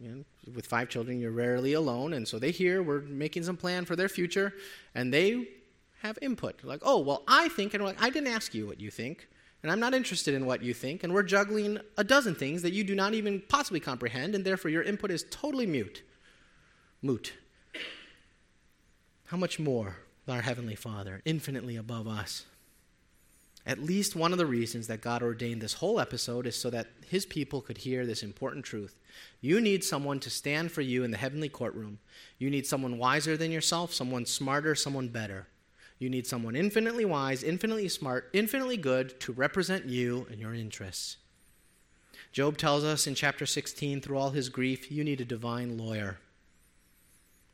you 0.00 0.08
know, 0.08 0.24
with 0.54 0.66
five 0.66 0.88
children, 0.88 1.20
you're 1.20 1.30
rarely 1.30 1.74
alone, 1.74 2.14
and 2.14 2.26
so 2.26 2.38
they 2.38 2.50
hear 2.50 2.82
we're 2.82 3.00
making 3.02 3.44
some 3.44 3.56
plan 3.56 3.84
for 3.84 3.94
their 3.96 4.08
future, 4.08 4.52
and 4.94 5.12
they 5.12 5.48
have 6.02 6.18
input. 6.20 6.64
Like, 6.64 6.80
oh, 6.82 6.98
well, 6.98 7.22
I 7.28 7.48
think, 7.48 7.74
and 7.74 7.84
like, 7.84 8.02
I 8.02 8.10
didn't 8.10 8.32
ask 8.32 8.54
you 8.54 8.66
what 8.66 8.80
you 8.80 8.90
think, 8.90 9.28
and 9.62 9.70
I'm 9.70 9.80
not 9.80 9.94
interested 9.94 10.34
in 10.34 10.44
what 10.44 10.62
you 10.62 10.74
think, 10.74 11.04
and 11.04 11.14
we're 11.14 11.22
juggling 11.22 11.78
a 11.96 12.04
dozen 12.04 12.34
things 12.34 12.62
that 12.62 12.72
you 12.72 12.84
do 12.84 12.94
not 12.94 13.14
even 13.14 13.42
possibly 13.48 13.80
comprehend, 13.80 14.34
and 14.34 14.44
therefore 14.44 14.70
your 14.70 14.82
input 14.82 15.10
is 15.10 15.24
totally 15.30 15.66
mute. 15.66 16.02
Moot. 17.00 17.32
How 19.26 19.36
much 19.36 19.58
more 19.58 19.96
our 20.28 20.42
Heavenly 20.42 20.74
Father, 20.74 21.22
infinitely 21.24 21.76
above 21.76 22.06
us? 22.06 22.44
At 23.66 23.82
least 23.82 24.14
one 24.14 24.32
of 24.32 24.38
the 24.38 24.44
reasons 24.44 24.88
that 24.88 25.00
God 25.00 25.22
ordained 25.22 25.62
this 25.62 25.74
whole 25.74 25.98
episode 25.98 26.46
is 26.46 26.54
so 26.54 26.68
that 26.70 26.88
his 27.06 27.24
people 27.24 27.62
could 27.62 27.78
hear 27.78 28.04
this 28.04 28.22
important 28.22 28.64
truth. 28.64 28.94
You 29.40 29.60
need 29.60 29.82
someone 29.82 30.20
to 30.20 30.28
stand 30.28 30.70
for 30.70 30.82
you 30.82 31.02
in 31.02 31.10
the 31.10 31.16
heavenly 31.16 31.48
courtroom. 31.48 31.98
You 32.38 32.50
need 32.50 32.66
someone 32.66 32.98
wiser 32.98 33.38
than 33.38 33.50
yourself, 33.50 33.94
someone 33.94 34.26
smarter, 34.26 34.74
someone 34.74 35.08
better. 35.08 35.46
You 35.98 36.10
need 36.10 36.26
someone 36.26 36.56
infinitely 36.56 37.06
wise, 37.06 37.42
infinitely 37.42 37.88
smart, 37.88 38.28
infinitely 38.34 38.76
good 38.76 39.18
to 39.20 39.32
represent 39.32 39.86
you 39.86 40.26
and 40.30 40.38
your 40.38 40.52
interests. 40.52 41.16
Job 42.32 42.58
tells 42.58 42.84
us 42.84 43.06
in 43.06 43.14
chapter 43.14 43.46
16, 43.46 44.00
through 44.02 44.18
all 44.18 44.30
his 44.30 44.50
grief, 44.50 44.90
you 44.90 45.04
need 45.04 45.20
a 45.20 45.24
divine 45.24 45.78
lawyer. 45.78 46.18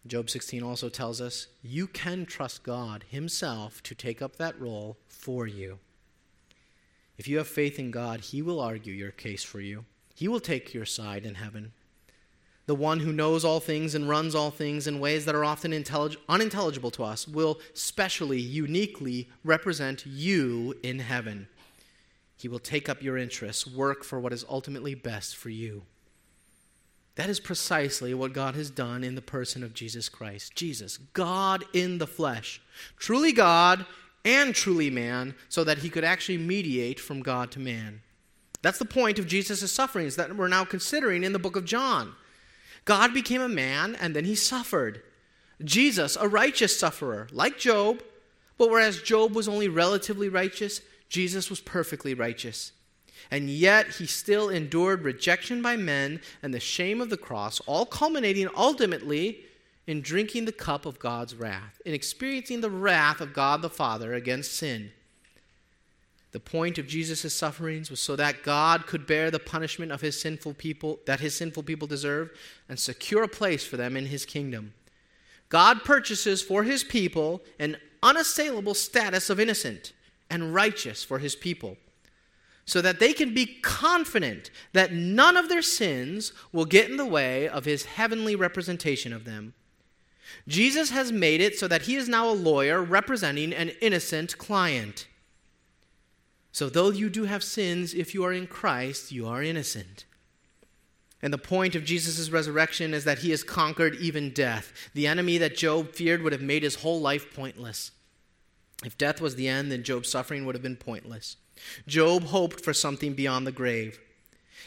Job 0.07 0.31
16 0.31 0.63
also 0.63 0.89
tells 0.89 1.21
us 1.21 1.49
you 1.63 1.87
can 1.87 2.25
trust 2.25 2.63
God 2.63 3.05
Himself 3.09 3.83
to 3.83 3.95
take 3.95 4.23
up 4.23 4.37
that 4.37 4.59
role 4.59 4.97
for 5.09 5.47
you. 5.47 5.79
If 7.21 7.29
you 7.29 7.37
have 7.37 7.49
faith 7.49 7.79
in 7.79 7.91
God, 7.91 8.21
He 8.21 8.41
will 8.41 8.59
argue 8.59 8.95
your 8.95 9.11
case 9.11 9.45
for 9.45 9.61
you, 9.61 9.85
He 10.15 10.27
will 10.27 10.41
take 10.41 10.73
your 10.73 10.87
side 10.87 11.27
in 11.27 11.35
heaven. 11.35 11.73
The 12.65 12.75
one 12.75 13.01
who 13.01 13.13
knows 13.13 13.45
all 13.45 13.61
things 13.61 13.95
and 13.95 14.09
runs 14.09 14.35
all 14.35 14.51
things 14.51 14.87
in 14.87 15.01
ways 15.01 15.27
that 15.27 15.35
are 15.35 15.45
often 15.45 15.73
intellig- 15.73 16.17
unintelligible 16.31 16.91
to 16.93 17.05
us 17.05 17.29
will 17.29 17.61
specially, 17.75 18.41
uniquely 18.41 19.29
represent 19.45 20.07
you 20.07 20.73
in 20.83 21.01
heaven. 21.01 21.49
He 22.39 22.49
will 22.49 22.59
take 22.59 22.89
up 22.89 23.03
your 23.03 23.19
interests, 23.19 23.67
work 23.67 24.03
for 24.03 24.19
what 24.19 24.33
is 24.33 24.47
ultimately 24.49 24.95
best 24.95 25.37
for 25.37 25.51
you. 25.51 25.83
That 27.17 27.29
is 27.29 27.39
precisely 27.39 28.15
what 28.15 28.33
God 28.33 28.55
has 28.55 28.71
done 28.71 29.05
in 29.05 29.15
the 29.15 29.21
person 29.21 29.63
of 29.63 29.75
Jesus 29.75 30.09
Christ. 30.09 30.55
Jesus, 30.55 30.97
God 30.97 31.65
in 31.75 31.99
the 31.99 32.07
flesh, 32.07 32.63
truly 32.97 33.33
God 33.33 33.85
and 34.25 34.55
truly 34.55 34.91
man, 34.91 35.35
so 35.49 35.65
that 35.65 35.79
he 35.79 35.91
could 35.91 36.05
actually 36.05 36.39
mediate 36.39 37.01
from 37.01 37.23
God 37.23 37.51
to 37.53 37.61
man. 37.61 38.03
That's 38.63 38.79
the 38.79 38.85
point 38.85 39.19
of 39.19 39.27
Jesus' 39.27 39.73
sufferings 39.73 40.17
that 40.17 40.37
we're 40.37 40.49
now 40.49 40.65
considering 40.65 41.25
in 41.25 41.33
the 41.33 41.39
book 41.39 41.57
of 41.57 41.65
John. 41.65 42.15
God 42.85 43.15
became 43.15 43.41
a 43.41 43.49
man 43.49 43.95
and 43.95 44.15
then 44.15 44.25
he 44.25 44.35
suffered. 44.35 45.03
Jesus, 45.63 46.17
a 46.21 46.29
righteous 46.29 46.79
sufferer, 46.79 47.29
like 47.33 47.59
Job, 47.59 48.03
but 48.59 48.71
whereas 48.71 49.03
Job 49.03 49.35
was 49.35 49.49
only 49.49 49.69
relatively 49.69 50.29
righteous, 50.29 50.81
Jesus 51.09 51.51
was 51.51 51.61
perfectly 51.61 52.15
righteous. 52.15 52.73
And 53.31 53.49
yet 53.49 53.89
he 53.97 54.07
still 54.07 54.49
endured 54.49 55.03
rejection 55.03 55.63
by 55.63 55.77
men 55.77 56.21
and 56.43 56.53
the 56.53 56.61
shame 56.61 57.01
of 57.01 57.11
the 57.11 57.17
cross, 57.17 57.61
all 57.61 57.87
culminating 57.87 58.49
ultimately 58.57 59.45
in 59.91 60.03
drinking 60.03 60.45
the 60.45 60.53
cup 60.53 60.87
of 60.87 61.01
God's 61.01 61.35
wrath, 61.35 61.83
in 61.85 61.93
experiencing 61.93 62.61
the 62.61 62.71
wrath 62.71 63.21
of 63.21 63.33
God 63.33 63.61
the 63.61 63.69
Father 63.69 64.15
against 64.15 64.53
sin. 64.53 64.93
The 66.31 66.39
point 66.39 66.79
of 66.79 66.87
Jesus' 66.87 67.35
sufferings 67.35 67.91
was 67.91 67.99
so 67.99 68.15
that 68.15 68.45
God 68.45 68.87
could 68.87 69.05
bear 69.05 69.33
the 69.33 69.41
punishment 69.41 69.91
of 69.91 70.01
his 70.01 70.21
sinful 70.21 70.55
people 70.55 71.01
that 71.07 71.19
his 71.19 71.35
sinful 71.35 71.65
people 71.65 71.89
deserve 71.89 72.31
and 72.69 72.79
secure 72.79 73.25
a 73.25 73.29
place 73.29 73.67
for 73.67 73.77
them 73.77 73.97
in 73.97 74.07
his 74.07 74.25
kingdom. 74.25 74.75
God 75.49 75.83
purchases 75.83 76.41
for 76.41 76.63
his 76.63 76.85
people 76.85 77.43
an 77.59 77.77
unassailable 78.01 78.75
status 78.75 79.29
of 79.29 79.41
innocent 79.41 79.93
and 80.31 80.55
righteous 80.55 81.03
for 81.03 81.19
his 81.19 81.35
people, 81.35 81.79
so 82.65 82.81
that 82.81 83.01
they 83.01 83.13
can 83.13 83.35
be 83.35 83.59
confident 83.61 84.53
that 84.73 84.93
none 84.93 85.37
of 85.37 85.49
their 85.49 85.63
sins 85.63 86.33
will 86.53 86.65
get 86.65 86.89
in 86.89 86.97
the 86.97 87.05
way 87.05 87.49
of 87.49 87.65
his 87.65 87.87
heavenly 87.87 88.37
representation 88.37 89.13
of 89.13 89.25
them. 89.25 89.53
Jesus 90.49 90.91
has 90.91 91.13
made 91.13 91.41
it 91.41 91.59
so 91.59 91.69
that 91.69 91.83
he 91.83 91.97
is 91.97 92.09
now 92.09 92.29
a 92.29 92.33
lawyer 92.33 92.83
representing 92.83 93.53
an 93.53 93.71
innocent 93.81 94.39
client. 94.39 95.07
So, 96.53 96.69
though 96.69 96.91
you 96.91 97.09
do 97.09 97.25
have 97.25 97.45
sins, 97.45 97.95
if 97.95 98.13
you 98.13 98.25
are 98.25 98.33
in 98.33 98.47
Christ, 98.47 99.13
you 99.13 99.27
are 99.27 99.43
innocent. 99.43 100.05
And 101.23 101.33
the 101.33 101.39
point 101.39 101.75
of 101.75 101.85
Jesus' 101.85 102.31
resurrection 102.31 102.95
is 102.95 103.05
that 103.05 103.19
he 103.19 103.31
has 103.31 103.45
conquered 103.45 103.95
even 103.97 104.31
death. 104.31 104.73
The 104.95 105.07
enemy 105.07 105.39
that 105.39 105.57
Job 105.57 105.93
feared 105.93 106.23
would 106.23 106.33
have 106.33 106.43
made 106.43 106.63
his 106.63 106.77
whole 106.77 107.01
life 107.01 107.35
pointless. 107.35 107.93
If 108.85 108.97
death 108.97 109.21
was 109.21 109.37
the 109.37 109.47
end, 109.47 109.71
then 109.71 109.83
Job's 109.83 110.11
suffering 110.11 110.47
would 110.47 110.55
have 110.55 110.63
been 110.63 110.77
pointless. 110.77 111.37
Job 111.87 112.25
hoped 112.25 112.65
for 112.65 112.73
something 112.73 113.13
beyond 113.13 113.47
the 113.47 113.53
grave. 113.53 114.01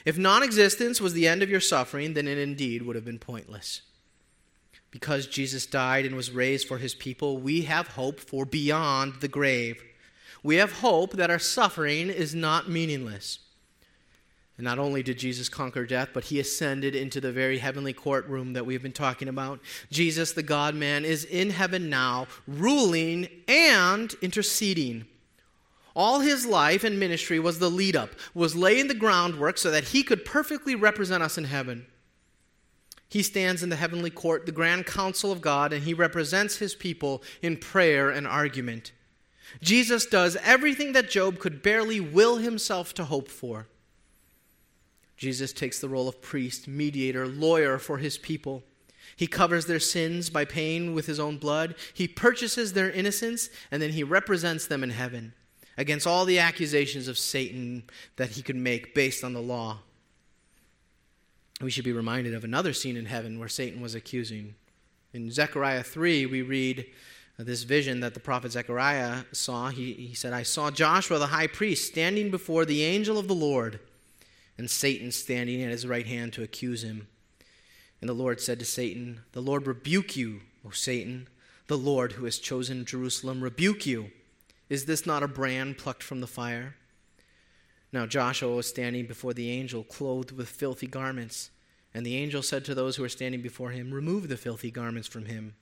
If 0.05 0.17
non 0.17 0.43
existence 0.43 1.01
was 1.01 1.13
the 1.13 1.27
end 1.27 1.41
of 1.41 1.49
your 1.49 1.59
suffering, 1.59 2.13
then 2.13 2.27
it 2.27 2.37
indeed 2.37 2.83
would 2.83 2.95
have 2.95 3.05
been 3.05 3.19
pointless. 3.19 3.81
Because 4.93 5.25
Jesus 5.25 5.65
died 5.65 6.05
and 6.05 6.15
was 6.15 6.29
raised 6.29 6.67
for 6.67 6.77
his 6.77 6.93
people, 6.93 7.39
we 7.39 7.63
have 7.63 7.87
hope 7.87 8.19
for 8.19 8.45
beyond 8.45 9.15
the 9.21 9.27
grave. 9.27 9.83
We 10.43 10.57
have 10.57 10.71
hope 10.71 11.13
that 11.13 11.31
our 11.31 11.39
suffering 11.39 12.11
is 12.11 12.35
not 12.35 12.69
meaningless. 12.69 13.39
And 14.55 14.65
not 14.65 14.77
only 14.77 15.01
did 15.01 15.17
Jesus 15.17 15.49
conquer 15.49 15.87
death, 15.87 16.09
but 16.13 16.25
he 16.25 16.39
ascended 16.39 16.93
into 16.93 17.19
the 17.19 17.31
very 17.31 17.57
heavenly 17.57 17.93
courtroom 17.93 18.53
that 18.53 18.67
we've 18.67 18.83
been 18.83 18.91
talking 18.91 19.27
about. 19.27 19.59
Jesus, 19.89 20.31
the 20.31 20.43
God 20.43 20.75
man, 20.75 21.05
is 21.05 21.25
in 21.25 21.49
heaven 21.49 21.89
now, 21.89 22.27
ruling 22.47 23.27
and 23.47 24.13
interceding. 24.21 25.05
All 25.95 26.19
his 26.19 26.45
life 26.45 26.83
and 26.83 26.99
ministry 26.99 27.39
was 27.39 27.57
the 27.57 27.69
lead 27.69 27.95
up, 27.95 28.11
was 28.35 28.55
laying 28.55 28.89
the 28.89 28.93
groundwork 28.93 29.57
so 29.57 29.71
that 29.71 29.85
he 29.85 30.03
could 30.03 30.23
perfectly 30.23 30.75
represent 30.75 31.23
us 31.23 31.35
in 31.35 31.45
heaven. 31.45 31.87
He 33.13 33.21
stands 33.21 33.61
in 33.61 33.69
the 33.69 33.75
heavenly 33.75 34.09
court, 34.09 34.47
the 34.47 34.51
grand 34.51 34.87
council 34.87 35.31
of 35.31 35.39
God, 35.39 35.71
and 35.71 35.83
he 35.83 35.93
represents 35.93 36.55
his 36.55 36.73
people 36.73 37.21
in 37.43 37.57
prayer 37.57 38.09
and 38.09 38.25
argument. 38.25 38.91
Jesus 39.61 40.07
does 40.07 40.35
everything 40.37 40.93
that 40.93 41.11
Job 41.11 41.37
could 41.37 41.61
barely 41.61 41.99
will 41.99 42.37
himself 42.37 42.91
to 42.95 43.03
hope 43.03 43.27
for. 43.27 43.67
Jesus 45.15 45.53
takes 45.53 45.79
the 45.79 45.87
role 45.87 46.09
of 46.09 46.23
priest, 46.23 46.67
mediator, 46.67 47.27
lawyer 47.27 47.77
for 47.77 47.99
his 47.99 48.17
people. 48.17 48.63
He 49.15 49.27
covers 49.27 49.67
their 49.67 49.79
sins 49.79 50.31
by 50.31 50.43
paying 50.43 50.95
with 50.95 51.05
his 51.05 51.19
own 51.19 51.37
blood. 51.37 51.75
He 51.93 52.07
purchases 52.07 52.73
their 52.73 52.89
innocence, 52.89 53.51
and 53.69 53.79
then 53.79 53.91
he 53.91 54.01
represents 54.01 54.65
them 54.65 54.83
in 54.83 54.89
heaven 54.89 55.33
against 55.77 56.07
all 56.07 56.25
the 56.25 56.39
accusations 56.39 57.07
of 57.07 57.19
Satan 57.19 57.83
that 58.15 58.31
he 58.31 58.41
could 58.41 58.55
make 58.55 58.95
based 58.95 59.23
on 59.23 59.33
the 59.33 59.39
law. 59.39 59.81
We 61.61 61.71
should 61.71 61.85
be 61.85 61.91
reminded 61.91 62.33
of 62.33 62.43
another 62.43 62.73
scene 62.73 62.97
in 62.97 63.05
heaven 63.05 63.39
where 63.39 63.47
Satan 63.47 63.81
was 63.81 63.95
accusing. 63.95 64.55
In 65.13 65.31
Zechariah 65.31 65.83
3, 65.83 66.25
we 66.25 66.41
read 66.41 66.87
this 67.37 67.63
vision 67.63 67.99
that 68.01 68.13
the 68.13 68.19
prophet 68.19 68.51
Zechariah 68.51 69.23
saw. 69.31 69.69
He, 69.69 69.93
he 69.93 70.13
said, 70.13 70.33
I 70.33 70.43
saw 70.43 70.71
Joshua 70.71 71.19
the 71.19 71.27
high 71.27 71.47
priest 71.47 71.87
standing 71.87 72.31
before 72.31 72.65
the 72.65 72.83
angel 72.83 73.17
of 73.17 73.27
the 73.27 73.35
Lord 73.35 73.79
and 74.57 74.69
Satan 74.69 75.11
standing 75.11 75.61
at 75.63 75.71
his 75.71 75.87
right 75.87 76.05
hand 76.05 76.33
to 76.33 76.43
accuse 76.43 76.83
him. 76.83 77.07
And 78.01 78.09
the 78.09 78.13
Lord 78.13 78.41
said 78.41 78.59
to 78.59 78.65
Satan, 78.65 79.21
The 79.31 79.41
Lord 79.41 79.65
rebuke 79.65 80.15
you, 80.15 80.41
O 80.65 80.71
Satan. 80.71 81.27
The 81.67 81.77
Lord 81.77 82.13
who 82.13 82.25
has 82.25 82.37
chosen 82.37 82.85
Jerusalem 82.85 83.41
rebuke 83.41 83.85
you. 83.85 84.11
Is 84.69 84.85
this 84.85 85.05
not 85.05 85.23
a 85.23 85.27
brand 85.27 85.77
plucked 85.77 86.03
from 86.03 86.19
the 86.19 86.27
fire? 86.27 86.75
Now 87.93 88.07
Joshua 88.07 88.53
was 88.53 88.67
standing 88.67 89.05
before 89.05 89.33
the 89.33 89.51
angel, 89.51 89.83
clothed 89.83 90.31
with 90.31 90.49
filthy 90.49 90.87
garments. 90.87 91.51
And 91.93 92.03
the 92.03 92.17
angel 92.17 92.41
said 92.41 92.65
to 92.65 92.73
those 92.73 92.95
who 92.95 93.03
were 93.03 93.09
standing 93.09 93.41
before 93.41 93.69
him, 93.69 93.93
Remove 93.93 94.27
the 94.27 94.35
filthy 94.35 94.71
garments 94.71 95.07
from 95.07 95.25
him. 95.25 95.53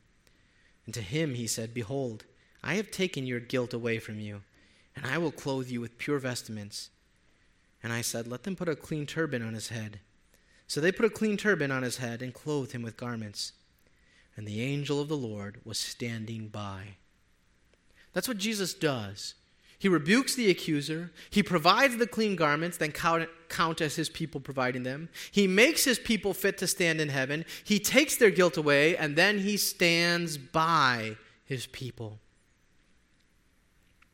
And 0.85 0.93
to 0.93 1.01
him 1.01 1.35
he 1.35 1.45
said, 1.45 1.73
Behold, 1.73 2.23
I 2.63 2.75
have 2.75 2.89
taken 2.89 3.27
your 3.27 3.41
guilt 3.41 3.73
away 3.73 3.99
from 3.99 4.19
you, 4.19 4.41
and 4.95 5.05
I 5.05 5.17
will 5.17 5.31
clothe 5.31 5.69
you 5.69 5.81
with 5.81 5.97
pure 5.97 6.19
vestments. 6.19 6.89
And 7.83 7.91
I 7.91 7.99
said, 7.99 8.27
Let 8.27 8.43
them 8.43 8.55
put 8.55 8.69
a 8.69 8.77
clean 8.77 9.05
turban 9.05 9.45
on 9.45 9.53
his 9.53 9.67
head. 9.67 9.99
So 10.67 10.79
they 10.79 10.93
put 10.93 11.05
a 11.05 11.09
clean 11.09 11.35
turban 11.35 11.69
on 11.69 11.83
his 11.83 11.97
head 11.97 12.21
and 12.21 12.33
clothed 12.33 12.71
him 12.71 12.81
with 12.81 12.95
garments. 12.95 13.51
And 14.37 14.47
the 14.47 14.61
angel 14.61 15.01
of 15.01 15.09
the 15.09 15.17
Lord 15.17 15.59
was 15.65 15.77
standing 15.77 16.47
by. 16.47 16.95
That's 18.13 18.29
what 18.29 18.37
Jesus 18.37 18.73
does. 18.73 19.33
He 19.81 19.89
rebukes 19.89 20.35
the 20.35 20.51
accuser. 20.51 21.09
He 21.31 21.41
provides 21.41 21.97
the 21.97 22.05
clean 22.05 22.35
garments, 22.35 22.77
then 22.77 22.91
count, 22.91 23.27
count, 23.49 23.81
as 23.81 23.95
his 23.95 24.09
people 24.09 24.39
providing 24.39 24.83
them. 24.83 25.09
He 25.31 25.47
makes 25.47 25.83
his 25.83 25.97
people 25.97 26.35
fit 26.35 26.59
to 26.59 26.67
stand 26.67 27.01
in 27.01 27.09
heaven. 27.09 27.45
He 27.63 27.79
takes 27.79 28.15
their 28.15 28.29
guilt 28.29 28.57
away, 28.57 28.95
and 28.95 29.15
then 29.15 29.39
he 29.39 29.57
stands 29.57 30.37
by 30.37 31.17
his 31.45 31.65
people. 31.65 32.19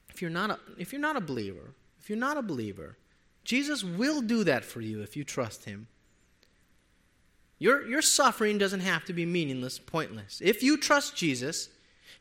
If 0.07 0.21
you're 0.21 0.31
not 0.31 0.51
a, 0.51 0.59
if 0.77 0.93
you're 0.93 1.01
not 1.01 1.17
a 1.17 1.21
believer, 1.21 1.73
if 1.99 2.09
you're 2.09 2.17
not 2.17 2.37
a 2.37 2.41
believer, 2.41 2.95
Jesus 3.43 3.83
will 3.83 4.21
do 4.21 4.45
that 4.45 4.63
for 4.63 4.79
you 4.79 5.01
if 5.01 5.17
you 5.17 5.25
trust 5.25 5.65
him. 5.65 5.87
Your, 7.59 7.85
your 7.85 8.01
suffering 8.01 8.57
doesn't 8.57 8.79
have 8.79 9.03
to 9.03 9.11
be 9.11 9.25
meaningless, 9.25 9.79
pointless. 9.79 10.39
If 10.41 10.63
you 10.63 10.77
trust 10.77 11.17
Jesus, 11.17 11.67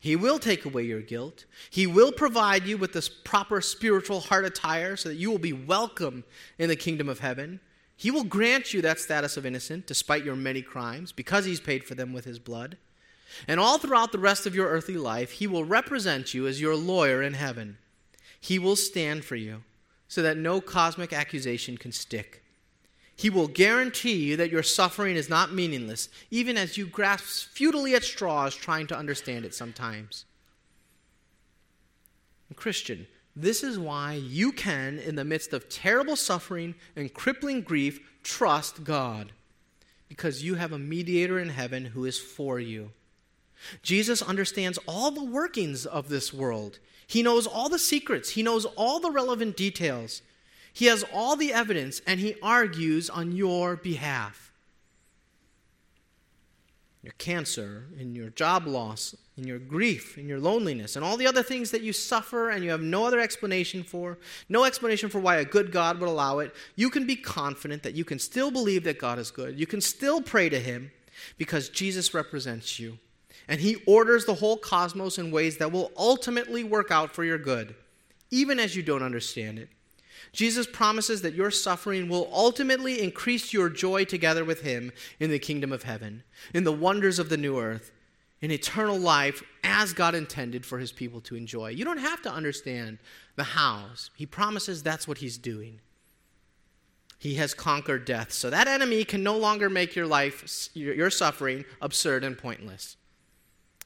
he 0.06 0.14
will 0.14 0.38
take 0.38 0.64
away 0.64 0.84
your 0.84 1.00
guilt. 1.00 1.46
He 1.68 1.84
will 1.84 2.12
provide 2.12 2.64
you 2.64 2.78
with 2.78 2.92
this 2.92 3.08
proper 3.08 3.60
spiritual 3.60 4.20
heart 4.20 4.44
attire 4.44 4.96
so 4.96 5.08
that 5.08 5.16
you 5.16 5.32
will 5.32 5.40
be 5.40 5.52
welcome 5.52 6.22
in 6.60 6.68
the 6.68 6.76
kingdom 6.76 7.08
of 7.08 7.18
heaven. 7.18 7.58
He 7.96 8.12
will 8.12 8.22
grant 8.22 8.72
you 8.72 8.80
that 8.82 9.00
status 9.00 9.36
of 9.36 9.44
innocent 9.44 9.88
despite 9.88 10.24
your 10.24 10.36
many 10.36 10.62
crimes 10.62 11.10
because 11.10 11.44
he's 11.44 11.58
paid 11.58 11.82
for 11.82 11.96
them 11.96 12.12
with 12.12 12.24
his 12.24 12.38
blood. 12.38 12.76
And 13.48 13.58
all 13.58 13.78
throughout 13.78 14.12
the 14.12 14.20
rest 14.20 14.46
of 14.46 14.54
your 14.54 14.68
earthly 14.68 14.96
life, 14.96 15.32
he 15.32 15.48
will 15.48 15.64
represent 15.64 16.34
you 16.34 16.46
as 16.46 16.60
your 16.60 16.76
lawyer 16.76 17.20
in 17.20 17.34
heaven. 17.34 17.78
He 18.40 18.60
will 18.60 18.76
stand 18.76 19.24
for 19.24 19.34
you 19.34 19.64
so 20.06 20.22
that 20.22 20.36
no 20.36 20.60
cosmic 20.60 21.12
accusation 21.12 21.76
can 21.76 21.90
stick. 21.90 22.44
He 23.16 23.30
will 23.30 23.48
guarantee 23.48 24.16
you 24.16 24.36
that 24.36 24.50
your 24.50 24.62
suffering 24.62 25.16
is 25.16 25.30
not 25.30 25.52
meaningless, 25.52 26.10
even 26.30 26.58
as 26.58 26.76
you 26.76 26.86
grasp 26.86 27.48
futilely 27.48 27.94
at 27.94 28.04
straws 28.04 28.54
trying 28.54 28.86
to 28.88 28.96
understand 28.96 29.46
it 29.46 29.54
sometimes. 29.54 30.26
Christian, 32.54 33.06
this 33.34 33.62
is 33.62 33.78
why 33.78 34.14
you 34.14 34.52
can, 34.52 34.98
in 34.98 35.14
the 35.14 35.24
midst 35.24 35.52
of 35.52 35.68
terrible 35.68 36.16
suffering 36.16 36.74
and 36.94 37.12
crippling 37.12 37.62
grief, 37.62 38.00
trust 38.22 38.84
God. 38.84 39.32
Because 40.08 40.44
you 40.44 40.54
have 40.54 40.72
a 40.72 40.78
mediator 40.78 41.38
in 41.38 41.48
heaven 41.48 41.86
who 41.86 42.04
is 42.04 42.18
for 42.18 42.60
you. 42.60 42.92
Jesus 43.82 44.22
understands 44.22 44.78
all 44.86 45.10
the 45.10 45.24
workings 45.24 45.84
of 45.86 46.08
this 46.08 46.32
world. 46.32 46.78
He 47.06 47.22
knows 47.22 47.46
all 47.46 47.68
the 47.68 47.78
secrets, 47.78 48.30
he 48.30 48.42
knows 48.42 48.64
all 48.76 49.00
the 49.00 49.10
relevant 49.10 49.56
details. 49.56 50.22
He 50.76 50.84
has 50.86 51.06
all 51.10 51.36
the 51.36 51.54
evidence 51.54 52.02
and 52.06 52.20
he 52.20 52.36
argues 52.42 53.08
on 53.08 53.32
your 53.32 53.76
behalf. 53.76 54.52
Your 57.02 57.14
cancer, 57.16 57.86
in 57.98 58.14
your 58.14 58.28
job 58.28 58.66
loss, 58.66 59.16
in 59.38 59.46
your 59.46 59.58
grief, 59.58 60.18
in 60.18 60.28
your 60.28 60.38
loneliness, 60.38 60.94
and 60.94 61.02
all 61.02 61.16
the 61.16 61.26
other 61.26 61.42
things 61.42 61.70
that 61.70 61.80
you 61.80 61.94
suffer 61.94 62.50
and 62.50 62.62
you 62.62 62.68
have 62.68 62.82
no 62.82 63.06
other 63.06 63.18
explanation 63.18 63.82
for, 63.84 64.18
no 64.50 64.64
explanation 64.64 65.08
for 65.08 65.18
why 65.18 65.36
a 65.36 65.46
good 65.46 65.72
God 65.72 65.98
would 65.98 66.10
allow 66.10 66.40
it, 66.40 66.54
you 66.74 66.90
can 66.90 67.06
be 67.06 67.16
confident 67.16 67.82
that 67.82 67.94
you 67.94 68.04
can 68.04 68.18
still 68.18 68.50
believe 68.50 68.84
that 68.84 68.98
God 68.98 69.18
is 69.18 69.30
good. 69.30 69.58
You 69.58 69.66
can 69.66 69.80
still 69.80 70.20
pray 70.20 70.50
to 70.50 70.60
Him 70.60 70.90
because 71.38 71.70
Jesus 71.70 72.12
represents 72.12 72.78
you. 72.78 72.98
And 73.48 73.62
He 73.62 73.76
orders 73.86 74.26
the 74.26 74.34
whole 74.34 74.58
cosmos 74.58 75.16
in 75.16 75.30
ways 75.30 75.56
that 75.56 75.72
will 75.72 75.90
ultimately 75.96 76.64
work 76.64 76.90
out 76.90 77.14
for 77.14 77.24
your 77.24 77.38
good, 77.38 77.74
even 78.30 78.60
as 78.60 78.76
you 78.76 78.82
don't 78.82 79.02
understand 79.02 79.58
it. 79.58 79.70
Jesus 80.36 80.66
promises 80.66 81.22
that 81.22 81.34
your 81.34 81.50
suffering 81.50 82.10
will 82.10 82.28
ultimately 82.30 83.02
increase 83.02 83.54
your 83.54 83.70
joy 83.70 84.04
together 84.04 84.44
with 84.44 84.60
Him 84.60 84.92
in 85.18 85.30
the 85.30 85.38
kingdom 85.38 85.72
of 85.72 85.84
heaven, 85.84 86.24
in 86.52 86.64
the 86.64 86.72
wonders 86.72 87.18
of 87.18 87.30
the 87.30 87.38
new 87.38 87.58
earth, 87.58 87.90
in 88.42 88.50
eternal 88.50 88.98
life 88.98 89.42
as 89.64 89.94
God 89.94 90.14
intended 90.14 90.66
for 90.66 90.78
His 90.78 90.92
people 90.92 91.22
to 91.22 91.36
enjoy. 91.36 91.70
You 91.70 91.86
don't 91.86 91.96
have 91.96 92.20
to 92.20 92.30
understand 92.30 92.98
the 93.36 93.44
hows. 93.44 94.10
He 94.14 94.26
promises 94.26 94.82
that's 94.82 95.08
what 95.08 95.18
He's 95.18 95.38
doing. 95.38 95.80
He 97.18 97.36
has 97.36 97.54
conquered 97.54 98.04
death. 98.04 98.30
So 98.30 98.50
that 98.50 98.68
enemy 98.68 99.04
can 99.06 99.22
no 99.22 99.38
longer 99.38 99.70
make 99.70 99.96
your 99.96 100.06
life, 100.06 100.68
your 100.74 101.08
suffering, 101.08 101.64
absurd 101.80 102.24
and 102.24 102.36
pointless. 102.36 102.98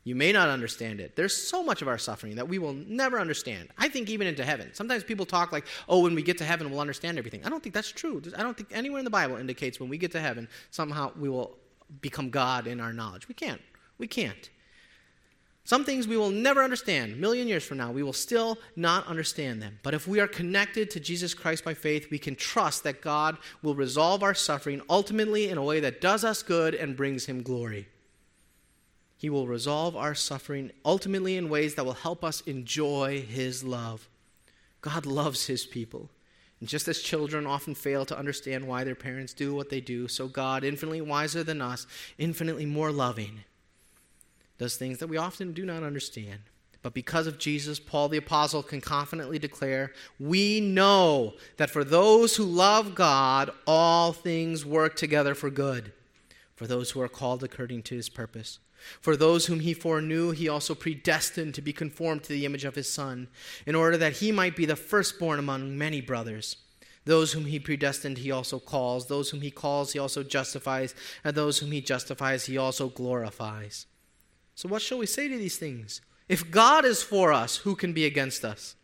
You 0.05 0.14
may 0.14 0.32
not 0.32 0.48
understand 0.48 0.98
it. 1.01 1.14
There's 1.14 1.36
so 1.36 1.62
much 1.62 1.82
of 1.82 1.88
our 1.88 1.98
suffering 1.98 2.36
that 2.36 2.48
we 2.48 2.59
will 2.59 2.72
never 2.72 3.20
understand. 3.20 3.68
I 3.76 3.88
think 3.88 4.09
even 4.09 4.26
into 4.26 4.44
heaven. 4.44 4.70
Sometimes 4.72 5.05
people 5.05 5.26
talk 5.26 5.53
like, 5.53 5.66
oh, 5.88 6.03
when 6.03 6.14
we 6.14 6.22
get 6.22 6.38
to 6.38 6.44
heaven, 6.44 6.70
we'll 6.70 6.80
understand 6.80 7.18
everything. 7.18 7.44
I 7.44 7.51
don't 7.51 7.62
think 7.62 7.74
that's 7.74 7.92
true. 7.92 8.22
I 8.36 8.42
don't 8.42 8.57
think 8.57 8.70
anywhere 8.72 8.98
in 8.98 9.05
the 9.05 9.11
Bible 9.11 9.36
indicates 9.36 9.78
when 9.78 9.90
we 9.90 9.98
get 9.98 10.12
to 10.12 10.20
heaven, 10.20 10.48
somehow 10.70 11.12
we 11.18 11.28
will 11.28 11.59
become 12.01 12.30
God 12.30 12.66
in 12.66 12.80
our 12.80 12.94
knowledge. 12.94 13.28
We 13.28 13.34
can't. 13.34 13.61
We 13.98 14.07
can't. 14.07 14.48
Some 15.64 15.84
things 15.84 16.09
we 16.09 16.16
will 16.16 16.30
never 16.30 16.62
understand. 16.62 17.12
A 17.12 17.16
million 17.16 17.46
years 17.46 17.62
from 17.62 17.76
now, 17.76 17.92
we 17.92 18.03
will 18.03 18.14
still 18.14 18.59
not 18.76 19.07
understand 19.07 19.61
them. 19.61 19.78
But 19.82 19.92
if 19.92 20.09
we 20.09 20.18
are 20.18 20.26
connected 20.26 20.90
to 20.90 21.01
Jesus 21.01 21.34
Christ 21.34 21.62
by 21.62 21.74
faith, 21.74 22.11
we 22.11 22.18
can 22.18 22.34
trust 22.34 22.82
that 22.84 23.03
God 23.03 23.36
will 23.62 23.74
resolve 23.74 24.22
our 24.22 24.34
suffering 24.34 24.80
ultimately 24.88 25.51
in 25.51 25.59
a 25.59 25.62
way 25.62 25.78
that 25.80 26.01
does 26.01 26.24
us 26.24 26.42
good 26.42 26.74
and 26.74 26.96
brings 26.96 27.26
him 27.26 27.42
glory. 27.42 27.86
He 29.20 29.28
will 29.28 29.46
resolve 29.46 29.94
our 29.96 30.14
suffering 30.14 30.70
ultimately 30.82 31.36
in 31.36 31.50
ways 31.50 31.74
that 31.74 31.84
will 31.84 31.92
help 31.92 32.24
us 32.24 32.40
enjoy 32.46 33.20
His 33.20 33.62
love. 33.62 34.08
God 34.80 35.04
loves 35.04 35.46
His 35.46 35.66
people. 35.66 36.08
And 36.58 36.66
just 36.66 36.88
as 36.88 37.02
children 37.02 37.46
often 37.46 37.74
fail 37.74 38.06
to 38.06 38.18
understand 38.18 38.66
why 38.66 38.82
their 38.82 38.94
parents 38.94 39.34
do 39.34 39.54
what 39.54 39.68
they 39.68 39.82
do, 39.82 40.08
so 40.08 40.26
God, 40.26 40.64
infinitely 40.64 41.02
wiser 41.02 41.44
than 41.44 41.60
us, 41.60 41.86
infinitely 42.16 42.64
more 42.64 42.90
loving, 42.90 43.40
does 44.56 44.78
things 44.78 44.96
that 45.00 45.08
we 45.08 45.18
often 45.18 45.52
do 45.52 45.66
not 45.66 45.82
understand. 45.82 46.40
But 46.80 46.94
because 46.94 47.26
of 47.26 47.36
Jesus, 47.36 47.78
Paul 47.78 48.08
the 48.08 48.16
Apostle 48.16 48.62
can 48.62 48.80
confidently 48.80 49.38
declare, 49.38 49.92
We 50.18 50.60
know 50.60 51.34
that 51.58 51.68
for 51.68 51.84
those 51.84 52.36
who 52.36 52.44
love 52.44 52.94
God, 52.94 53.50
all 53.66 54.14
things 54.14 54.64
work 54.64 54.96
together 54.96 55.34
for 55.34 55.50
good, 55.50 55.92
for 56.56 56.66
those 56.66 56.92
who 56.92 57.02
are 57.02 57.08
called 57.08 57.44
according 57.44 57.82
to 57.82 57.96
his 57.96 58.08
purpose. 58.08 58.60
For 59.01 59.16
those 59.16 59.47
whom 59.47 59.61
he 59.61 59.74
foreknew, 59.74 60.31
he 60.31 60.49
also 60.49 60.74
predestined 60.74 61.55
to 61.55 61.62
be 61.62 61.72
conformed 61.72 62.24
to 62.24 62.31
the 62.31 62.45
image 62.45 62.64
of 62.64 62.74
his 62.74 62.93
Son, 62.93 63.28
in 63.66 63.74
order 63.74 63.97
that 63.97 64.14
he 64.14 64.33
might 64.33 64.57
be 64.57 64.66
the 64.66 64.76
firstborn 64.76 65.39
among 65.39 65.76
many 65.76 66.01
brothers. 66.01 66.57
Those 67.05 67.33
whom 67.33 67.47
he 67.47 67.59
predestined, 67.59 68.18
he 68.18 68.31
also 68.31 68.59
calls. 68.59 69.07
Those 69.07 69.31
whom 69.31 69.41
he 69.41 69.51
calls, 69.51 69.93
he 69.93 69.99
also 69.99 70.22
justifies. 70.22 70.95
And 71.24 71.35
those 71.35 71.59
whom 71.59 71.72
he 71.72 71.81
justifies, 71.81 72.47
he 72.47 72.59
also 72.59 72.89
glorifies. 72.89 73.87
So, 74.55 74.68
what 74.68 74.83
shall 74.83 74.99
we 74.99 75.07
say 75.07 75.28
to 75.28 75.39
these 75.39 75.57
things? 75.57 76.03
If 76.28 76.51
God 76.51 76.85
is 76.85 77.03
for 77.03 77.33
us, 77.33 77.59
who 77.59 77.74
can 77.74 77.93
be 77.93 78.05
against 78.05 78.45
us? 78.45 78.76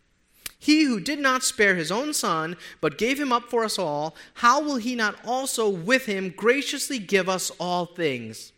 He 0.58 0.84
who 0.84 1.00
did 1.00 1.18
not 1.18 1.44
spare 1.44 1.76
his 1.76 1.92
own 1.92 2.14
son, 2.14 2.56
but 2.80 2.98
gave 2.98 3.20
him 3.20 3.32
up 3.32 3.50
for 3.50 3.62
us 3.62 3.78
all, 3.78 4.16
how 4.34 4.60
will 4.60 4.76
he 4.76 4.94
not 4.96 5.16
also 5.24 5.68
with 5.68 6.06
him 6.06 6.30
graciously 6.30 6.98
give 6.98 7.28
us 7.28 7.50
all 7.60 7.86
things? 7.86 8.52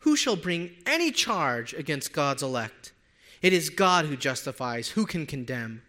Who 0.00 0.16
shall 0.16 0.36
bring 0.36 0.70
any 0.86 1.10
charge 1.10 1.74
against 1.74 2.12
God's 2.12 2.42
elect? 2.42 2.92
It 3.42 3.52
is 3.52 3.70
God 3.70 4.06
who 4.06 4.16
justifies. 4.16 4.90
Who 4.90 5.06
can 5.06 5.26
condemn? 5.26 5.82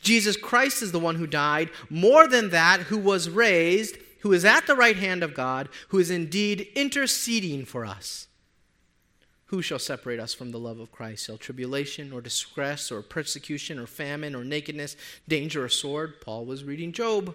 Jesus 0.00 0.36
Christ 0.36 0.82
is 0.82 0.92
the 0.92 1.00
one 1.00 1.16
who 1.16 1.26
died, 1.26 1.70
more 1.90 2.28
than 2.28 2.50
that, 2.50 2.82
who 2.82 2.98
was 2.98 3.28
raised, 3.28 3.98
who 4.20 4.32
is 4.32 4.44
at 4.44 4.66
the 4.66 4.76
right 4.76 4.96
hand 4.96 5.22
of 5.22 5.34
God, 5.34 5.68
who 5.88 5.98
is 5.98 6.10
indeed 6.10 6.68
interceding 6.74 7.64
for 7.64 7.84
us. 7.84 8.28
Who 9.46 9.62
shall 9.62 9.78
separate 9.78 10.20
us 10.20 10.34
from 10.34 10.50
the 10.50 10.58
love 10.58 10.78
of 10.78 10.92
Christ? 10.92 11.26
Shall 11.26 11.38
tribulation 11.38 12.12
or 12.12 12.20
distress 12.20 12.92
or 12.92 13.00
persecution 13.00 13.78
or 13.78 13.86
famine 13.86 14.34
or 14.34 14.44
nakedness, 14.44 14.94
danger 15.26 15.64
or 15.64 15.70
sword? 15.70 16.20
Paul 16.20 16.44
was 16.44 16.64
reading 16.64 16.92
Job. 16.92 17.34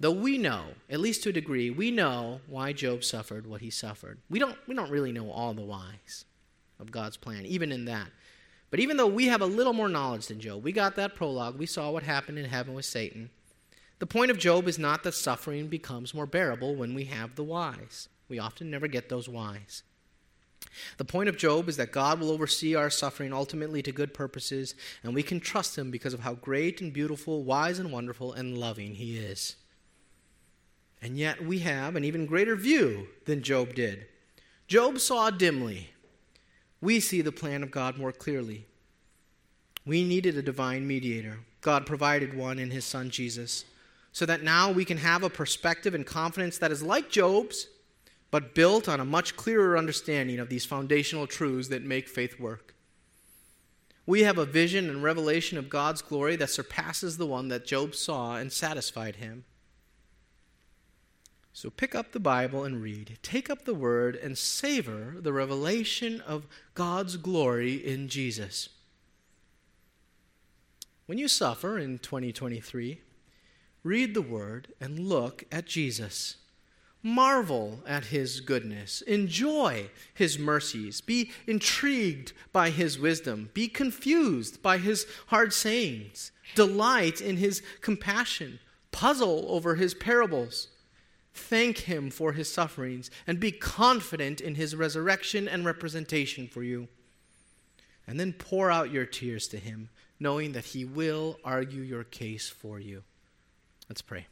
Though 0.00 0.12
we 0.12 0.38
know, 0.38 0.64
at 0.88 1.00
least 1.00 1.24
to 1.24 1.30
a 1.30 1.32
degree, 1.32 1.70
we 1.70 1.90
know 1.90 2.40
why 2.46 2.72
Job 2.72 3.02
suffered 3.02 3.46
what 3.46 3.60
he 3.60 3.70
suffered. 3.70 4.18
We 4.30 4.38
don't, 4.38 4.56
we 4.68 4.74
don't 4.74 4.90
really 4.90 5.10
know 5.10 5.30
all 5.30 5.54
the 5.54 5.62
whys 5.62 6.24
of 6.78 6.92
God's 6.92 7.16
plan, 7.16 7.44
even 7.46 7.72
in 7.72 7.84
that. 7.86 8.08
But 8.70 8.80
even 8.80 8.96
though 8.96 9.06
we 9.06 9.26
have 9.26 9.40
a 9.40 9.46
little 9.46 9.72
more 9.72 9.88
knowledge 9.88 10.28
than 10.28 10.40
Job, 10.40 10.62
we 10.62 10.72
got 10.72 10.94
that 10.96 11.16
prologue, 11.16 11.58
we 11.58 11.66
saw 11.66 11.90
what 11.90 12.04
happened 12.04 12.38
in 12.38 12.44
heaven 12.44 12.74
with 12.74 12.84
Satan. 12.84 13.30
The 13.98 14.06
point 14.06 14.30
of 14.30 14.38
Job 14.38 14.68
is 14.68 14.78
not 14.78 15.02
that 15.02 15.14
suffering 15.14 15.66
becomes 15.66 16.14
more 16.14 16.26
bearable 16.26 16.76
when 16.76 16.94
we 16.94 17.04
have 17.04 17.34
the 17.34 17.42
whys. 17.42 18.08
We 18.28 18.38
often 18.38 18.70
never 18.70 18.86
get 18.86 19.08
those 19.08 19.28
whys. 19.28 19.82
The 20.98 21.04
point 21.04 21.28
of 21.28 21.36
Job 21.36 21.68
is 21.68 21.76
that 21.78 21.92
God 21.92 22.20
will 22.20 22.30
oversee 22.30 22.74
our 22.74 22.90
suffering 22.90 23.32
ultimately 23.32 23.82
to 23.82 23.90
good 23.90 24.14
purposes, 24.14 24.74
and 25.02 25.14
we 25.14 25.22
can 25.22 25.40
trust 25.40 25.76
Him 25.76 25.90
because 25.90 26.14
of 26.14 26.20
how 26.20 26.34
great 26.34 26.80
and 26.80 26.92
beautiful, 26.92 27.42
wise 27.42 27.78
and 27.78 27.90
wonderful, 27.90 28.32
and 28.32 28.58
loving 28.58 28.94
He 28.94 29.16
is. 29.18 29.56
And 31.00 31.16
yet 31.16 31.44
we 31.44 31.60
have 31.60 31.96
an 31.96 32.04
even 32.04 32.26
greater 32.26 32.56
view 32.56 33.08
than 33.24 33.42
Job 33.42 33.74
did. 33.74 34.06
Job 34.66 34.98
saw 34.98 35.30
dimly. 35.30 35.90
We 36.80 37.00
see 37.00 37.22
the 37.22 37.32
plan 37.32 37.62
of 37.62 37.70
God 37.70 37.98
more 37.98 38.12
clearly. 38.12 38.66
We 39.86 40.04
needed 40.04 40.36
a 40.36 40.42
divine 40.42 40.86
mediator. 40.86 41.38
God 41.60 41.86
provided 41.86 42.36
one 42.36 42.58
in 42.58 42.70
his 42.70 42.84
son 42.84 43.10
Jesus, 43.10 43.64
so 44.12 44.26
that 44.26 44.42
now 44.42 44.70
we 44.70 44.84
can 44.84 44.98
have 44.98 45.22
a 45.22 45.30
perspective 45.30 45.94
and 45.94 46.04
confidence 46.06 46.58
that 46.58 46.70
is 46.70 46.82
like 46.82 47.10
Job's, 47.10 47.68
but 48.30 48.54
built 48.54 48.88
on 48.88 49.00
a 49.00 49.04
much 49.04 49.36
clearer 49.36 49.76
understanding 49.78 50.38
of 50.38 50.48
these 50.48 50.66
foundational 50.66 51.26
truths 51.26 51.68
that 51.68 51.82
make 51.82 52.08
faith 52.08 52.38
work. 52.38 52.74
We 54.06 54.22
have 54.22 54.38
a 54.38 54.46
vision 54.46 54.88
and 54.88 55.02
revelation 55.02 55.58
of 55.58 55.68
God's 55.68 56.02
glory 56.02 56.36
that 56.36 56.50
surpasses 56.50 57.16
the 57.16 57.26
one 57.26 57.48
that 57.48 57.66
Job 57.66 57.94
saw 57.94 58.36
and 58.36 58.52
satisfied 58.52 59.16
him. 59.16 59.44
So 61.52 61.70
pick 61.70 61.94
up 61.94 62.12
the 62.12 62.20
Bible 62.20 62.64
and 62.64 62.80
read. 62.80 63.18
Take 63.22 63.50
up 63.50 63.64
the 63.64 63.74
Word 63.74 64.16
and 64.16 64.38
savor 64.38 65.16
the 65.18 65.32
revelation 65.32 66.20
of 66.20 66.46
God's 66.74 67.16
glory 67.16 67.74
in 67.74 68.08
Jesus. 68.08 68.68
When 71.06 71.18
you 71.18 71.26
suffer 71.26 71.78
in 71.78 71.98
2023, 71.98 73.00
read 73.82 74.14
the 74.14 74.22
Word 74.22 74.68
and 74.80 74.98
look 74.98 75.44
at 75.50 75.66
Jesus. 75.66 76.36
Marvel 77.02 77.80
at 77.86 78.06
his 78.06 78.40
goodness. 78.40 79.02
Enjoy 79.02 79.88
his 80.14 80.38
mercies. 80.38 81.00
Be 81.00 81.30
intrigued 81.46 82.32
by 82.52 82.70
his 82.70 82.98
wisdom. 82.98 83.50
Be 83.54 83.68
confused 83.68 84.62
by 84.62 84.78
his 84.78 85.06
hard 85.28 85.52
sayings. 85.52 86.32
Delight 86.54 87.20
in 87.20 87.36
his 87.36 87.62
compassion. 87.80 88.58
Puzzle 88.90 89.46
over 89.48 89.76
his 89.76 89.94
parables. 89.94 90.68
Thank 91.38 91.78
him 91.78 92.10
for 92.10 92.32
his 92.32 92.52
sufferings 92.52 93.10
and 93.26 93.40
be 93.40 93.52
confident 93.52 94.40
in 94.40 94.56
his 94.56 94.76
resurrection 94.76 95.48
and 95.48 95.64
representation 95.64 96.46
for 96.48 96.62
you. 96.62 96.88
And 98.06 98.18
then 98.18 98.32
pour 98.32 98.70
out 98.70 98.92
your 98.92 99.06
tears 99.06 99.48
to 99.48 99.58
him, 99.58 99.88
knowing 100.18 100.52
that 100.52 100.66
he 100.66 100.84
will 100.84 101.38
argue 101.44 101.82
your 101.82 102.04
case 102.04 102.48
for 102.48 102.78
you. 102.78 103.02
Let's 103.88 104.02
pray. 104.02 104.26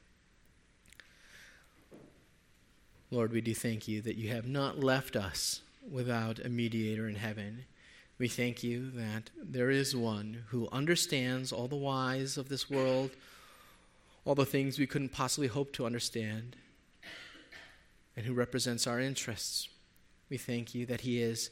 Lord, 3.11 3.33
we 3.33 3.41
do 3.41 3.55
thank 3.55 3.87
you 3.87 4.03
that 4.03 4.17
you 4.17 4.31
have 4.31 4.49
not 4.49 4.81
left 4.81 5.17
us 5.17 5.63
without 5.89 6.39
a 6.41 6.49
mediator 6.49 7.09
in 7.09 7.15
heaven. 7.15 7.65
We 8.19 8.29
thank 8.29 8.63
you 8.63 8.91
that 8.91 9.31
there 9.41 9.71
is 9.71 9.95
one 9.95 10.45
who 10.49 10.69
understands 10.73 11.53
all 11.53 11.69
the 11.69 11.77
whys 11.77 12.37
of 12.37 12.49
this 12.49 12.69
world, 12.69 13.13
all 14.25 14.35
the 14.35 14.45
things 14.45 14.79
we 14.79 14.87
couldn't 14.87 15.11
possibly 15.11 15.49
hope 15.49 15.73
to 15.75 15.87
understand, 15.87 16.57
and 18.17 18.27
who 18.27 18.35
represents 18.35 18.87
our 18.87 19.01
interests. 19.01 19.69
We 20.31 20.39
thank 20.39 20.75
you 20.75 20.87
that 20.87 21.03
he 21.03 21.21
has 21.21 21.51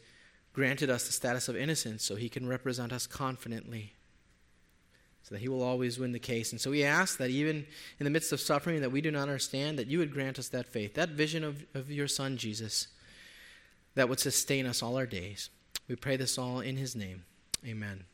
granted 0.53 0.91
us 0.91 1.07
the 1.07 1.13
status 1.13 1.49
of 1.49 1.57
innocence 1.57 2.05
so 2.05 2.17
he 2.17 2.29
can 2.29 2.49
represent 2.49 2.93
us 2.93 3.07
confidently 3.07 3.95
so 5.25 5.35
that 5.35 5.41
he 5.41 5.49
will 5.49 5.63
always 5.63 5.99
win 5.99 6.13
the 6.13 6.19
case. 6.19 6.53
And 6.53 6.61
so 6.61 6.71
we 6.71 6.85
ask 6.85 7.17
that 7.17 7.31
even 7.31 7.67
in 7.99 8.05
the 8.05 8.11
midst 8.11 8.31
of 8.33 8.41
suffering 8.41 8.83
that 8.83 8.93
we 8.93 9.01
do 9.01 9.11
not 9.11 9.23
understand, 9.23 9.79
that 9.79 9.87
you 9.87 9.99
would 9.99 10.13
grant 10.13 10.39
us 10.39 10.49
that 10.49 10.69
faith, 10.69 10.95
that 10.95 11.11
vision 11.11 11.43
of, 11.43 11.65
of 11.75 11.91
your 11.91 12.09
Son, 12.09 12.37
Jesus, 12.37 12.89
that 13.95 14.09
would 14.09 14.21
sustain 14.21 14.67
us 14.67 14.83
all 14.83 14.97
our 14.97 15.07
days. 15.07 15.49
We 15.89 15.97
pray 15.97 16.17
this 16.17 16.37
all 16.37 16.61
in 16.61 16.77
his 16.77 16.95
name. 16.95 17.25
Amen. 17.67 18.05